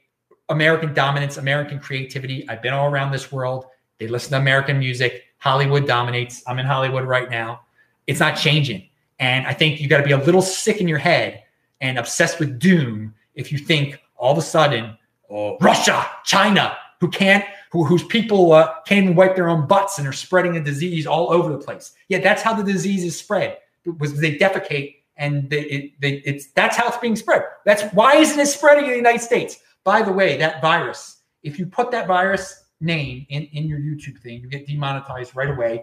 American 0.48 0.94
dominance, 0.94 1.36
American 1.36 1.80
creativity. 1.80 2.48
I've 2.48 2.62
been 2.62 2.72
all 2.72 2.88
around 2.88 3.10
this 3.10 3.32
world. 3.32 3.66
They 3.98 4.06
listen 4.06 4.30
to 4.32 4.36
American 4.36 4.78
music. 4.78 5.24
Hollywood 5.38 5.86
dominates. 5.86 6.42
I'm 6.46 6.60
in 6.60 6.66
Hollywood 6.66 7.04
right 7.04 7.28
now. 7.28 7.62
It's 8.06 8.20
not 8.20 8.36
changing. 8.36 8.88
And 9.18 9.46
I 9.46 9.52
think 9.52 9.80
you 9.80 9.88
got 9.88 9.98
to 9.98 10.04
be 10.04 10.12
a 10.12 10.18
little 10.18 10.42
sick 10.42 10.80
in 10.80 10.86
your 10.86 10.98
head 10.98 11.42
and 11.80 11.98
obsessed 11.98 12.38
with 12.38 12.60
doom 12.60 13.14
if 13.34 13.50
you 13.50 13.58
think 13.58 13.98
all 14.22 14.32
of 14.32 14.38
a 14.38 14.42
sudden, 14.42 14.96
oh, 15.28 15.58
Russia, 15.60 16.06
China, 16.24 16.78
who 17.00 17.08
can't, 17.08 17.44
who, 17.72 17.84
whose 17.84 18.04
people 18.04 18.52
uh, 18.52 18.72
can't 18.86 19.02
even 19.02 19.16
wipe 19.16 19.34
their 19.34 19.48
own 19.48 19.66
butts 19.66 19.98
and 19.98 20.06
are 20.06 20.12
spreading 20.12 20.56
a 20.56 20.62
disease 20.62 21.08
all 21.08 21.32
over 21.32 21.50
the 21.50 21.58
place. 21.58 21.92
Yeah, 22.08 22.20
that's 22.20 22.40
how 22.40 22.54
the 22.54 22.62
disease 22.62 23.02
is 23.02 23.18
spread. 23.18 23.58
Was 23.98 24.18
they 24.20 24.38
defecate 24.38 24.94
and 25.16 25.50
they, 25.50 25.62
it, 25.62 26.00
they, 26.00 26.12
it's 26.24 26.52
that's 26.52 26.76
how 26.76 26.86
it's 26.86 26.98
being 26.98 27.16
spread. 27.16 27.42
That's 27.64 27.82
why 27.94 28.14
isn't 28.14 28.38
it 28.38 28.46
spreading 28.46 28.84
in 28.84 28.90
the 28.92 28.96
United 28.96 29.22
States? 29.22 29.58
By 29.82 30.02
the 30.02 30.12
way, 30.12 30.36
that 30.36 30.62
virus, 30.62 31.22
if 31.42 31.58
you 31.58 31.66
put 31.66 31.90
that 31.90 32.06
virus 32.06 32.66
name 32.80 33.26
in, 33.28 33.42
in 33.46 33.66
your 33.66 33.80
YouTube 33.80 34.18
thing, 34.18 34.40
you 34.40 34.48
get 34.48 34.68
demonetized 34.68 35.34
right 35.34 35.50
away. 35.50 35.82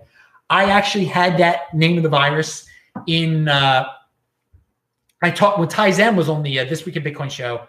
I 0.50 0.72
actually 0.72 1.06
had 1.06 1.38
that 1.40 1.74
name 1.74 1.98
of 1.98 2.04
the 2.04 2.10
virus 2.10 2.66
in. 3.06 3.50
Uh, 3.50 3.86
I 5.22 5.30
talked 5.32 5.60
when 5.60 5.68
Ty 5.68 5.92
Zen 5.92 6.16
was 6.16 6.30
on 6.30 6.42
the 6.42 6.60
uh, 6.60 6.64
This 6.64 6.86
Week 6.86 6.96
in 6.96 7.04
Bitcoin 7.04 7.30
show 7.30 7.68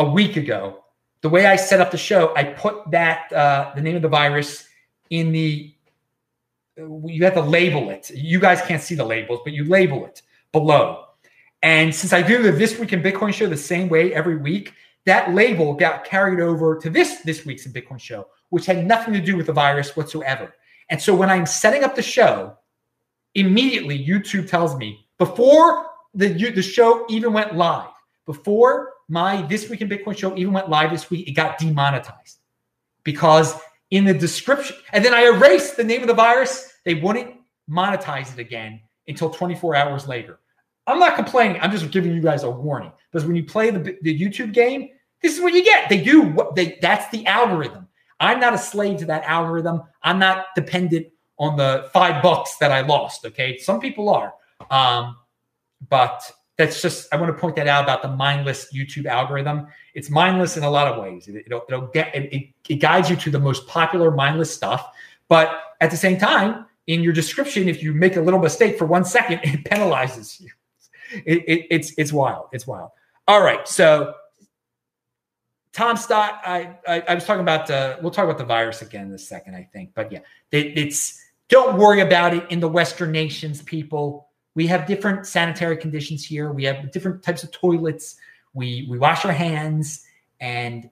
a 0.00 0.10
week 0.10 0.36
ago. 0.36 0.84
The 1.20 1.28
way 1.28 1.46
I 1.46 1.56
set 1.56 1.80
up 1.80 1.90
the 1.90 1.98
show, 1.98 2.34
I 2.34 2.44
put 2.44 2.90
that 2.90 3.30
uh, 3.32 3.72
the 3.74 3.82
name 3.82 3.96
of 3.96 4.02
the 4.02 4.08
virus 4.08 4.66
in 5.10 5.30
the. 5.30 5.74
You 6.76 7.24
have 7.24 7.34
to 7.34 7.42
label 7.42 7.90
it. 7.90 8.10
You 8.10 8.40
guys 8.40 8.62
can't 8.62 8.82
see 8.82 8.94
the 8.94 9.04
labels, 9.04 9.40
but 9.44 9.52
you 9.52 9.64
label 9.64 10.06
it 10.06 10.22
below. 10.50 11.04
And 11.62 11.94
since 11.94 12.14
I 12.14 12.22
do 12.22 12.42
the 12.42 12.52
This 12.52 12.78
Week 12.78 12.94
in 12.94 13.02
Bitcoin 13.02 13.34
show 13.34 13.46
the 13.46 13.56
same 13.56 13.90
way 13.90 14.14
every 14.14 14.38
week, 14.38 14.72
that 15.04 15.34
label 15.34 15.74
got 15.74 16.04
carried 16.04 16.40
over 16.40 16.78
to 16.78 16.88
this 16.88 17.20
this 17.20 17.44
week's 17.44 17.66
in 17.66 17.72
Bitcoin 17.72 18.00
show, 18.00 18.28
which 18.48 18.64
had 18.64 18.86
nothing 18.86 19.12
to 19.12 19.20
do 19.20 19.36
with 19.36 19.46
the 19.46 19.52
virus 19.52 19.94
whatsoever. 19.94 20.54
And 20.88 21.00
so 21.00 21.14
when 21.14 21.28
I'm 21.28 21.44
setting 21.44 21.84
up 21.84 21.94
the 21.94 22.02
show, 22.02 22.56
immediately 23.34 24.02
YouTube 24.02 24.48
tells 24.48 24.74
me 24.76 25.06
before 25.18 25.86
the 26.14 26.28
the 26.50 26.62
show 26.62 27.04
even 27.10 27.34
went 27.34 27.56
live, 27.56 27.90
before 28.24 28.94
my 29.10 29.42
this 29.42 29.68
week 29.68 29.80
in 29.80 29.88
Bitcoin 29.88 30.16
show 30.16 30.34
even 30.36 30.52
went 30.52 30.70
live 30.70 30.90
this 30.90 31.10
week, 31.10 31.28
it 31.28 31.32
got 31.32 31.58
demonetized 31.58 32.38
because 33.04 33.54
in 33.90 34.04
the 34.04 34.14
description, 34.14 34.76
and 34.92 35.04
then 35.04 35.12
I 35.12 35.24
erased 35.24 35.76
the 35.76 35.84
name 35.84 36.00
of 36.00 36.06
the 36.06 36.14
virus. 36.14 36.72
They 36.84 36.94
wouldn't 36.94 37.34
monetize 37.68 38.32
it 38.32 38.38
again 38.38 38.80
until 39.08 39.30
24 39.30 39.74
hours 39.74 40.06
later. 40.06 40.38
I'm 40.86 40.98
not 40.98 41.16
complaining. 41.16 41.60
I'm 41.60 41.70
just 41.70 41.90
giving 41.90 42.12
you 42.12 42.22
guys 42.22 42.44
a 42.44 42.50
warning 42.50 42.92
because 43.10 43.26
when 43.26 43.36
you 43.36 43.44
play 43.44 43.70
the, 43.70 43.98
the 44.02 44.18
YouTube 44.18 44.52
game, 44.52 44.88
this 45.22 45.34
is 45.34 45.40
what 45.42 45.52
you 45.52 45.64
get. 45.64 45.88
They 45.88 46.02
do 46.02 46.22
what 46.22 46.54
they 46.54 46.78
that's 46.80 47.10
the 47.10 47.26
algorithm. 47.26 47.88
I'm 48.20 48.40
not 48.40 48.54
a 48.54 48.58
slave 48.58 48.98
to 48.98 49.06
that 49.06 49.24
algorithm. 49.24 49.82
I'm 50.02 50.18
not 50.18 50.46
dependent 50.54 51.08
on 51.38 51.56
the 51.56 51.88
five 51.92 52.22
bucks 52.22 52.56
that 52.58 52.70
I 52.70 52.82
lost. 52.82 53.24
Okay. 53.24 53.58
Some 53.58 53.80
people 53.80 54.08
are. 54.08 54.34
Um, 54.70 55.16
but 55.88 56.30
that's 56.60 56.80
just 56.82 57.12
I 57.12 57.16
want 57.16 57.34
to 57.34 57.40
point 57.40 57.56
that 57.56 57.66
out 57.66 57.84
about 57.84 58.02
the 58.02 58.08
mindless 58.08 58.72
YouTube 58.72 59.06
algorithm. 59.06 59.66
It's 59.94 60.10
mindless 60.10 60.56
in 60.56 60.62
a 60.62 60.70
lot 60.70 60.86
of 60.86 61.02
ways. 61.02 61.26
It, 61.26 61.46
will 61.50 61.64
it'll 61.68 61.88
get 61.88 62.14
it, 62.14 62.32
it, 62.32 62.48
it 62.68 62.76
guides 62.76 63.10
you 63.10 63.16
to 63.16 63.30
the 63.30 63.40
most 63.40 63.66
popular 63.66 64.10
mindless 64.10 64.54
stuff, 64.54 64.92
but 65.28 65.60
at 65.80 65.90
the 65.90 65.96
same 65.96 66.18
time, 66.18 66.66
in 66.86 67.02
your 67.02 67.12
description, 67.12 67.68
if 67.68 67.82
you 67.82 67.92
make 67.92 68.16
a 68.16 68.20
little 68.20 68.40
mistake 68.40 68.78
for 68.78 68.84
one 68.84 69.04
second, 69.04 69.40
it 69.44 69.64
penalizes 69.64 70.40
you 70.40 70.48
it, 71.12 71.44
it, 71.46 71.66
it's 71.70 71.92
it's 71.96 72.12
wild. 72.12 72.46
It's 72.52 72.66
wild. 72.66 72.90
All 73.28 73.42
right, 73.42 73.66
so 73.66 74.14
Tom 75.72 75.96
Steyer, 75.96 76.38
I, 76.44 76.76
I, 76.86 77.02
I 77.08 77.14
was 77.14 77.24
talking 77.24 77.42
about. 77.42 77.70
Uh, 77.70 77.96
we'll 78.02 78.10
talk 78.10 78.24
about 78.24 78.38
the 78.38 78.44
virus 78.44 78.82
again 78.82 79.06
in 79.06 79.12
a 79.12 79.18
second, 79.18 79.54
I 79.54 79.68
think. 79.72 79.90
But 79.94 80.12
yeah, 80.12 80.20
it, 80.52 80.78
it's 80.78 81.20
don't 81.48 81.76
worry 81.76 82.00
about 82.00 82.34
it 82.34 82.50
in 82.50 82.60
the 82.60 82.68
Western 82.68 83.12
nations, 83.12 83.62
people. 83.62 84.28
We 84.54 84.66
have 84.66 84.86
different 84.86 85.26
sanitary 85.26 85.76
conditions 85.76 86.24
here. 86.24 86.52
We 86.52 86.64
have 86.64 86.90
different 86.92 87.22
types 87.22 87.42
of 87.44 87.52
toilets. 87.52 88.16
We 88.52 88.86
we 88.90 88.98
wash 88.98 89.24
our 89.24 89.32
hands, 89.32 90.04
and 90.40 90.90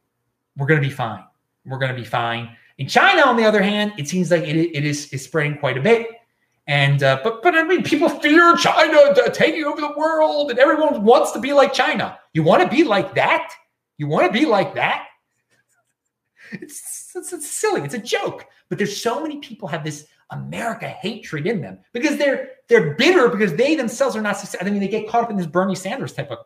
we're 0.56 0.66
going 0.66 0.80
to 0.80 0.86
be 0.86 0.94
fine. 0.94 1.24
We're 1.66 1.78
going 1.78 1.94
to 1.94 2.00
be 2.00 2.04
fine. 2.06 2.56
In 2.78 2.86
China, 2.86 3.22
on 3.22 3.36
the 3.36 3.44
other 3.44 3.60
hand, 3.60 3.92
it 3.98 4.08
seems 4.08 4.30
like 4.30 4.44
it, 4.44 4.56
it 4.56 4.84
is, 4.84 5.12
is 5.12 5.24
spreading 5.24 5.58
quite 5.58 5.76
a 5.76 5.80
bit. 5.80 6.06
And 6.68 7.02
uh, 7.02 7.20
but 7.24 7.42
but 7.42 7.54
I 7.54 7.62
mean, 7.64 7.82
people 7.82 8.08
fear 8.08 8.54
China 8.56 9.14
taking 9.32 9.64
over 9.64 9.80
the 9.80 9.94
world, 9.96 10.50
and 10.50 10.58
everyone 10.58 11.02
wants 11.02 11.32
to 11.32 11.40
be 11.40 11.52
like 11.52 11.72
China. 11.72 12.18
You 12.34 12.42
want 12.42 12.62
to 12.62 12.68
be 12.68 12.84
like 12.84 13.14
that? 13.14 13.52
You 13.96 14.06
want 14.06 14.32
to 14.32 14.38
be 14.38 14.46
like 14.46 14.74
that? 14.74 15.06
It's, 16.52 17.12
it's, 17.14 17.32
it's 17.32 17.50
silly. 17.50 17.82
It's 17.82 17.94
a 17.94 17.98
joke. 17.98 18.46
But 18.68 18.78
there's 18.78 19.02
so 19.02 19.22
many 19.22 19.38
people 19.38 19.68
have 19.68 19.84
this 19.84 20.06
America 20.30 20.88
hatred 20.88 21.46
in 21.46 21.60
them 21.60 21.78
because 21.92 22.18
they're 22.18 22.50
they're 22.68 22.94
bitter 22.94 23.28
because 23.28 23.54
they 23.54 23.74
themselves 23.74 24.14
are 24.14 24.20
not 24.20 24.36
successful. 24.36 24.66
I 24.66 24.70
mean, 24.70 24.80
they 24.80 24.88
get 24.88 25.08
caught 25.08 25.24
up 25.24 25.30
in 25.30 25.36
this 25.36 25.46
Bernie 25.46 25.74
Sanders 25.74 26.12
type 26.12 26.30
of 26.30 26.38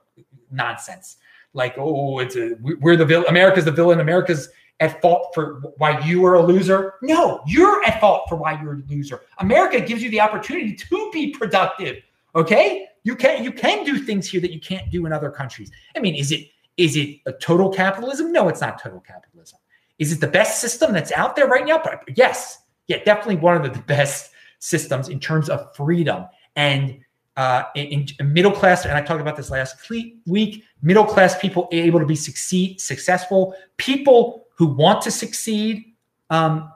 nonsense. 0.51 1.16
Like, 1.53 1.74
oh, 1.78 2.20
it's 2.20 2.37
a 2.37 2.57
we're 2.61 2.97
the 2.97 3.05
villain. 3.05 3.26
America's 3.28 3.64
the 3.64 3.72
villain. 3.72 4.01
America's 4.01 4.49
at 4.80 5.01
fault 5.01 5.33
for 5.35 5.61
why 5.78 5.99
you 6.01 6.24
are 6.24 6.35
a 6.35 6.43
loser. 6.43 6.95
No, 7.03 7.43
you're 7.47 7.85
at 7.85 8.01
fault 8.01 8.24
for 8.28 8.37
why 8.37 8.61
you're 8.61 8.74
a 8.74 8.83
loser. 8.89 9.20
America 9.39 9.80
gives 9.80 10.03
you 10.03 10.11
the 10.11 10.20
opportunity 10.20 10.74
to 10.74 11.11
be 11.12 11.30
productive. 11.30 12.03
Okay, 12.35 12.87
you 13.05 13.14
can 13.14 13.45
you 13.45 13.53
can 13.53 13.85
do 13.85 13.99
things 13.99 14.28
here 14.28 14.41
that 14.41 14.53
you 14.53 14.61
can't 14.61 14.91
do 14.91 15.07
in 15.07 15.12
other 15.12 15.30
countries. 15.30 15.70
I 15.97 16.01
mean, 16.01 16.14
is 16.14 16.33
it 16.33 16.49
is 16.76 16.97
it 16.97 17.18
a 17.26 17.33
total 17.33 17.70
capitalism? 17.70 18.33
No, 18.33 18.49
it's 18.49 18.61
not 18.61 18.80
total 18.80 19.01
capitalism. 19.01 19.59
Is 19.99 20.12
it 20.12 20.20
the 20.20 20.26
best 20.26 20.61
system 20.61 20.93
that's 20.93 21.12
out 21.12 21.37
there 21.37 21.47
right 21.47 21.66
now? 21.66 21.83
Yes, 22.16 22.62
yeah, 22.87 23.03
definitely 23.05 23.37
one 23.37 23.57
of 23.57 23.72
the 23.72 23.78
best 23.80 24.30
systems 24.59 25.09
in 25.09 25.20
terms 25.20 25.49
of 25.49 25.74
freedom 25.74 26.26
and 26.57 27.01
uh, 27.37 27.64
in, 27.74 28.07
in, 28.18 28.33
middle 28.33 28.53
class. 28.53 28.85
And 28.85 28.95
I 28.95 29.03
talked 29.03 29.20
about 29.20 29.37
this 29.37 29.51
last 29.51 29.89
week. 29.89 30.64
Middle 30.83 31.05
class 31.05 31.39
people 31.39 31.68
able 31.72 32.01
to 32.01 32.07
be 32.07 32.16
succeed, 32.16 32.80
successful. 32.80 33.55
People 33.76 34.47
who 34.55 34.66
want 34.66 35.03
to 35.03 35.11
succeed, 35.11 35.95
um, 36.30 36.70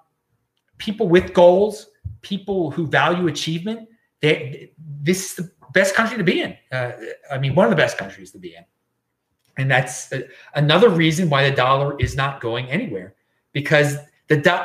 people 0.79 1.09
with 1.09 1.35
goals, 1.35 1.89
people 2.23 2.71
who 2.71 2.87
value 2.87 3.27
achievement. 3.29 3.89
They, 4.21 4.73
this 5.03 5.31
is 5.31 5.37
the 5.37 5.51
best 5.73 5.95
country 5.95 6.17
to 6.17 6.25
be 6.25 6.41
in. 6.41 6.57
Uh, 6.73 6.93
I 7.31 7.39
mean, 7.39 7.55
one 7.55 7.67
of 7.67 7.71
the 7.71 7.77
best 7.77 7.99
countries 7.99 8.31
to 8.33 8.39
be 8.39 8.55
in. 8.55 8.65
And 9.59 9.71
that's 9.71 10.13
uh, 10.13 10.23
another 10.55 10.89
reason 10.89 11.29
why 11.29 11.49
the 11.49 11.55
dollar 11.55 11.99
is 11.99 12.17
not 12.17 12.41
going 12.41 12.67
anywhere 12.71 13.15
because 13.53 13.97
the 14.29 14.37
do- 14.37 14.65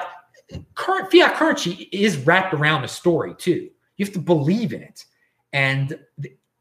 current 0.75 1.11
fiat 1.11 1.35
currency 1.35 1.89
is 1.91 2.17
wrapped 2.17 2.53
around 2.53 2.83
a 2.83 2.87
story 2.87 3.35
too. 3.37 3.69
You 3.97 4.05
have 4.05 4.13
to 4.13 4.19
believe 4.19 4.73
in 4.73 4.81
it. 4.81 5.05
And 5.53 5.99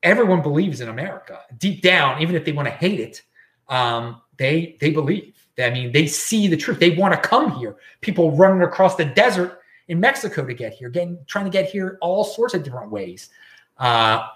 everyone 0.03 0.43
believes 0.43 0.80
in 0.80 0.88
America 0.88 1.41
deep 1.59 1.82
down, 1.82 2.20
even 2.22 2.34
if 2.34 2.45
they 2.45 2.53
want 2.53 2.66
to 2.66 2.74
hate 2.74 3.01
it. 3.01 3.22
Um, 3.68 4.20
they 4.36 4.76
they 4.80 4.91
believe. 4.91 5.34
I 5.59 5.70
mean, 5.70 5.93
they 5.93 6.07
see 6.07 6.49
the 6.49 6.57
truth. 6.57 6.80
They 6.80 6.91
want 6.91 7.14
to 7.14 7.20
come 7.20 7.53
here. 7.57 7.76
People 8.01 8.32
running 8.32 8.62
across 8.62 8.97
the 8.97 9.05
desert 9.05 9.61
in 9.88 10.01
Mexico 10.01 10.47
to 10.47 10.55
get 10.55 10.72
here, 10.72 10.88
getting 10.88 11.18
trying 11.26 11.45
to 11.45 11.51
get 11.51 11.68
here 11.68 11.99
all 12.01 12.24
sorts 12.24 12.55
of 12.55 12.62
different 12.62 12.91
ways. 12.91 13.28
Uh, 13.78 14.26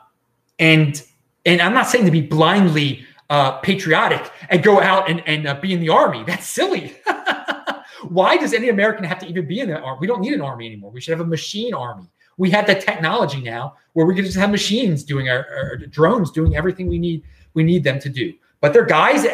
and 0.58 1.02
and 1.46 1.60
I'm 1.60 1.74
not 1.74 1.88
saying 1.88 2.04
to 2.04 2.10
be 2.10 2.20
blindly 2.22 3.04
uh, 3.30 3.58
patriotic 3.58 4.30
and 4.50 4.62
go 4.62 4.80
out 4.80 5.08
and, 5.08 5.22
and 5.26 5.46
uh, 5.46 5.54
be 5.60 5.72
in 5.72 5.80
the 5.80 5.88
army. 5.88 6.24
That's 6.24 6.46
silly. 6.46 6.94
Why 8.10 8.36
does 8.36 8.52
any 8.52 8.68
American 8.68 9.04
have 9.04 9.18
to 9.20 9.26
even 9.26 9.46
be 9.46 9.60
in 9.60 9.68
the 9.68 9.78
army? 9.78 9.98
We 10.00 10.06
don't 10.06 10.20
need 10.20 10.32
an 10.32 10.40
army 10.40 10.66
anymore. 10.66 10.90
We 10.90 11.00
should 11.00 11.16
have 11.16 11.26
a 11.26 11.28
machine 11.28 11.74
army. 11.74 12.08
We 12.36 12.50
have 12.50 12.66
the 12.66 12.74
technology 12.74 13.40
now 13.40 13.76
where 13.92 14.06
we 14.06 14.14
can 14.14 14.24
just 14.24 14.36
have 14.36 14.50
machines 14.50 15.04
doing 15.04 15.28
our, 15.28 15.46
our 15.54 15.76
drones 15.76 16.30
doing 16.30 16.56
everything 16.56 16.88
we 16.88 16.98
need 16.98 17.22
we 17.54 17.62
need 17.62 17.84
them 17.84 18.00
to 18.00 18.08
do. 18.08 18.32
But 18.60 18.72
they're 18.72 18.84
guys. 18.84 19.26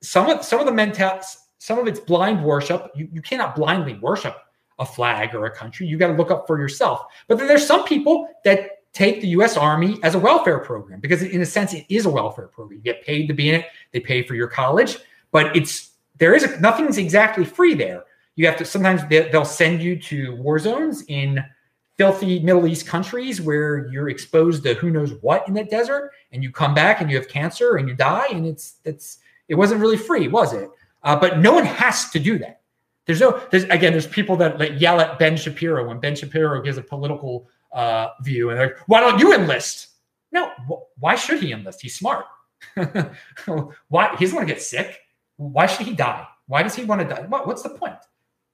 Some 0.00 0.30
of 0.30 0.44
some 0.44 0.60
of 0.60 0.66
the 0.66 0.72
mental 0.72 1.20
some 1.58 1.78
of 1.78 1.86
it's 1.86 2.00
blind 2.00 2.42
worship. 2.42 2.90
You, 2.94 3.08
you 3.12 3.20
cannot 3.20 3.56
blindly 3.56 3.94
worship 3.94 4.36
a 4.78 4.86
flag 4.86 5.34
or 5.34 5.46
a 5.46 5.50
country. 5.50 5.86
You 5.86 5.98
got 5.98 6.08
to 6.08 6.12
look 6.14 6.30
up 6.30 6.46
for 6.46 6.58
yourself. 6.58 7.06
But 7.26 7.38
then 7.38 7.48
there's 7.48 7.66
some 7.66 7.84
people 7.84 8.28
that 8.44 8.92
take 8.92 9.20
the 9.20 9.28
U.S. 9.28 9.56
Army 9.56 9.98
as 10.02 10.14
a 10.14 10.18
welfare 10.18 10.60
program 10.60 11.00
because, 11.00 11.22
in 11.22 11.40
a 11.40 11.46
sense, 11.46 11.74
it 11.74 11.84
is 11.88 12.06
a 12.06 12.10
welfare 12.10 12.46
program. 12.46 12.78
You 12.78 12.82
get 12.84 13.04
paid 13.04 13.26
to 13.26 13.34
be 13.34 13.48
in 13.48 13.56
it. 13.56 13.66
They 13.92 14.00
pay 14.00 14.22
for 14.22 14.34
your 14.34 14.48
college, 14.48 14.98
but 15.30 15.54
it's 15.56 15.90
there 16.18 16.34
is 16.34 16.44
a, 16.44 16.60
nothing's 16.60 16.98
exactly 16.98 17.44
free 17.44 17.74
there. 17.74 18.04
You 18.38 18.46
have 18.46 18.56
to 18.58 18.64
sometimes 18.64 19.04
they, 19.08 19.28
they'll 19.30 19.44
send 19.44 19.82
you 19.82 19.98
to 20.02 20.36
war 20.36 20.60
zones 20.60 21.02
in 21.08 21.44
filthy 21.96 22.38
Middle 22.38 22.68
East 22.68 22.86
countries 22.86 23.40
where 23.40 23.88
you're 23.88 24.10
exposed 24.10 24.62
to 24.62 24.74
who 24.74 24.90
knows 24.90 25.14
what 25.22 25.48
in 25.48 25.54
the 25.54 25.64
desert, 25.64 26.12
and 26.30 26.40
you 26.40 26.52
come 26.52 26.72
back 26.72 27.00
and 27.00 27.10
you 27.10 27.16
have 27.16 27.26
cancer 27.26 27.78
and 27.78 27.88
you 27.88 27.96
die, 27.96 28.28
and 28.30 28.46
it's 28.46 28.76
it's 28.84 29.18
it 29.48 29.56
wasn't 29.56 29.80
really 29.80 29.96
free, 29.96 30.28
was 30.28 30.52
it? 30.52 30.70
Uh, 31.02 31.18
but 31.18 31.40
no 31.40 31.52
one 31.52 31.64
has 31.64 32.10
to 32.10 32.20
do 32.20 32.38
that. 32.38 32.60
There's 33.06 33.18
no 33.18 33.42
there's 33.50 33.64
again 33.64 33.90
there's 33.90 34.06
people 34.06 34.36
that, 34.36 34.80
yell 34.80 35.00
at 35.00 35.18
Ben 35.18 35.36
Shapiro 35.36 35.88
when 35.88 35.98
Ben 35.98 36.14
Shapiro 36.14 36.62
gives 36.62 36.78
a 36.78 36.82
political 36.82 37.48
uh, 37.72 38.10
view 38.22 38.50
and 38.50 38.60
they're 38.60 38.68
like, 38.68 38.78
why 38.86 39.00
don't 39.00 39.18
you 39.18 39.34
enlist? 39.34 39.88
No, 40.30 40.52
wh- 40.70 41.02
why 41.02 41.16
should 41.16 41.42
he 41.42 41.50
enlist? 41.50 41.82
He's 41.82 41.96
smart. 41.96 42.26
why 43.88 44.14
he 44.16 44.24
doesn't 44.24 44.36
want 44.36 44.46
to 44.46 44.54
get 44.54 44.62
sick? 44.62 44.96
Why 45.38 45.66
should 45.66 45.88
he 45.88 45.94
die? 45.94 46.24
Why 46.46 46.62
does 46.62 46.76
he 46.76 46.84
want 46.84 47.00
to 47.00 47.08
die? 47.08 47.26
What, 47.28 47.44
what's 47.44 47.62
the 47.62 47.70
point? 47.70 47.96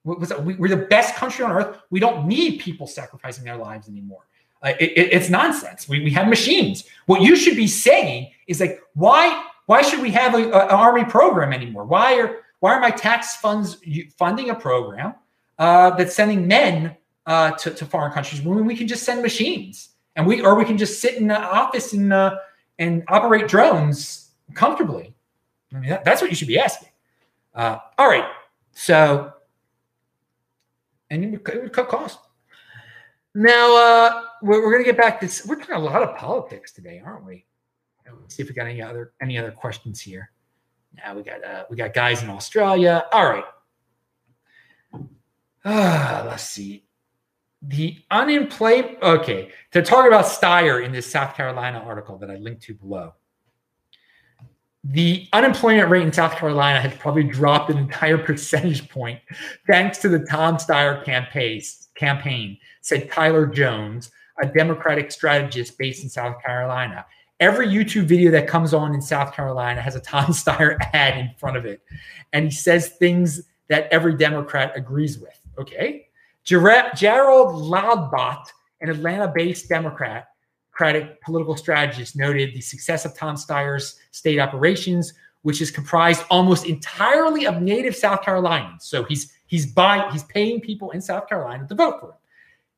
We're 0.04 0.68
the 0.68 0.86
best 0.88 1.14
country 1.16 1.44
on 1.44 1.52
earth. 1.52 1.78
We 1.90 1.98
don't 1.98 2.26
need 2.26 2.60
people 2.60 2.86
sacrificing 2.86 3.44
their 3.44 3.56
lives 3.56 3.88
anymore. 3.88 4.26
Uh, 4.62 4.72
it, 4.80 4.92
it, 4.92 5.12
it's 5.12 5.28
nonsense. 5.28 5.88
We, 5.88 6.00
we 6.00 6.10
have 6.10 6.28
machines. 6.28 6.84
What 7.06 7.20
you 7.20 7.36
should 7.36 7.56
be 7.56 7.66
saying 7.66 8.30
is 8.46 8.60
like, 8.60 8.80
why 8.94 9.44
why 9.66 9.82
should 9.82 10.00
we 10.00 10.10
have 10.10 10.34
an 10.34 10.52
army 10.52 11.04
program 11.04 11.52
anymore? 11.52 11.84
Why 11.84 12.18
are 12.18 12.36
why 12.60 12.74
are 12.74 12.80
my 12.80 12.90
tax 12.90 13.36
funds 13.36 13.76
funding 14.16 14.50
a 14.50 14.54
program 14.54 15.14
uh, 15.58 15.90
that's 15.90 16.14
sending 16.14 16.46
men 16.46 16.96
uh, 17.26 17.52
to, 17.52 17.70
to 17.70 17.84
foreign 17.84 18.12
countries 18.12 18.40
when 18.40 18.64
we 18.64 18.74
can 18.74 18.88
just 18.88 19.04
send 19.04 19.20
machines 19.20 19.90
and 20.16 20.26
we 20.26 20.40
or 20.40 20.54
we 20.54 20.64
can 20.64 20.78
just 20.78 21.00
sit 21.00 21.16
in 21.16 21.26
the 21.26 21.38
office 21.38 21.92
and 21.92 22.12
uh, 22.12 22.36
and 22.78 23.04
operate 23.08 23.48
drones 23.48 24.30
comfortably? 24.54 25.14
I 25.74 25.78
mean, 25.78 25.90
that, 25.90 26.04
that's 26.04 26.22
what 26.22 26.30
you 26.30 26.36
should 26.36 26.48
be 26.48 26.58
asking. 26.58 26.88
Uh, 27.54 27.78
all 27.98 28.08
right, 28.08 28.24
so 28.72 29.33
and 31.10 31.24
it 31.24 31.30
would 31.30 31.72
cut 31.72 31.88
costs. 31.88 32.18
Now 33.34 33.76
uh, 33.76 34.22
we're, 34.42 34.62
we're 34.62 34.70
going 34.70 34.84
to 34.84 34.90
get 34.90 34.96
back 34.96 35.20
to 35.20 35.48
we're 35.48 35.56
talking 35.56 35.74
a 35.74 35.78
lot 35.78 36.02
of 36.02 36.16
politics 36.16 36.72
today, 36.72 37.02
aren't 37.04 37.24
we? 37.24 37.46
Let's 38.20 38.36
see 38.36 38.42
if 38.42 38.48
we 38.48 38.54
got 38.54 38.66
any 38.66 38.82
other 38.82 39.12
any 39.20 39.38
other 39.38 39.50
questions 39.50 40.00
here. 40.00 40.30
Now 40.96 41.14
we 41.14 41.22
got 41.22 41.42
uh, 41.42 41.64
we 41.68 41.76
got 41.76 41.94
guys 41.94 42.22
in 42.22 42.30
Australia. 42.30 43.04
All 43.12 43.28
right. 43.28 43.44
Uh, 45.64 46.24
let's 46.26 46.44
see. 46.44 46.84
The 47.62 47.96
unemployment. 48.10 49.02
Okay, 49.02 49.50
to 49.72 49.82
talk 49.82 50.06
about 50.06 50.26
Steyer 50.26 50.84
in 50.84 50.92
this 50.92 51.10
South 51.10 51.34
Carolina 51.34 51.78
article 51.78 52.18
that 52.18 52.30
I 52.30 52.36
linked 52.36 52.62
to 52.64 52.74
below 52.74 53.14
the 54.84 55.26
unemployment 55.32 55.88
rate 55.88 56.02
in 56.02 56.12
South 56.12 56.36
Carolina 56.36 56.78
has 56.78 56.94
probably 56.98 57.24
dropped 57.24 57.70
an 57.70 57.78
entire 57.78 58.18
percentage 58.26 58.88
point 58.90 59.18
thanks 59.66 59.98
to 59.98 60.08
the 60.08 60.18
Tom 60.18 60.56
Steyer 60.56 61.02
campaign, 61.94 62.58
said 62.82 63.10
Tyler 63.10 63.46
Jones, 63.46 64.10
a 64.42 64.46
Democratic 64.46 65.10
strategist 65.10 65.78
based 65.78 66.02
in 66.02 66.10
South 66.10 66.42
Carolina. 66.42 67.06
Every 67.40 67.66
YouTube 67.66 68.04
video 68.04 68.30
that 68.32 68.46
comes 68.46 68.74
on 68.74 68.94
in 68.94 69.00
South 69.00 69.32
Carolina 69.32 69.80
has 69.80 69.96
a 69.96 70.00
Tom 70.00 70.26
Steyer 70.32 70.76
ad 70.92 71.18
in 71.18 71.30
front 71.38 71.56
of 71.56 71.64
it. 71.64 71.80
And 72.32 72.46
he 72.46 72.50
says 72.50 72.90
things 72.90 73.42
that 73.68 73.88
every 73.90 74.16
Democrat 74.16 74.72
agrees 74.76 75.18
with. 75.18 75.38
Okay. 75.58 76.08
Gerald 76.44 76.92
Laudbach, 77.62 78.44
an 78.82 78.90
Atlanta 78.90 79.32
based 79.34 79.68
Democrat, 79.68 80.28
Democratic 80.76 81.20
political 81.20 81.56
strategist 81.56 82.16
noted 82.16 82.52
the 82.52 82.60
success 82.60 83.04
of 83.04 83.14
Tom 83.16 83.36
Steyer's 83.36 83.96
state 84.10 84.40
operations, 84.40 85.14
which 85.42 85.60
is 85.62 85.70
comprised 85.70 86.24
almost 86.30 86.66
entirely 86.66 87.46
of 87.46 87.62
native 87.62 87.94
South 87.94 88.22
Carolinians. 88.22 88.84
So 88.84 89.04
he's 89.04 89.32
he's 89.46 89.66
buying 89.66 90.10
he's 90.10 90.24
paying 90.24 90.60
people 90.60 90.90
in 90.90 91.00
South 91.00 91.28
Carolina 91.28 91.68
to 91.68 91.74
vote 91.76 92.00
for 92.00 92.06
him. 92.08 92.16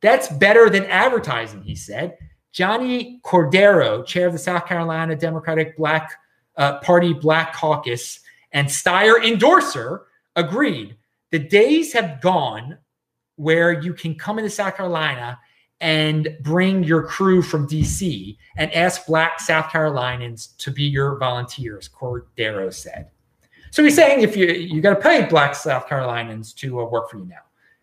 That's 0.03 0.29
better 0.29 0.69
than 0.69 0.85
advertising, 0.85 1.63
he 1.63 1.75
said. 1.75 2.19
Johnnie 2.53 3.21
Cordero, 3.25 4.05
chair 4.05 4.27
of 4.27 4.35
the 4.35 4.39
South 4.39 4.67
Carolina 4.67 5.17
Democratic 5.17 5.77
Black 5.79 6.13
uh, 6.57 6.79
Party 6.81 7.15
Black 7.15 7.55
Caucus 7.55 8.21
and 8.53 8.69
Steyer 8.69 9.25
endorser, 9.25 10.03
agreed. 10.37 10.97
The 11.31 11.39
days 11.39 11.95
have 11.95 12.21
gone 12.21 12.77
where 13.37 13.73
you 13.81 13.95
can 13.95 14.15
come 14.15 14.39
into 14.39 14.51
South 14.51 14.77
Carolina 14.77 15.39
and 15.81 16.37
bring 16.41 16.85
your 16.85 17.03
crew 17.03 17.43
from 17.43 17.68
DC 17.68 18.37
and 18.57 18.72
ask 18.72 19.07
black 19.07 19.41
South 19.41 19.70
Carolinians 19.70 20.49
to 20.59 20.70
be 20.70 20.85
your 20.85 21.18
volunteers, 21.18 21.89
Cordero 21.89 22.72
said. 22.72 23.11
So 23.70 23.85
he's 23.85 23.95
saying 23.95 24.22
if 24.22 24.37
you 24.37 24.47
you 24.47 24.81
got 24.81 24.95
to 24.95 25.01
pay 25.01 25.27
black 25.27 25.55
South 25.55 25.89
Carolinians 25.89 26.53
to 26.55 26.81
uh, 26.81 26.85
work 26.87 27.11
for 27.11 27.18
you 27.18 27.27
now. 27.27 27.43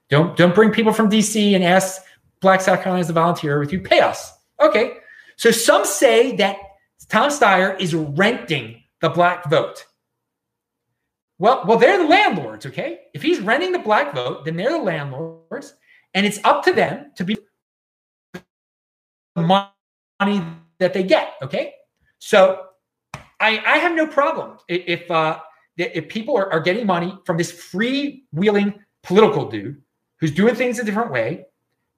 Don't 0.09 0.35
don't 0.35 0.55
bring 0.55 0.71
people 0.71 0.93
from 0.93 1.09
DC 1.09 1.53
and 1.53 1.63
ask 1.63 2.01
black 2.39 2.61
South 2.61 2.81
Carolinians 2.81 3.07
to 3.07 3.13
volunteer 3.13 3.59
with 3.59 3.71
you. 3.71 3.79
Pay 3.79 3.99
us. 3.99 4.33
Okay. 4.59 4.97
So 5.35 5.51
some 5.51 5.85
say 5.85 6.35
that 6.37 6.57
Tom 7.09 7.29
Steyer 7.29 7.79
is 7.79 7.93
renting 7.93 8.81
the 9.01 9.09
black 9.09 9.49
vote. 9.49 9.85
Well, 11.39 11.63
well, 11.67 11.77
they're 11.77 11.97
the 11.97 12.07
landlords, 12.07 12.65
okay? 12.65 13.01
If 13.13 13.21
he's 13.21 13.39
renting 13.39 13.71
the 13.71 13.79
black 13.79 14.13
vote, 14.13 14.45
then 14.45 14.55
they're 14.55 14.71
the 14.71 14.77
landlords, 14.77 15.75
and 16.13 16.25
it's 16.25 16.39
up 16.43 16.63
to 16.65 16.73
them 16.73 17.11
to 17.15 17.25
be 17.25 17.35
money 19.41 20.43
that 20.79 20.93
they 20.93 21.03
get. 21.03 21.34
Okay. 21.41 21.73
So 22.19 22.67
I, 23.39 23.61
I 23.65 23.77
have 23.77 23.95
no 23.95 24.07
problem 24.07 24.57
if 24.67 25.09
uh, 25.11 25.39
if 25.77 26.07
people 26.07 26.38
are, 26.38 26.51
are 26.53 26.61
getting 26.61 26.86
money 26.86 27.17
from 27.25 27.38
this 27.38 27.51
freewheeling 27.51 28.79
political 29.01 29.49
dude 29.49 29.81
who's 30.19 30.31
doing 30.31 30.55
things 30.55 30.79
a 30.79 30.84
different 30.84 31.11
way. 31.11 31.45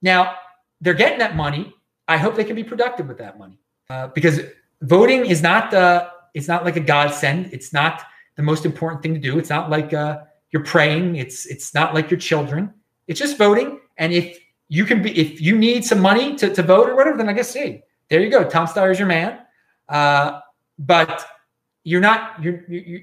Now 0.01 0.35
they're 0.81 0.93
getting 0.93 1.19
that 1.19 1.35
money. 1.35 1.73
I 2.07 2.17
hope 2.17 2.35
they 2.35 2.43
can 2.43 2.55
be 2.55 2.63
productive 2.63 3.07
with 3.07 3.17
that 3.17 3.37
money 3.37 3.59
uh, 3.89 4.07
because 4.07 4.39
voting 4.81 5.25
is 5.25 5.41
not 5.41 5.73
uh, 5.73 6.09
it's 6.33 6.47
not 6.47 6.65
like 6.65 6.75
a 6.75 6.81
godsend. 6.81 7.49
It's 7.53 7.73
not 7.73 8.01
the 8.35 8.43
most 8.43 8.65
important 8.65 9.01
thing 9.01 9.13
to 9.13 9.19
do. 9.19 9.37
It's 9.39 9.49
not 9.49 9.69
like 9.69 9.93
uh, 9.93 10.19
you're 10.51 10.63
praying. 10.63 11.15
It's 11.15 11.45
it's 11.45 11.73
not 11.73 11.93
like 11.93 12.09
your 12.09 12.19
children. 12.19 12.73
It's 13.07 13.19
just 13.19 13.37
voting. 13.37 13.79
And 13.97 14.13
if 14.13 14.39
you 14.67 14.85
can 14.85 15.01
be 15.01 15.17
if 15.17 15.41
you 15.41 15.57
need 15.57 15.85
some 15.85 15.99
money 15.99 16.35
to, 16.35 16.53
to 16.53 16.63
vote 16.63 16.89
or 16.89 16.95
whatever, 16.95 17.17
then 17.17 17.29
I 17.29 17.33
guess 17.33 17.53
hey, 17.53 17.83
there 18.09 18.21
you 18.21 18.29
go. 18.29 18.47
Tom 18.47 18.67
Steyer 18.67 18.91
is 18.91 18.99
your 18.99 19.07
man. 19.07 19.39
Uh, 19.87 20.39
but 20.79 21.25
you're 21.83 22.01
not 22.01 22.41
you're 22.43 22.63
you're 22.67 23.01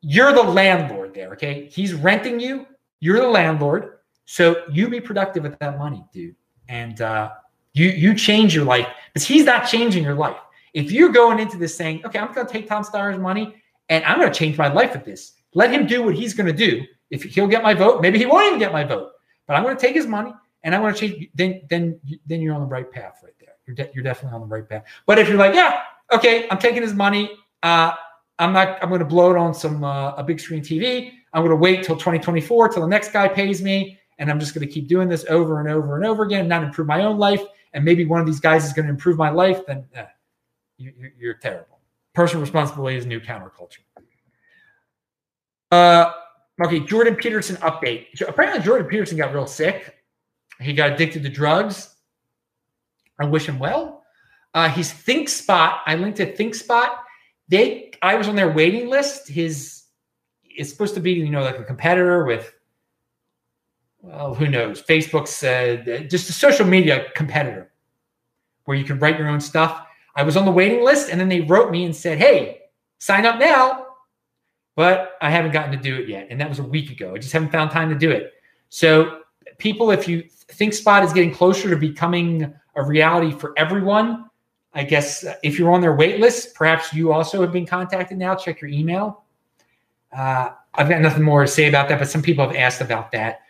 you're 0.00 0.32
the 0.32 0.42
landlord 0.42 1.14
there. 1.14 1.32
Okay, 1.32 1.68
he's 1.70 1.94
renting 1.94 2.40
you. 2.40 2.66
You're 3.00 3.20
the 3.20 3.28
landlord, 3.28 3.98
so 4.24 4.64
you 4.70 4.88
be 4.88 5.00
productive 5.00 5.42
with 5.42 5.58
that 5.58 5.78
money, 5.78 6.04
dude. 6.12 6.34
And 6.68 7.00
uh, 7.00 7.30
you 7.74 7.88
you 7.88 8.14
change 8.14 8.54
your 8.54 8.64
life 8.64 8.88
because 9.12 9.26
he's 9.26 9.44
not 9.44 9.68
changing 9.68 10.02
your 10.02 10.14
life. 10.14 10.36
If 10.74 10.90
you're 10.92 11.10
going 11.10 11.38
into 11.38 11.56
this 11.56 11.76
saying, 11.76 12.04
okay, 12.04 12.18
I'm 12.18 12.32
going 12.32 12.46
to 12.46 12.52
take 12.52 12.68
Tom 12.68 12.84
Steyer's 12.84 13.18
money 13.18 13.54
and 13.88 14.04
I'm 14.04 14.18
going 14.18 14.30
to 14.30 14.38
change 14.38 14.58
my 14.58 14.68
life 14.68 14.92
with 14.92 15.04
this. 15.04 15.32
Let 15.54 15.72
him 15.72 15.86
do 15.86 16.02
what 16.02 16.14
he's 16.14 16.34
going 16.34 16.46
to 16.46 16.52
do. 16.52 16.82
If 17.10 17.22
he'll 17.22 17.46
get 17.48 17.62
my 17.62 17.72
vote, 17.72 18.02
maybe 18.02 18.18
he 18.18 18.26
won't 18.26 18.46
even 18.46 18.58
get 18.58 18.70
my 18.72 18.84
vote 18.84 19.12
but 19.48 19.56
I'm 19.56 19.64
going 19.64 19.76
to 19.76 19.80
take 19.80 19.96
his 19.96 20.06
money 20.06 20.32
and 20.62 20.74
I 20.74 20.78
want 20.78 20.96
to 20.96 21.08
change. 21.08 21.28
Then, 21.34 21.62
then, 21.68 21.98
then 22.26 22.40
you're 22.40 22.54
on 22.54 22.60
the 22.60 22.66
right 22.66 22.88
path 22.88 23.20
right 23.24 23.32
there. 23.40 23.54
You're, 23.66 23.74
de- 23.74 23.90
you're 23.94 24.04
definitely 24.04 24.36
on 24.36 24.42
the 24.42 24.54
right 24.54 24.68
path. 24.68 24.84
But 25.06 25.18
if 25.18 25.28
you're 25.28 25.38
like, 25.38 25.54
yeah, 25.54 25.80
okay, 26.12 26.46
I'm 26.50 26.58
taking 26.58 26.82
his 26.82 26.94
money. 26.94 27.32
Uh, 27.62 27.92
I'm 28.38 28.52
not. 28.52 28.78
I'm 28.80 28.88
going 28.88 29.00
to 29.00 29.04
blow 29.06 29.32
it 29.32 29.36
on 29.36 29.52
some 29.52 29.82
uh, 29.82 30.12
a 30.12 30.22
big 30.22 30.38
screen 30.38 30.62
TV. 30.62 31.12
I'm 31.32 31.42
going 31.42 31.50
to 31.50 31.56
wait 31.56 31.82
till 31.82 31.96
2024 31.96 32.68
till 32.68 32.82
the 32.82 32.88
next 32.88 33.12
guy 33.12 33.26
pays 33.26 33.60
me, 33.62 33.98
and 34.18 34.30
I'm 34.30 34.38
just 34.38 34.54
going 34.54 34.66
to 34.66 34.72
keep 34.72 34.86
doing 34.86 35.08
this 35.08 35.24
over 35.28 35.60
and 35.60 35.68
over 35.68 35.96
and 35.96 36.06
over 36.06 36.22
again, 36.22 36.46
not 36.46 36.62
improve 36.62 36.86
my 36.86 37.02
own 37.02 37.18
life. 37.18 37.42
And 37.74 37.84
maybe 37.84 38.04
one 38.04 38.20
of 38.20 38.26
these 38.26 38.40
guys 38.40 38.64
is 38.64 38.72
going 38.72 38.86
to 38.86 38.90
improve 38.90 39.18
my 39.18 39.30
life. 39.30 39.66
Then 39.66 39.84
eh, 39.94 40.04
you, 40.78 40.92
you're 41.18 41.34
terrible. 41.34 41.80
Personal 42.14 42.40
responsibility 42.40 42.96
is 42.96 43.06
new 43.06 43.20
counterculture. 43.20 43.78
Uh, 45.70 46.12
Okay, 46.60 46.80
Jordan 46.80 47.14
Peterson 47.14 47.56
update. 47.56 48.06
Apparently, 48.26 48.60
Jordan 48.60 48.86
Peterson 48.88 49.16
got 49.16 49.32
real 49.32 49.46
sick. 49.46 49.94
He 50.60 50.72
got 50.72 50.92
addicted 50.92 51.22
to 51.22 51.28
drugs. 51.28 51.94
I 53.20 53.26
wish 53.26 53.46
him 53.46 53.58
well. 53.58 54.02
Uh, 54.54 54.68
he's 54.68 54.92
ThinkSpot. 54.92 55.78
I 55.86 55.94
linked 55.94 56.16
to 56.16 56.32
ThinkSpot. 56.34 56.96
They, 57.48 57.92
I 58.02 58.16
was 58.16 58.28
on 58.28 58.34
their 58.34 58.50
waiting 58.50 58.88
list. 58.88 59.28
His, 59.28 59.84
it's 60.42 60.70
supposed 60.70 60.94
to 60.94 61.00
be, 61.00 61.12
you 61.12 61.30
know, 61.30 61.42
like 61.42 61.58
a 61.58 61.64
competitor 61.64 62.24
with 62.24 62.52
well, 64.00 64.34
who 64.34 64.46
knows? 64.46 64.82
Facebook's 64.82 65.42
uh, 65.42 66.02
just 66.08 66.30
a 66.30 66.32
social 66.32 66.66
media 66.66 67.06
competitor 67.14 67.72
where 68.64 68.76
you 68.76 68.84
can 68.84 68.98
write 68.98 69.18
your 69.18 69.28
own 69.28 69.40
stuff. 69.40 69.86
I 70.14 70.22
was 70.22 70.36
on 70.36 70.44
the 70.44 70.50
waiting 70.50 70.84
list 70.84 71.10
and 71.10 71.20
then 71.20 71.28
they 71.28 71.40
wrote 71.40 71.70
me 71.70 71.84
and 71.84 71.94
said, 71.94 72.18
hey, 72.18 72.60
sign 72.98 73.26
up 73.26 73.38
now. 73.38 73.86
But 74.78 75.16
I 75.20 75.28
haven't 75.28 75.50
gotten 75.50 75.72
to 75.72 75.76
do 75.76 75.96
it 75.96 76.08
yet. 76.08 76.28
And 76.30 76.40
that 76.40 76.48
was 76.48 76.60
a 76.60 76.62
week 76.62 76.92
ago. 76.92 77.12
I 77.12 77.18
just 77.18 77.32
haven't 77.32 77.50
found 77.50 77.72
time 77.72 77.88
to 77.88 77.96
do 77.96 78.12
it. 78.12 78.34
So, 78.68 79.22
people, 79.58 79.90
if 79.90 80.06
you 80.06 80.22
ThinkSpot 80.22 81.04
is 81.04 81.12
getting 81.12 81.34
closer 81.34 81.68
to 81.68 81.74
becoming 81.74 82.54
a 82.76 82.84
reality 82.84 83.36
for 83.36 83.54
everyone, 83.56 84.30
I 84.74 84.84
guess 84.84 85.24
uh, 85.24 85.34
if 85.42 85.58
you're 85.58 85.72
on 85.72 85.80
their 85.80 85.96
wait 85.96 86.20
list, 86.20 86.54
perhaps 86.54 86.94
you 86.94 87.12
also 87.12 87.40
have 87.40 87.50
been 87.50 87.66
contacted 87.66 88.18
now. 88.18 88.36
Check 88.36 88.60
your 88.60 88.70
email. 88.70 89.24
Uh, 90.16 90.50
I've 90.74 90.88
got 90.88 91.00
nothing 91.00 91.24
more 91.24 91.42
to 91.42 91.48
say 91.48 91.66
about 91.66 91.88
that, 91.88 91.98
but 91.98 92.08
some 92.08 92.22
people 92.22 92.46
have 92.46 92.54
asked 92.54 92.80
about 92.80 93.10
that 93.10 93.40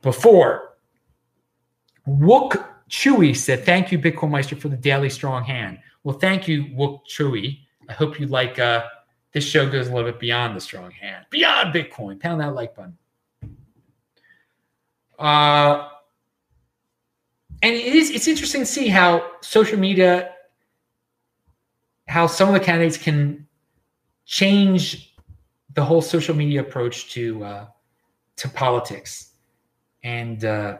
before. 0.00 0.76
Wook 2.08 2.66
Chewy 2.88 3.36
said, 3.36 3.66
Thank 3.66 3.92
you, 3.92 3.98
Bitcoin 3.98 4.30
Meister, 4.30 4.56
for 4.56 4.70
the 4.70 4.78
daily 4.78 5.10
strong 5.10 5.44
hand. 5.44 5.78
Well, 6.04 6.18
thank 6.18 6.48
you, 6.48 6.64
Wook 6.68 7.00
Chewy. 7.06 7.58
I 7.86 7.92
hope 7.92 8.18
you 8.18 8.28
like 8.28 8.58
uh, 8.58 8.84
this 9.32 9.44
show 9.44 9.70
goes 9.70 9.88
a 9.88 9.94
little 9.94 10.10
bit 10.10 10.20
beyond 10.20 10.56
the 10.56 10.60
strong 10.60 10.90
hand, 10.90 11.24
beyond 11.30 11.72
Bitcoin. 11.74 12.18
Pound 12.18 12.40
that 12.40 12.54
like 12.54 12.74
button. 12.74 12.96
Uh, 15.18 15.88
and 17.62 17.74
it 17.74 17.94
is 17.94 18.10
it's 18.10 18.26
interesting 18.26 18.62
to 18.62 18.66
see 18.66 18.88
how 18.88 19.30
social 19.42 19.78
media, 19.78 20.32
how 22.08 22.26
some 22.26 22.48
of 22.48 22.54
the 22.54 22.60
candidates 22.60 22.96
can 22.96 23.46
change 24.24 25.14
the 25.74 25.84
whole 25.84 26.02
social 26.02 26.34
media 26.34 26.60
approach 26.60 27.12
to 27.12 27.44
uh, 27.44 27.66
to 28.36 28.48
politics, 28.48 29.32
and 30.02 30.44
uh, 30.44 30.78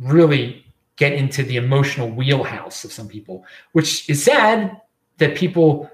really 0.00 0.64
get 0.96 1.12
into 1.12 1.44
the 1.44 1.56
emotional 1.56 2.10
wheelhouse 2.10 2.84
of 2.84 2.92
some 2.92 3.06
people, 3.06 3.44
which 3.72 4.10
is 4.10 4.22
sad 4.22 4.80
that 5.18 5.36
people 5.36 5.88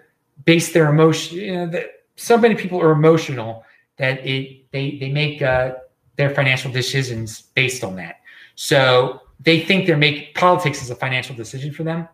base 0.45 0.73
their 0.73 0.91
emotion. 0.91 1.39
You 1.39 1.57
know, 1.57 1.67
that 1.69 1.87
so 2.17 2.37
many 2.37 2.55
people 2.55 2.81
are 2.81 2.93
emotional 2.93 3.65
that 3.97 4.27
it 4.27 4.71
they 4.73 4.99
they 4.99 5.11
make 5.11 5.43
uh, 5.43 5.75
their 6.17 6.31
financial 6.31 6.71
decisions 6.71 7.43
based 7.55 7.85
on 7.85 7.97
that. 7.97 8.17
So 8.55 9.21
they 9.41 9.61
think 9.61 9.87
they're 9.87 9.97
making 9.97 10.29
politics 10.35 10.83
is 10.83 10.91
a 10.91 10.97
financial 10.97 11.35
decision 11.35 11.73
for 11.73 11.83
them 11.83 12.09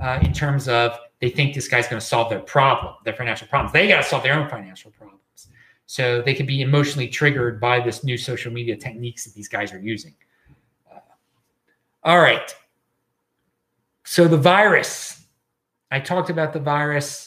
uh, 0.00 0.18
in 0.22 0.32
terms 0.32 0.68
of 0.68 0.98
they 1.20 1.30
think 1.30 1.54
this 1.54 1.68
guy's 1.68 1.88
going 1.88 2.00
to 2.00 2.06
solve 2.06 2.28
their 2.28 2.40
problem, 2.40 2.94
their 3.04 3.14
financial 3.14 3.46
problems. 3.46 3.72
They 3.72 3.88
got 3.88 4.02
to 4.02 4.08
solve 4.08 4.22
their 4.22 4.34
own 4.34 4.48
financial 4.48 4.90
problems. 4.90 5.20
So 5.86 6.20
they 6.20 6.34
can 6.34 6.46
be 6.46 6.62
emotionally 6.62 7.08
triggered 7.08 7.60
by 7.60 7.80
this 7.80 8.02
new 8.02 8.18
social 8.18 8.52
media 8.52 8.76
techniques 8.76 9.24
that 9.24 9.34
these 9.34 9.48
guys 9.48 9.72
are 9.72 9.78
using. 9.78 10.14
Uh, 10.92 10.98
all 12.02 12.18
right. 12.18 12.54
So 14.04 14.28
the 14.28 14.36
virus, 14.36 15.24
I 15.90 16.00
talked 16.00 16.28
about 16.28 16.52
the 16.52 16.60
virus. 16.60 17.25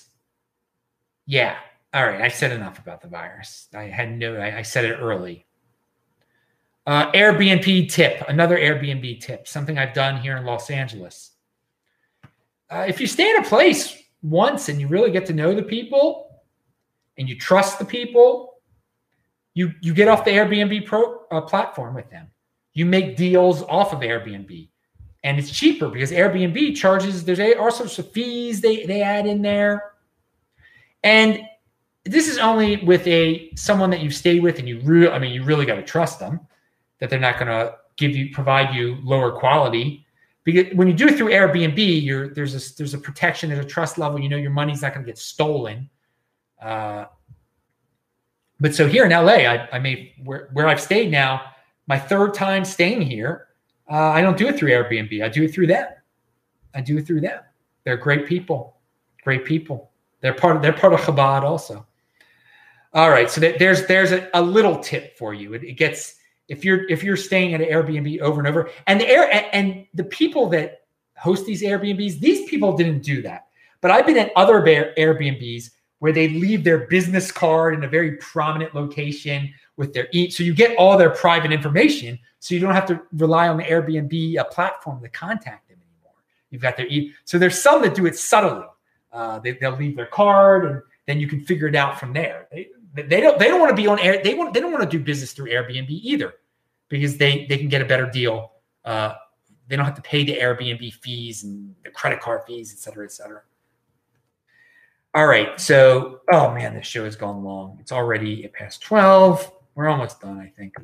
Yeah. 1.30 1.58
All 1.94 2.08
right. 2.08 2.22
I 2.22 2.28
said 2.28 2.52
enough 2.52 2.80
about 2.80 3.02
the 3.02 3.08
virus. 3.08 3.68
I 3.76 3.84
had 3.84 4.18
no, 4.18 4.36
I, 4.38 4.58
I 4.58 4.62
said 4.64 4.84
it 4.84 4.96
early. 4.96 5.46
Uh, 6.88 7.12
Airbnb 7.12 7.92
tip, 7.92 8.24
another 8.28 8.58
Airbnb 8.58 9.22
tip, 9.22 9.48
something 9.48 9.78
I've 9.78 9.94
done 9.94 10.20
here 10.20 10.38
in 10.38 10.44
Los 10.44 10.72
Angeles. 10.72 11.34
Uh, 12.72 12.86
if 12.88 13.00
you 13.00 13.06
stay 13.06 13.30
in 13.30 13.38
a 13.38 13.44
place 13.44 13.96
once 14.24 14.70
and 14.70 14.82
you 14.82 14.88
really 14.88 15.12
get 15.12 15.28
to 15.28 15.34
know 15.34 15.54
the 15.54 15.62
people 15.62 16.42
and 17.20 17.30
you 17.30 17.38
trust 17.38 17.78
the 17.78 17.86
people, 17.86 18.56
you 19.54 19.72
you 19.82 19.94
get 19.94 20.08
off 20.08 20.26
the 20.26 20.32
Airbnb 20.32 20.88
pro, 20.88 21.26
uh, 21.30 21.42
platform 21.42 21.94
with 21.94 22.10
them. 22.10 22.26
You 22.74 22.88
make 22.88 23.18
deals 23.18 23.62
off 23.64 23.94
of 23.94 24.00
Airbnb, 24.00 24.68
and 25.24 25.38
it's 25.38 25.52
cheaper 25.52 25.90
because 25.90 26.12
Airbnb 26.12 26.76
charges. 26.76 27.24
There's 27.24 27.40
all 27.60 27.72
sorts 27.72 28.00
of 28.00 28.12
fees 28.12 28.62
they 28.62 28.86
they 28.88 29.04
add 29.04 29.28
in 29.28 29.44
there, 29.44 29.92
and 31.04 31.42
this 32.06 32.28
is 32.28 32.38
only 32.38 32.78
with 32.78 33.06
a 33.08 33.54
someone 33.56 33.90
that 33.92 34.02
you 34.02 34.10
stay 34.10 34.40
with 34.40 34.60
and 34.60 34.68
you 34.68 34.80
really. 34.82 35.10
I 35.10 35.20
mean, 35.20 35.32
you 35.32 35.44
really 35.44 35.66
got 35.66 35.76
to 35.76 35.84
trust 35.84 36.20
them 36.20 36.40
that 37.00 37.10
they're 37.10 37.20
not 37.20 37.38
going 37.40 37.48
to 37.48 37.76
give 37.98 38.16
you 38.16 38.32
provide 38.34 38.74
you 38.74 38.98
lower 39.04 39.32
quality 39.32 40.06
because 40.44 40.74
when 40.74 40.88
you 40.88 40.94
do 40.94 41.08
it 41.08 41.18
through 41.18 41.30
Airbnb, 41.30 42.04
you're 42.04 42.34
there's 42.34 42.56
a 42.56 42.76
there's 42.78 42.94
a 42.94 42.98
protection, 42.98 43.50
there's 43.50 43.66
a 43.66 43.68
trust 43.68 43.98
level. 43.98 44.20
You 44.20 44.30
know 44.30 44.38
your 44.38 44.52
money's 44.52 44.82
not 44.82 44.94
going 44.94 45.06
to 45.06 45.12
get 45.12 45.18
stolen. 45.18 45.90
Uh, 46.62 47.06
but 48.60 48.76
so 48.76 48.88
here 48.88 49.06
in 49.06 49.12
LA, 49.12 49.46
I, 49.48 49.70
I 49.72 49.80
may 49.80 50.14
where 50.24 50.50
where 50.54 50.68
I've 50.68 50.82
stayed 50.82 51.12
now, 51.12 51.42
my 51.88 52.00
third 52.00 52.34
time 52.34 52.66
staying 52.66 53.02
here. 53.02 53.48
Uh, 53.90 54.10
I 54.10 54.22
don't 54.22 54.38
do 54.38 54.48
it 54.48 54.58
through 54.58 54.70
Airbnb. 54.70 55.24
I 55.24 55.30
do 55.30 55.44
it 55.44 55.54
through 55.54 55.68
them. 55.68 55.88
I 56.76 56.82
do 56.82 56.98
it 56.98 57.08
through 57.08 57.22
them. 57.22 57.42
They're 57.84 57.98
great 57.98 58.28
people, 58.28 58.78
great 59.24 59.46
people. 59.46 59.89
They're 60.22 60.34
part 60.34 60.56
of 60.56 60.62
they're 60.62 60.74
part 60.74 60.94
of 60.94 61.00
Chabad 61.00 61.44
also. 61.44 61.86
All 62.94 63.10
right, 63.10 63.30
so 63.30 63.40
there's 63.40 63.86
there's 63.86 64.12
a, 64.12 64.30
a 64.34 64.42
little 64.42 64.80
tip 64.80 65.18
for 65.18 65.34
you. 65.34 65.54
It, 65.54 65.64
it 65.64 65.74
gets 65.74 66.16
if 66.48 66.66
you're 66.66 66.90
if 66.90 67.04
you're 67.04 67.18
staying 67.18 67.54
at 67.54 67.62
an 67.62 67.70
Airbnb 67.70 68.20
over 68.20 68.40
and 68.40 68.48
over, 68.48 68.70
and 68.88 69.00
the 69.00 69.08
air 69.08 69.30
and 69.54 69.86
the 69.94 70.04
people 70.04 70.50
that 70.50 70.82
host 71.16 71.46
these 71.46 71.62
Airbnbs, 71.62 72.20
these 72.20 72.50
people 72.50 72.76
didn't 72.76 73.04
do 73.04 73.22
that. 73.22 73.48
But 73.82 73.92
I've 73.92 74.06
been 74.06 74.18
at 74.18 74.32
other 74.36 74.62
Airbnbs 74.62 75.70
where 76.00 76.12
they 76.12 76.30
leave 76.30 76.64
their 76.64 76.88
business 76.88 77.32
card 77.32 77.74
in 77.74 77.84
a 77.84 77.88
very 77.88 78.18
prominent 78.18 78.74
location 78.74 79.54
with 79.78 79.94
their 79.94 80.08
eat, 80.12 80.34
so 80.34 80.44
you 80.44 80.54
get 80.54 80.76
all 80.78 80.98
their 80.98 81.10
private 81.10 81.52
information, 81.52 82.18
so 82.40 82.56
you 82.56 82.62
don't 82.62 82.74
have 82.74 82.86
to 82.88 83.02
rely 83.14 83.48
on 83.48 83.58
the 83.58 83.64
Airbnb 83.64 84.38
uh, 84.38 84.44
platform 84.46 85.02
to 85.02 85.10
contact 85.10 85.68
them 85.70 85.78
anymore. 85.78 86.14
You've 86.50 86.62
got 86.62 86.76
their 86.76 86.88
eat. 86.88 87.14
So 87.26 87.38
there's 87.38 87.62
some 87.62 87.82
that 87.84 87.96
do 87.96 88.06
it 88.06 88.18
subtly. 88.18 88.66
Uh, 89.12 89.40
they, 89.40 89.58
will 89.62 89.78
leave 89.78 89.96
their 89.96 90.06
card, 90.08 90.66
and 90.66 90.82
then 91.08 91.20
you 91.20 91.28
can 91.28 91.44
figure 91.46 91.68
it 91.68 91.76
out 91.76 92.00
from 92.00 92.14
there. 92.14 92.48
They, 92.52 92.70
they 92.94 93.22
don't 93.22 93.38
they 93.40 93.48
don't 93.48 93.60
want 93.60 93.70
to 93.70 93.76
be 93.76 93.88
on 93.88 94.00
air. 94.00 94.22
They 94.24 94.34
want 94.34 94.54
they 94.54 94.60
don't 94.60 94.72
want 94.72 94.90
to 94.90 94.98
do 94.98 95.04
business 95.04 95.34
through 95.34 95.50
Airbnb 95.52 95.90
either, 95.90 96.34
because 96.90 97.18
they 97.18 97.46
they 97.48 97.58
can 97.58 97.70
get 97.70 97.82
a 97.82 97.86
better 97.86 98.10
deal. 98.10 98.54
Uh, 98.86 99.14
they 99.68 99.76
don't 99.76 99.86
have 99.86 99.96
to 99.96 100.02
pay 100.02 100.24
the 100.24 100.36
Airbnb 100.36 100.94
fees 100.96 101.44
and 101.44 101.76
the 101.84 101.92
credit 101.92 102.20
card 102.20 102.42
fees, 102.48 102.74
et 102.74 102.80
cetera, 102.80 103.06
et 103.06 103.12
cetera. 103.12 103.42
All 105.16 105.28
right. 105.28 105.60
So, 105.60 106.22
oh 106.32 106.54
man, 106.54 106.76
this 106.76 106.86
show 106.86 107.06
has 107.06 107.16
gone 107.16 107.44
long. 107.44 107.78
It's 107.80 107.92
already 107.92 108.48
past 108.50 108.82
12. 108.82 109.52
We're 109.76 109.88
almost 109.88 110.22
done, 110.22 110.40
I 110.40 110.52
think. 110.56 110.76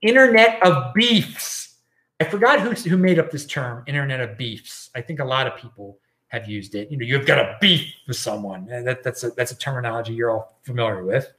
Internet 0.00 0.62
of 0.62 0.94
beefs. 0.94 1.76
I 2.20 2.24
forgot 2.24 2.60
who, 2.60 2.70
who 2.70 2.96
made 2.96 3.18
up 3.18 3.30
this 3.30 3.46
term, 3.46 3.84
Internet 3.86 4.20
of 4.20 4.38
beefs. 4.38 4.90
I 4.94 5.00
think 5.00 5.20
a 5.20 5.24
lot 5.24 5.46
of 5.46 5.56
people 5.56 5.98
have 6.34 6.48
used 6.48 6.74
it. 6.74 6.90
You 6.90 6.98
know, 6.98 7.06
you've 7.06 7.26
got 7.26 7.38
a 7.38 7.56
beef 7.60 7.94
with 8.06 8.16
someone. 8.16 8.66
That, 8.66 9.02
that's 9.02 9.24
a 9.24 9.30
that's 9.30 9.52
a 9.52 9.58
terminology 9.58 10.12
you're 10.12 10.30
all 10.30 10.58
familiar 10.62 11.04
with. 11.04 11.32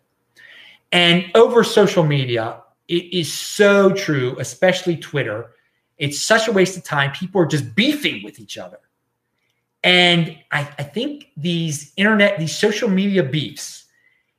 And 0.91 1.25
over 1.35 1.63
social 1.63 2.03
media, 2.03 2.61
it 2.87 3.13
is 3.13 3.31
so 3.31 3.91
true, 3.91 4.35
especially 4.39 4.97
Twitter. 4.97 5.51
It's 5.97 6.21
such 6.21 6.47
a 6.47 6.51
waste 6.51 6.77
of 6.77 6.83
time. 6.83 7.11
People 7.11 7.41
are 7.41 7.45
just 7.45 7.75
beefing 7.75 8.23
with 8.23 8.39
each 8.39 8.57
other. 8.57 8.79
And 9.83 10.37
I, 10.51 10.61
I 10.79 10.83
think 10.83 11.31
these 11.37 11.93
internet, 11.95 12.39
these 12.39 12.55
social 12.55 12.89
media 12.89 13.23
beefs, 13.23 13.85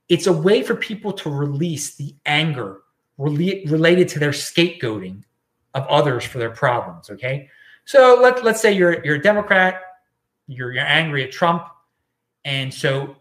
it's 0.08 0.26
a 0.26 0.32
way 0.32 0.62
for 0.62 0.74
people 0.74 1.12
to 1.12 1.30
release 1.30 1.94
the 1.96 2.14
anger 2.26 2.78
related 3.18 4.08
to 4.08 4.18
their 4.18 4.30
scapegoating 4.30 5.22
of 5.74 5.86
others 5.88 6.24
for 6.24 6.38
their 6.38 6.50
problems. 6.50 7.10
Okay. 7.10 7.48
So 7.84 8.18
let, 8.20 8.44
let's 8.44 8.60
say 8.60 8.72
you're, 8.72 9.04
you're 9.04 9.16
a 9.16 9.22
Democrat 9.22 9.82
you're, 10.46 10.72
you're 10.72 10.84
angry 10.84 11.24
at 11.24 11.32
Trump, 11.32 11.66
and 12.44 12.72
so 12.72 13.16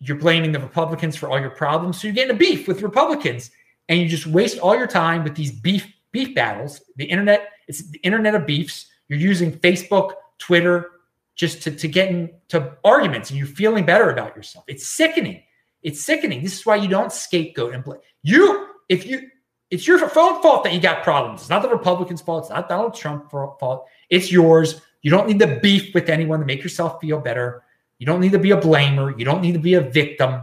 you're 0.00 0.18
blaming 0.18 0.52
the 0.52 0.58
Republicans 0.58 1.16
for 1.16 1.28
all 1.28 1.40
your 1.40 1.50
problems. 1.50 2.00
So 2.00 2.08
you're 2.08 2.14
getting 2.14 2.34
a 2.34 2.38
beef 2.38 2.66
with 2.66 2.82
Republicans, 2.82 3.50
and 3.88 4.00
you 4.00 4.08
just 4.08 4.26
waste 4.26 4.58
all 4.58 4.76
your 4.76 4.86
time 4.86 5.24
with 5.24 5.34
these 5.34 5.52
beef 5.52 5.86
beef 6.12 6.34
battles. 6.34 6.80
The 6.96 7.04
internet, 7.04 7.48
it's 7.68 7.90
the 7.90 7.98
internet 7.98 8.34
of 8.34 8.46
beefs. 8.46 8.86
You're 9.08 9.18
using 9.18 9.52
Facebook, 9.52 10.14
Twitter, 10.38 10.90
just 11.34 11.62
to, 11.62 11.70
to 11.70 11.88
get 11.88 12.10
into 12.10 12.76
arguments, 12.84 13.30
and 13.30 13.38
you're 13.38 13.48
feeling 13.48 13.84
better 13.84 14.10
about 14.10 14.36
yourself. 14.36 14.64
It's 14.68 14.88
sickening. 14.88 15.42
It's 15.82 16.04
sickening. 16.04 16.42
This 16.42 16.58
is 16.58 16.66
why 16.66 16.76
you 16.76 16.88
don't 16.88 17.12
scapegoat 17.12 17.74
and 17.74 17.82
blame 17.82 18.00
you. 18.22 18.68
If 18.88 19.06
you, 19.06 19.28
it's 19.70 19.86
your 19.86 19.98
phone 20.08 20.42
fault 20.42 20.64
that 20.64 20.72
you 20.72 20.80
got 20.80 21.02
problems. 21.02 21.40
It's 21.40 21.50
not 21.50 21.62
the 21.62 21.68
Republicans' 21.68 22.20
fault. 22.20 22.44
It's 22.44 22.50
not 22.50 22.68
Donald 22.68 22.94
Trump's 22.94 23.30
fault. 23.30 23.86
It's 24.10 24.30
yours. 24.30 24.80
You 25.02 25.10
don't 25.10 25.26
need 25.26 25.40
to 25.40 25.58
beef 25.60 25.94
with 25.94 26.08
anyone 26.08 26.40
to 26.40 26.46
make 26.46 26.62
yourself 26.62 27.00
feel 27.00 27.20
better. 27.20 27.64
You 27.98 28.06
don't 28.06 28.20
need 28.20 28.32
to 28.32 28.38
be 28.38 28.52
a 28.52 28.56
blamer. 28.56 29.16
You 29.18 29.24
don't 29.24 29.42
need 29.42 29.52
to 29.52 29.58
be 29.58 29.74
a 29.74 29.80
victim. 29.80 30.42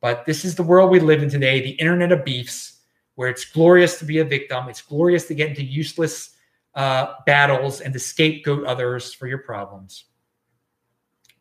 But 0.00 0.24
this 0.26 0.44
is 0.44 0.54
the 0.54 0.62
world 0.62 0.90
we 0.90 1.00
live 1.00 1.22
in 1.22 1.30
today 1.30 1.60
the 1.60 1.70
internet 1.70 2.12
of 2.12 2.24
beefs, 2.24 2.80
where 3.14 3.28
it's 3.28 3.44
glorious 3.44 3.98
to 3.98 4.04
be 4.04 4.18
a 4.18 4.24
victim. 4.24 4.68
It's 4.68 4.82
glorious 4.82 5.26
to 5.26 5.34
get 5.34 5.50
into 5.50 5.62
useless 5.62 6.36
uh, 6.74 7.14
battles 7.26 7.80
and 7.80 7.92
to 7.92 7.98
scapegoat 7.98 8.64
others 8.64 9.12
for 9.12 9.26
your 9.26 9.38
problems. 9.38 10.04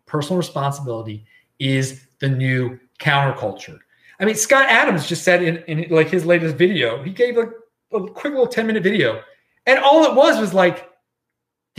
Personal 0.06 0.38
responsibility 0.38 1.26
is 1.60 2.08
the 2.20 2.30
new 2.30 2.80
counterculture. 3.00 3.80
I 4.20 4.26
mean, 4.26 4.36
Scott 4.36 4.66
Adams 4.68 5.08
just 5.08 5.24
said 5.24 5.42
in, 5.42 5.58
in 5.68 5.90
like 5.90 6.10
his 6.10 6.26
latest 6.26 6.56
video, 6.58 7.02
he 7.02 7.12
gave 7.12 7.38
a 7.38 7.52
quick 7.92 8.34
little 8.34 8.48
10 8.48 8.68
minute 8.68 8.84
video. 8.84 9.22
And 9.66 9.80
all 9.80 10.04
it 10.06 10.16
was 10.16 10.40
was 10.40 10.54
like, 10.54 10.89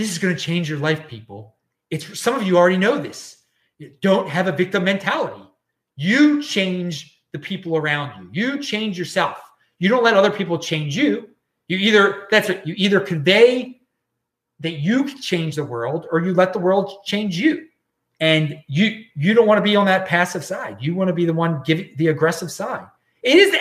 this 0.01 0.11
is 0.11 0.19
going 0.19 0.35
to 0.35 0.41
change 0.41 0.67
your 0.67 0.79
life, 0.79 1.07
people. 1.09 1.57
It's 1.91 2.19
some 2.19 2.35
of 2.35 2.43
you 2.43 2.57
already 2.57 2.79
know 2.79 2.99
this. 2.99 3.37
You 3.77 3.93
don't 4.01 4.29
have 4.31 4.47
a 4.47 4.53
victim 4.53 4.85
mentality. 4.85 5.43
You 5.97 6.43
change 6.43 7.21
the 7.33 7.39
people 7.39 7.77
around 7.77 8.33
you. 8.33 8.55
You 8.55 8.63
change 8.63 8.99
yourself. 8.99 9.39
You 9.79 9.91
don't 9.91 10.03
let 10.03 10.15
other 10.15 10.31
people 10.31 10.59
change 10.59 10.97
you. 10.97 11.29
You 11.69 11.77
either 11.77 12.29
that's 12.31 12.49
what 12.49 12.67
you 12.67 12.75
either 12.79 13.01
convey 13.01 13.83
that 14.61 14.73
you 14.73 15.05
can 15.05 15.21
change 15.21 15.57
the 15.57 15.65
world 15.65 16.07
or 16.11 16.21
you 16.21 16.33
let 16.33 16.55
the 16.55 16.59
world 16.59 17.05
change 17.05 17.39
you. 17.39 17.67
And 18.21 18.59
you 18.69 19.05
you 19.17 19.35
don't 19.35 19.47
want 19.47 19.59
to 19.59 19.63
be 19.63 19.77
on 19.77 19.85
that 19.85 20.07
passive 20.07 20.45
side. 20.45 20.79
You 20.81 20.95
want 20.95 21.09
to 21.09 21.15
be 21.15 21.27
the 21.27 21.35
one 21.35 21.63
giving 21.67 21.91
the 21.97 22.09
aggressive 22.09 22.51
side. 22.51 22.87
It 23.23 23.37
is 23.37 23.55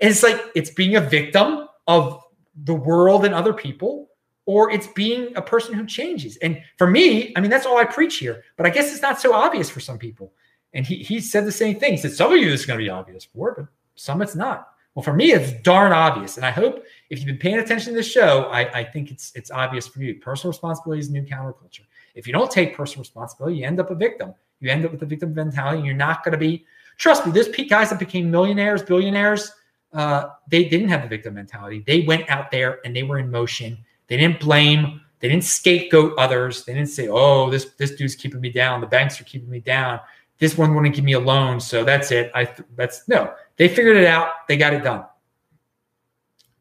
it's 0.00 0.22
like 0.22 0.42
it's 0.54 0.70
being 0.70 0.96
a 0.96 1.02
victim 1.02 1.68
of 1.86 2.22
the 2.64 2.74
world 2.74 3.26
and 3.26 3.34
other 3.34 3.52
people 3.52 4.08
or 4.46 4.70
it's 4.70 4.88
being 4.88 5.34
a 5.36 5.42
person 5.42 5.74
who 5.74 5.86
changes. 5.86 6.36
And 6.38 6.60
for 6.76 6.88
me, 6.88 7.32
I 7.36 7.40
mean, 7.40 7.50
that's 7.50 7.66
all 7.66 7.78
I 7.78 7.84
preach 7.84 8.16
here. 8.16 8.42
But 8.56 8.66
I 8.66 8.70
guess 8.70 8.92
it's 8.92 9.02
not 9.02 9.20
so 9.20 9.32
obvious 9.32 9.70
for 9.70 9.80
some 9.80 9.98
people. 9.98 10.32
And 10.74 10.86
he, 10.86 10.96
he 10.96 11.20
said 11.20 11.46
the 11.46 11.52
same 11.52 11.78
thing. 11.78 11.92
He 11.92 11.98
said, 11.98 12.12
some 12.12 12.32
of 12.32 12.38
you 12.38 12.50
this 12.50 12.60
is 12.60 12.66
going 12.66 12.78
to 12.78 12.84
be 12.84 12.90
obvious 12.90 13.24
for, 13.24 13.54
but 13.56 13.66
some 13.94 14.22
it's 14.22 14.34
not. 14.34 14.68
Well, 14.94 15.02
for 15.02 15.14
me, 15.14 15.32
it's 15.32 15.52
darn 15.62 15.92
obvious. 15.92 16.36
And 16.36 16.44
I 16.44 16.50
hope 16.50 16.84
if 17.08 17.18
you've 17.18 17.26
been 17.26 17.38
paying 17.38 17.58
attention 17.58 17.92
to 17.92 17.96
this 17.98 18.10
show, 18.10 18.42
I, 18.44 18.80
I 18.80 18.84
think 18.84 19.10
it's 19.10 19.32
it's 19.34 19.50
obvious 19.50 19.86
for 19.86 20.00
you. 20.00 20.16
Personal 20.20 20.52
responsibility 20.52 21.00
is 21.00 21.08
new 21.08 21.22
counterculture. 21.22 21.84
If 22.14 22.26
you 22.26 22.32
don't 22.32 22.50
take 22.50 22.76
personal 22.76 23.00
responsibility, 23.00 23.58
you 23.58 23.66
end 23.66 23.80
up 23.80 23.90
a 23.90 23.94
victim. 23.94 24.34
You 24.60 24.70
end 24.70 24.84
up 24.84 24.92
with 24.92 25.02
a 25.02 25.06
victim 25.06 25.32
mentality. 25.32 25.78
And 25.78 25.86
you're 25.86 25.96
not 25.96 26.22
going 26.22 26.32
to 26.32 26.38
be, 26.38 26.66
trust 26.98 27.24
me, 27.24 27.32
there's 27.32 27.48
guys 27.48 27.88
that 27.88 27.98
became 27.98 28.30
millionaires, 28.30 28.82
billionaires. 28.82 29.52
Uh, 29.94 30.28
they 30.48 30.64
didn't 30.64 30.88
have 30.88 31.02
the 31.02 31.08
victim 31.08 31.34
mentality. 31.34 31.82
They 31.86 32.02
went 32.02 32.28
out 32.28 32.50
there 32.50 32.80
and 32.84 32.94
they 32.94 33.02
were 33.02 33.18
in 33.18 33.30
motion 33.30 33.78
they 34.12 34.18
didn't 34.18 34.40
blame. 34.40 35.00
They 35.20 35.28
didn't 35.28 35.44
scapegoat 35.44 36.18
others. 36.18 36.66
They 36.66 36.74
didn't 36.74 36.90
say, 36.90 37.08
"Oh, 37.08 37.48
this 37.48 37.70
this 37.78 37.92
dude's 37.92 38.14
keeping 38.14 38.42
me 38.42 38.50
down. 38.50 38.82
The 38.82 38.86
banks 38.86 39.18
are 39.18 39.24
keeping 39.24 39.48
me 39.48 39.60
down. 39.60 40.00
This 40.38 40.58
one 40.58 40.74
wouldn't 40.74 40.94
give 40.94 41.02
me 41.02 41.14
a 41.14 41.18
loan, 41.18 41.60
so 41.60 41.82
that's 41.82 42.10
it." 42.10 42.30
I 42.34 42.46
that's 42.76 43.08
no. 43.08 43.32
They 43.56 43.68
figured 43.68 43.96
it 43.96 44.06
out. 44.06 44.46
They 44.48 44.58
got 44.58 44.74
it 44.74 44.84
done. 44.84 45.06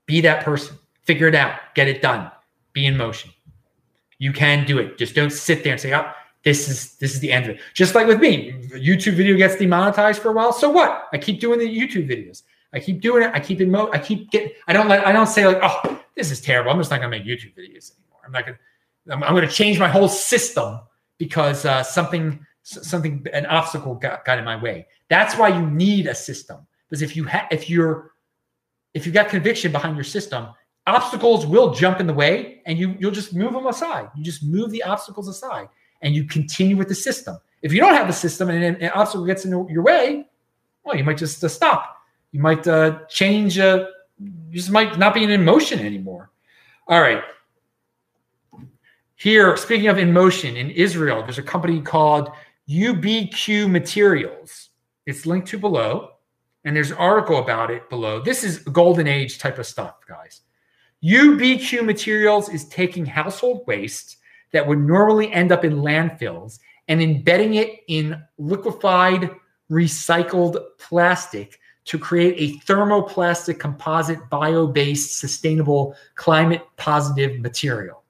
Be 0.05 0.21
that 0.21 0.45
person. 0.45 0.77
Figure 1.03 1.27
it 1.27 1.35
out. 1.35 1.59
Get 1.75 1.89
it 1.89 2.01
done. 2.01 2.31
Be 2.71 2.85
in 2.85 2.95
motion. 2.95 3.31
You 4.17 4.31
can 4.31 4.65
do 4.65 4.77
it. 4.77 4.97
Just 4.97 5.13
don't 5.13 5.29
sit 5.29 5.65
there 5.65 5.73
and 5.73 5.81
say, 5.81 5.93
"Oh, 5.93 6.09
this 6.43 6.69
is 6.69 6.95
this 6.99 7.13
is 7.13 7.19
the 7.19 7.33
end 7.33 7.47
of 7.47 7.57
it." 7.57 7.61
Just 7.73 7.95
like 7.95 8.07
with 8.07 8.21
me, 8.21 8.53
YouTube 8.71 9.15
video 9.15 9.35
gets 9.35 9.57
demonetized 9.57 10.21
for 10.21 10.29
a 10.29 10.33
while. 10.33 10.53
So 10.53 10.69
what? 10.69 11.09
I 11.11 11.17
keep 11.17 11.41
doing 11.41 11.59
the 11.59 11.67
YouTube 11.67 12.07
videos. 12.07 12.43
I 12.73 12.79
keep 12.79 13.01
doing 13.01 13.23
it. 13.23 13.31
I 13.33 13.39
keep 13.39 13.59
in 13.61 13.69
mo. 13.69 13.89
I 13.91 13.99
keep 13.99 14.31
getting. 14.31 14.51
I 14.67 14.73
don't 14.73 14.87
let. 14.87 15.05
I 15.05 15.11
don't 15.11 15.27
say 15.27 15.45
like, 15.45 15.59
"Oh, 15.61 16.01
this 16.15 16.31
is 16.31 16.41
terrible. 16.41 16.71
I'm 16.71 16.77
just 16.77 16.91
not 16.91 16.99
to 16.99 17.07
make 17.07 17.23
YouTube 17.23 17.55
videos 17.55 17.91
anymore. 17.95 18.19
I'm 18.25 18.31
not 18.31 18.45
to, 18.45 18.57
I'm, 19.09 19.23
I'm 19.23 19.35
to 19.35 19.47
change 19.47 19.79
my 19.79 19.87
whole 19.87 20.09
system 20.09 20.79
because 21.17 21.65
uh, 21.65 21.83
something, 21.83 22.45
something, 22.63 23.25
an 23.33 23.45
obstacle 23.45 23.95
got, 23.95 24.25
got 24.25 24.37
in 24.37 24.45
my 24.45 24.61
way. 24.61 24.87
That's 25.09 25.37
why 25.37 25.49
you 25.49 25.69
need 25.69 26.07
a 26.07 26.15
system. 26.15 26.65
Because 26.89 27.01
if 27.01 27.15
you 27.15 27.23
have, 27.25 27.47
if 27.51 27.69
you're, 27.69 28.11
if 28.93 29.05
you've 29.05 29.15
got 29.15 29.29
conviction 29.29 29.71
behind 29.71 29.95
your 29.95 30.03
system, 30.03 30.47
obstacles 30.87 31.45
will 31.45 31.73
jump 31.73 31.99
in 31.99 32.07
the 32.07 32.13
way 32.13 32.61
and 32.65 32.77
you, 32.77 32.95
you'll 32.99 33.11
just 33.11 33.33
move 33.33 33.53
them 33.53 33.67
aside. 33.67 34.09
You 34.15 34.23
just 34.23 34.43
move 34.43 34.71
the 34.71 34.83
obstacles 34.83 35.27
aside 35.27 35.69
and 36.01 36.13
you 36.13 36.25
continue 36.25 36.75
with 36.75 36.89
the 36.89 36.95
system. 36.95 37.37
If 37.61 37.71
you 37.71 37.79
don't 37.79 37.93
have 37.93 38.09
a 38.09 38.13
system 38.13 38.49
and 38.49 38.63
an, 38.63 38.75
an 38.77 38.91
obstacle 38.93 39.25
gets 39.25 39.45
in 39.45 39.51
your 39.51 39.83
way, 39.83 40.25
well, 40.83 40.97
you 40.97 41.03
might 41.03 41.17
just 41.17 41.43
uh, 41.43 41.47
stop. 41.47 42.00
You 42.31 42.39
might 42.39 42.65
uh, 42.67 42.99
change, 43.09 43.59
uh, 43.59 43.85
you 44.19 44.31
just 44.51 44.71
might 44.71 44.97
not 44.97 45.13
be 45.13 45.23
in 45.23 45.45
motion 45.45 45.79
anymore. 45.79 46.31
All 46.87 47.01
right. 47.01 47.23
Here, 49.15 49.55
speaking 49.57 49.87
of 49.87 49.97
in 49.97 50.11
motion, 50.11 50.55
in 50.55 50.71
Israel, 50.71 51.21
there's 51.21 51.37
a 51.37 51.43
company 51.43 51.81
called 51.81 52.31
UBQ 52.69 53.69
Materials. 53.69 54.69
It's 55.05 55.25
linked 55.25 55.47
to 55.49 55.59
below, 55.59 56.11
and 56.63 56.75
there's 56.75 56.91
an 56.91 56.97
article 56.97 57.37
about 57.37 57.69
it 57.69 57.89
below. 57.89 58.21
This 58.21 58.43
is 58.43 58.59
golden 58.59 59.07
age 59.07 59.37
type 59.37 59.59
of 59.59 59.65
stuff, 59.65 59.95
guys. 60.07 60.41
UBQ 61.03 61.85
Materials 61.85 62.49
is 62.49 62.67
taking 62.69 63.05
household 63.05 63.63
waste 63.67 64.17
that 64.53 64.65
would 64.65 64.79
normally 64.79 65.31
end 65.31 65.51
up 65.51 65.65
in 65.65 65.77
landfills 65.77 66.59
and 66.87 67.01
embedding 67.01 67.55
it 67.55 67.81
in 67.87 68.21
liquefied 68.37 69.31
recycled 69.71 70.61
plastic 70.77 71.59
to 71.85 71.97
create 71.97 72.35
a 72.37 72.63
thermoplastic 72.65 73.59
composite 73.59 74.29
bio 74.29 74.67
based 74.67 75.19
sustainable 75.19 75.95
climate 76.15 76.63
positive 76.77 77.39
material. 77.39 78.03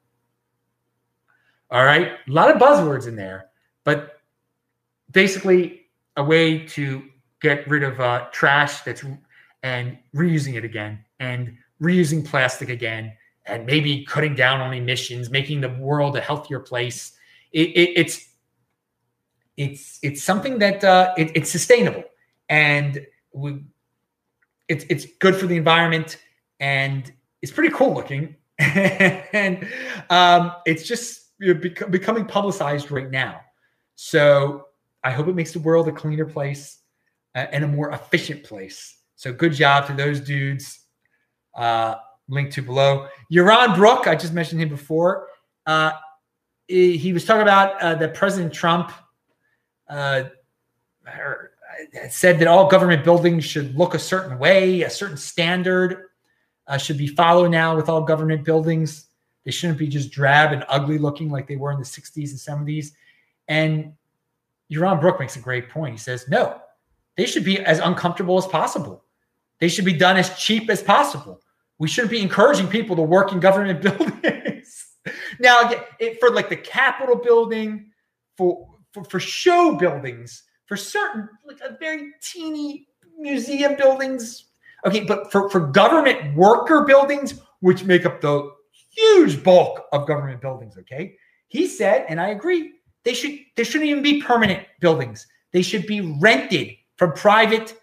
All 1.69 1.85
right, 1.85 2.11
a 2.27 2.31
lot 2.31 2.53
of 2.53 2.61
buzzwords 2.61 3.07
in 3.07 3.15
there, 3.15 3.47
but 3.85 4.19
basically 5.11 5.87
a 6.17 6.23
way 6.23 6.59
to 6.59 7.03
get 7.39 7.67
rid 7.67 7.83
of 7.83 7.99
uh, 7.99 8.27
trash 8.31 8.81
that's 8.81 9.03
and 9.63 9.97
reusing 10.15 10.55
it 10.55 10.65
again 10.65 11.03
and 11.19 11.55
reusing 11.81 12.25
plastic 12.25 12.69
again 12.69 13.13
and 13.45 13.65
maybe 13.65 14.03
cutting 14.05 14.35
down 14.35 14.59
on 14.59 14.73
emissions, 14.73 15.29
making 15.29 15.61
the 15.61 15.69
world 15.69 16.17
a 16.17 16.21
healthier 16.21 16.59
place. 16.59 17.13
It, 17.51 17.69
it, 17.69 17.89
it's 17.95 18.27
it's 19.57 19.99
it's 20.01 20.23
something 20.23 20.59
that 20.59 20.83
uh, 20.83 21.13
it, 21.17 21.31
it's 21.35 21.49
sustainable 21.49 22.03
and 22.49 23.05
we, 23.33 23.63
it's 24.67 24.85
it's 24.89 25.05
good 25.19 25.35
for 25.35 25.47
the 25.47 25.57
environment 25.57 26.17
and 26.59 27.11
it's 27.41 27.51
pretty 27.51 27.73
cool 27.73 27.93
looking. 27.93 28.35
And 29.33 29.67
um, 30.09 30.53
it's 30.65 30.83
just 30.83 31.31
bec- 31.39 31.89
becoming 31.89 32.25
publicized 32.25 32.91
right 32.91 33.09
now. 33.09 33.41
So 33.95 34.65
i 35.03 35.09
hope 35.09 35.27
it 35.27 35.33
makes 35.33 35.51
the 35.51 35.59
world 35.59 35.87
a 35.87 35.91
cleaner 35.91 36.25
place 36.25 36.79
uh, 37.33 37.47
and 37.51 37.63
a 37.63 37.67
more 37.67 37.89
efficient 37.91 38.43
place. 38.43 38.97
So 39.15 39.33
good 39.33 39.53
job 39.53 39.87
to 39.87 39.93
those 39.93 40.19
dudes. 40.19 40.79
Uh, 41.55 41.95
linked 42.29 42.53
to 42.53 42.61
below. 42.61 43.07
Yaron 43.31 43.75
Brook 43.75 44.07
i 44.07 44.15
just 44.15 44.33
mentioned 44.33 44.61
him 44.61 44.69
before. 44.69 45.27
Uh, 45.65 45.91
he 46.67 47.11
was 47.11 47.25
talking 47.25 47.41
about 47.41 47.81
uh, 47.81 47.95
that 47.95 48.13
president 48.13 48.53
trump 48.53 48.91
uh, 49.89 50.23
said 52.09 52.39
that 52.39 52.47
all 52.47 52.69
government 52.69 53.03
buildings 53.03 53.45
should 53.45 53.75
look 53.77 53.93
a 53.93 53.99
certain 53.99 54.37
way, 54.39 54.81
a 54.81 54.89
certain 54.89 55.17
standard 55.17 56.09
uh, 56.67 56.77
should 56.77 56.97
be 56.97 57.07
followed 57.07 57.51
now 57.51 57.75
with 57.75 57.89
all 57.89 58.01
government 58.01 58.43
buildings. 58.43 59.07
They 59.43 59.51
shouldn't 59.51 59.79
be 59.79 59.87
just 59.87 60.11
drab 60.11 60.51
and 60.51 60.63
ugly 60.67 60.97
looking 60.97 61.29
like 61.29 61.47
they 61.47 61.55
were 61.55 61.71
in 61.71 61.79
the 61.79 61.85
60s 61.85 62.29
and 62.29 62.67
70s. 62.67 62.91
And 63.47 63.93
Yaron 64.71 65.01
Brook 65.01 65.19
makes 65.19 65.35
a 65.35 65.39
great 65.39 65.69
point. 65.69 65.93
He 65.93 65.97
says, 65.97 66.27
no, 66.29 66.61
they 67.17 67.25
should 67.25 67.43
be 67.43 67.59
as 67.59 67.79
uncomfortable 67.79 68.37
as 68.37 68.45
possible. 68.47 69.03
They 69.59 69.67
should 69.67 69.85
be 69.85 69.93
done 69.93 70.17
as 70.17 70.37
cheap 70.37 70.69
as 70.69 70.81
possible. 70.81 71.41
We 71.77 71.87
shouldn't 71.87 72.11
be 72.11 72.21
encouraging 72.21 72.67
people 72.67 72.95
to 72.95 73.01
work 73.01 73.31
in 73.31 73.39
government 73.39 73.81
buildings. 73.97 74.87
now, 75.39 75.71
it, 75.99 76.19
for 76.19 76.29
like 76.29 76.49
the 76.49 76.55
Capitol 76.55 77.15
building, 77.15 77.91
for, 78.37 78.69
for, 78.93 79.03
for 79.03 79.19
show 79.19 79.75
buildings, 79.75 80.43
for 80.71 80.77
certain, 80.77 81.27
like 81.45 81.59
a 81.59 81.75
very 81.81 82.13
teeny 82.21 82.87
museum 83.19 83.75
buildings. 83.75 84.45
Okay, 84.85 85.03
but 85.03 85.29
for, 85.29 85.49
for 85.49 85.59
government 85.59 86.33
worker 86.33 86.85
buildings, 86.85 87.41
which 87.59 87.83
make 87.83 88.05
up 88.05 88.21
the 88.21 88.49
huge 88.89 89.43
bulk 89.43 89.83
of 89.91 90.07
government 90.07 90.39
buildings, 90.39 90.77
okay, 90.77 91.17
he 91.49 91.67
said, 91.67 92.05
and 92.07 92.21
I 92.21 92.29
agree, 92.29 92.75
they 93.03 93.13
should 93.13 93.37
they 93.57 93.65
shouldn't 93.65 93.89
even 93.89 94.01
be 94.01 94.21
permanent 94.21 94.65
buildings. 94.79 95.27
They 95.51 95.61
should 95.61 95.85
be 95.87 95.99
rented 96.21 96.69
from 96.95 97.11
private 97.11 97.75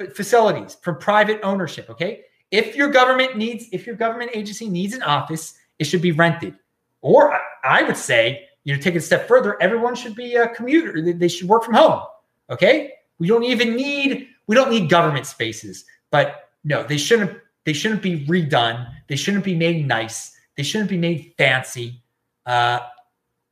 f- 0.00 0.12
facilities, 0.12 0.78
from 0.82 0.98
private 0.98 1.38
ownership. 1.44 1.88
Okay, 1.90 2.22
if 2.50 2.74
your 2.74 2.88
government 2.88 3.36
needs, 3.36 3.66
if 3.70 3.86
your 3.86 3.94
government 3.94 4.32
agency 4.34 4.68
needs 4.68 4.94
an 4.94 5.02
office, 5.04 5.54
it 5.78 5.84
should 5.84 6.02
be 6.02 6.10
rented. 6.10 6.56
Or 7.02 7.38
I 7.62 7.84
would 7.84 7.96
say, 7.96 8.48
you 8.64 8.74
know, 8.74 8.82
take 8.82 8.96
it 8.96 8.98
a 8.98 9.00
step 9.00 9.28
further, 9.28 9.62
everyone 9.62 9.94
should 9.94 10.16
be 10.16 10.34
a 10.34 10.48
commuter. 10.48 11.12
They 11.12 11.28
should 11.28 11.48
work 11.48 11.62
from 11.62 11.74
home. 11.74 12.02
Okay, 12.50 12.92
we 13.18 13.26
don't 13.26 13.44
even 13.44 13.74
need 13.74 14.28
we 14.46 14.54
don't 14.54 14.70
need 14.70 14.88
government 14.88 15.26
spaces, 15.26 15.84
but 16.10 16.50
no, 16.64 16.82
they 16.82 16.96
shouldn't 16.96 17.38
they 17.64 17.72
shouldn't 17.72 18.02
be 18.02 18.24
redone. 18.26 18.88
They 19.08 19.16
shouldn't 19.16 19.44
be 19.44 19.54
made 19.54 19.86
nice. 19.86 20.36
They 20.56 20.62
shouldn't 20.62 20.90
be 20.90 20.98
made 20.98 21.34
fancy. 21.36 22.02
Uh, 22.46 22.80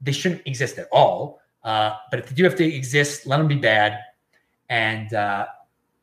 they 0.00 0.12
shouldn't 0.12 0.42
exist 0.46 0.78
at 0.78 0.88
all. 0.92 1.40
Uh, 1.64 1.96
but 2.10 2.20
if 2.20 2.28
they 2.28 2.34
do 2.34 2.44
have 2.44 2.56
to 2.56 2.64
exist, 2.64 3.26
let 3.26 3.38
them 3.38 3.48
be 3.48 3.56
bad. 3.56 3.98
And 4.68 5.12
uh, 5.12 5.46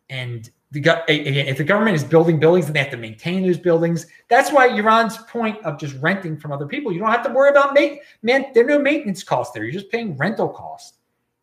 and 0.09 0.49
the 0.71 0.79
again, 0.79 1.47
if 1.47 1.57
the 1.57 1.63
government 1.63 1.95
is 1.95 2.03
building 2.03 2.39
buildings, 2.39 2.65
then 2.65 2.73
they 2.73 2.79
have 2.79 2.91
to 2.91 2.97
maintain 2.97 3.43
those 3.45 3.57
buildings. 3.57 4.07
That's 4.29 4.51
why 4.51 4.69
Yaron's 4.69 5.17
point 5.17 5.63
of 5.63 5.77
just 5.79 5.95
renting 6.01 6.37
from 6.37 6.51
other 6.51 6.65
people. 6.65 6.91
You 6.91 6.99
don't 6.99 7.11
have 7.11 7.25
to 7.25 7.33
worry 7.33 7.49
about 7.49 7.73
make 7.73 8.01
man. 8.21 8.45
There 8.53 8.65
are 8.65 8.69
no 8.69 8.79
maintenance 8.79 9.23
costs 9.23 9.53
there. 9.53 9.63
You're 9.63 9.73
just 9.73 9.91
paying 9.91 10.17
rental 10.17 10.49
costs. 10.49 10.97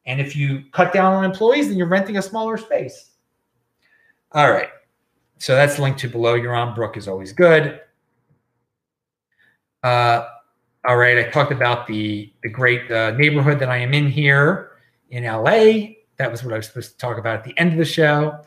And 0.09 0.21
if 0.23 0.35
you 0.35 0.65
cut 0.73 0.93
down 0.93 1.13
on 1.13 1.25
employees, 1.25 1.69
then 1.69 1.77
you're 1.77 1.87
renting 1.87 2.17
a 2.17 2.23
smaller 2.23 2.57
space. 2.57 3.11
All 4.33 4.51
right. 4.51 4.71
so 5.39 5.55
that's 5.55 5.79
linked 5.79 6.01
to 6.01 6.09
below. 6.09 6.37
Yaron 6.39 6.75
Brook 6.75 6.97
is 6.97 7.07
always 7.07 7.33
good. 7.33 7.81
Uh, 9.83 10.27
all 10.87 10.97
right, 10.97 11.19
I 11.19 11.31
talked 11.31 11.53
about 11.53 11.87
the 11.87 12.33
the 12.43 12.49
great 12.49 12.91
uh, 12.91 13.13
neighborhood 13.13 13.59
that 13.61 13.69
I 13.69 13.77
am 13.77 13.95
in 13.95 14.09
here 14.11 14.73
in 15.11 15.25
LA. 15.25 15.95
That 16.17 16.31
was 16.31 16.43
what 16.43 16.53
I 16.53 16.57
was 16.57 16.67
supposed 16.67 16.93
to 16.93 16.99
talk 16.99 17.19
about 17.19 17.37
at 17.37 17.45
the 17.45 17.57
end 17.59 17.73
of 17.73 17.79
the 17.79 17.85
show. 17.85 18.41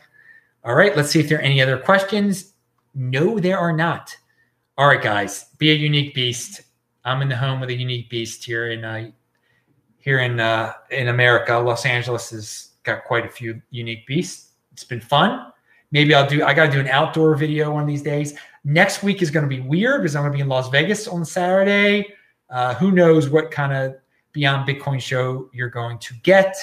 All 0.64 0.74
right, 0.74 0.96
let's 0.96 1.10
see 1.10 1.20
if 1.20 1.28
there 1.28 1.38
are 1.38 1.42
any 1.42 1.62
other 1.62 1.78
questions. 1.78 2.52
No, 2.94 3.38
there 3.38 3.58
are 3.58 3.72
not. 3.72 4.14
All 4.76 4.88
right, 4.88 5.00
guys, 5.00 5.46
be 5.58 5.70
a 5.70 5.74
unique 5.74 6.14
beast. 6.14 6.62
I'm 7.04 7.22
in 7.22 7.28
the 7.28 7.36
home 7.36 7.60
with 7.60 7.70
a 7.70 7.74
unique 7.74 8.10
beast 8.10 8.44
here 8.44 8.70
in 8.70 8.84
uh, 8.84 9.10
here 10.02 10.18
in 10.18 10.38
uh, 10.38 10.74
in 10.90 11.08
America. 11.08 11.56
Los 11.56 11.86
Angeles 11.86 12.30
has 12.30 12.70
got 12.82 13.04
quite 13.04 13.24
a 13.24 13.28
few 13.28 13.62
unique 13.70 14.06
beasts. 14.06 14.50
It's 14.72 14.84
been 14.84 15.00
fun. 15.00 15.52
Maybe 15.90 16.14
I'll 16.14 16.28
do. 16.28 16.44
I 16.44 16.52
got 16.54 16.66
to 16.66 16.72
do 16.72 16.80
an 16.80 16.88
outdoor 16.88 17.34
video 17.34 17.72
one 17.72 17.82
of 17.82 17.88
these 17.88 18.02
days. 18.02 18.34
Next 18.64 19.02
week 19.02 19.22
is 19.22 19.30
going 19.30 19.48
to 19.48 19.48
be 19.48 19.60
weird 19.60 20.02
because 20.02 20.16
I'm 20.16 20.22
going 20.22 20.32
to 20.32 20.36
be 20.36 20.42
in 20.42 20.48
Las 20.48 20.68
Vegas 20.68 21.08
on 21.08 21.24
Saturday. 21.24 22.14
Uh, 22.50 22.74
who 22.74 22.92
knows 22.92 23.28
what 23.28 23.50
kind 23.50 23.72
of 23.72 23.96
Beyond 24.32 24.68
Bitcoin 24.68 25.00
show 25.00 25.50
you're 25.52 25.70
going 25.70 25.98
to 25.98 26.14
get. 26.22 26.56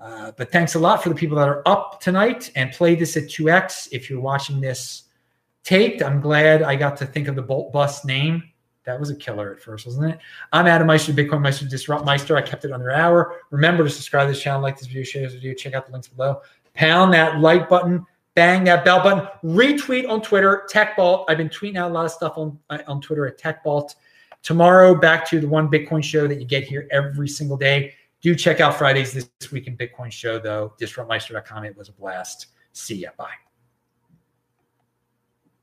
Uh, 0.00 0.30
but 0.36 0.52
thanks 0.52 0.76
a 0.76 0.78
lot 0.78 1.02
for 1.02 1.08
the 1.08 1.14
people 1.14 1.36
that 1.36 1.48
are 1.48 1.62
up 1.66 2.00
tonight 2.00 2.52
and 2.54 2.70
play 2.72 2.94
this 2.94 3.16
at 3.16 3.24
2x. 3.24 3.88
If 3.90 4.08
you're 4.08 4.20
watching 4.20 4.60
this 4.60 5.04
taped, 5.64 6.02
I'm 6.02 6.20
glad 6.20 6.62
I 6.62 6.76
got 6.76 6.96
to 6.98 7.06
think 7.06 7.26
of 7.26 7.34
the 7.34 7.42
Bolt 7.42 7.72
Bus 7.72 8.04
name. 8.04 8.44
That 8.88 8.98
was 8.98 9.10
a 9.10 9.14
killer 9.14 9.52
at 9.52 9.60
first, 9.60 9.84
wasn't 9.84 10.14
it? 10.14 10.18
I'm 10.50 10.66
Adam 10.66 10.86
Meister, 10.86 11.12
Bitcoin 11.12 11.42
Meister, 11.42 11.66
Disrupt 11.66 12.06
Meister. 12.06 12.38
I 12.38 12.40
kept 12.40 12.64
it 12.64 12.72
under 12.72 12.88
an 12.88 12.98
hour. 12.98 13.42
Remember 13.50 13.84
to 13.84 13.90
subscribe 13.90 14.28
to 14.28 14.32
this 14.32 14.42
channel, 14.42 14.62
like 14.62 14.78
this 14.78 14.86
video, 14.86 15.02
share 15.02 15.22
this 15.24 15.34
video, 15.34 15.52
check 15.52 15.74
out 15.74 15.84
the 15.84 15.92
links 15.92 16.08
below. 16.08 16.40
Pound 16.72 17.12
that 17.12 17.38
like 17.38 17.68
button, 17.68 18.06
bang 18.34 18.64
that 18.64 18.86
bell 18.86 19.02
button, 19.02 19.28
retweet 19.44 20.08
on 20.08 20.22
Twitter, 20.22 20.66
TechBalt. 20.72 21.26
I've 21.28 21.36
been 21.36 21.50
tweeting 21.50 21.76
out 21.76 21.90
a 21.90 21.92
lot 21.92 22.06
of 22.06 22.12
stuff 22.12 22.38
on, 22.38 22.58
uh, 22.70 22.78
on 22.86 23.02
Twitter 23.02 23.26
at 23.26 23.38
TechBalt. 23.38 23.94
Tomorrow, 24.42 24.94
back 24.94 25.28
to 25.28 25.38
the 25.38 25.48
one 25.48 25.68
Bitcoin 25.70 26.02
show 26.02 26.26
that 26.26 26.40
you 26.40 26.46
get 26.46 26.64
here 26.64 26.88
every 26.90 27.28
single 27.28 27.58
day. 27.58 27.92
Do 28.22 28.34
check 28.34 28.60
out 28.60 28.78
Fridays 28.78 29.12
this 29.12 29.52
week 29.52 29.66
in 29.66 29.76
Bitcoin 29.76 30.10
show, 30.10 30.38
though. 30.38 30.72
DisruptMeister.com. 30.80 31.64
It 31.66 31.76
was 31.76 31.90
a 31.90 31.92
blast. 31.92 32.46
See 32.72 32.94
ya. 32.94 33.10
Bye. 33.18 33.34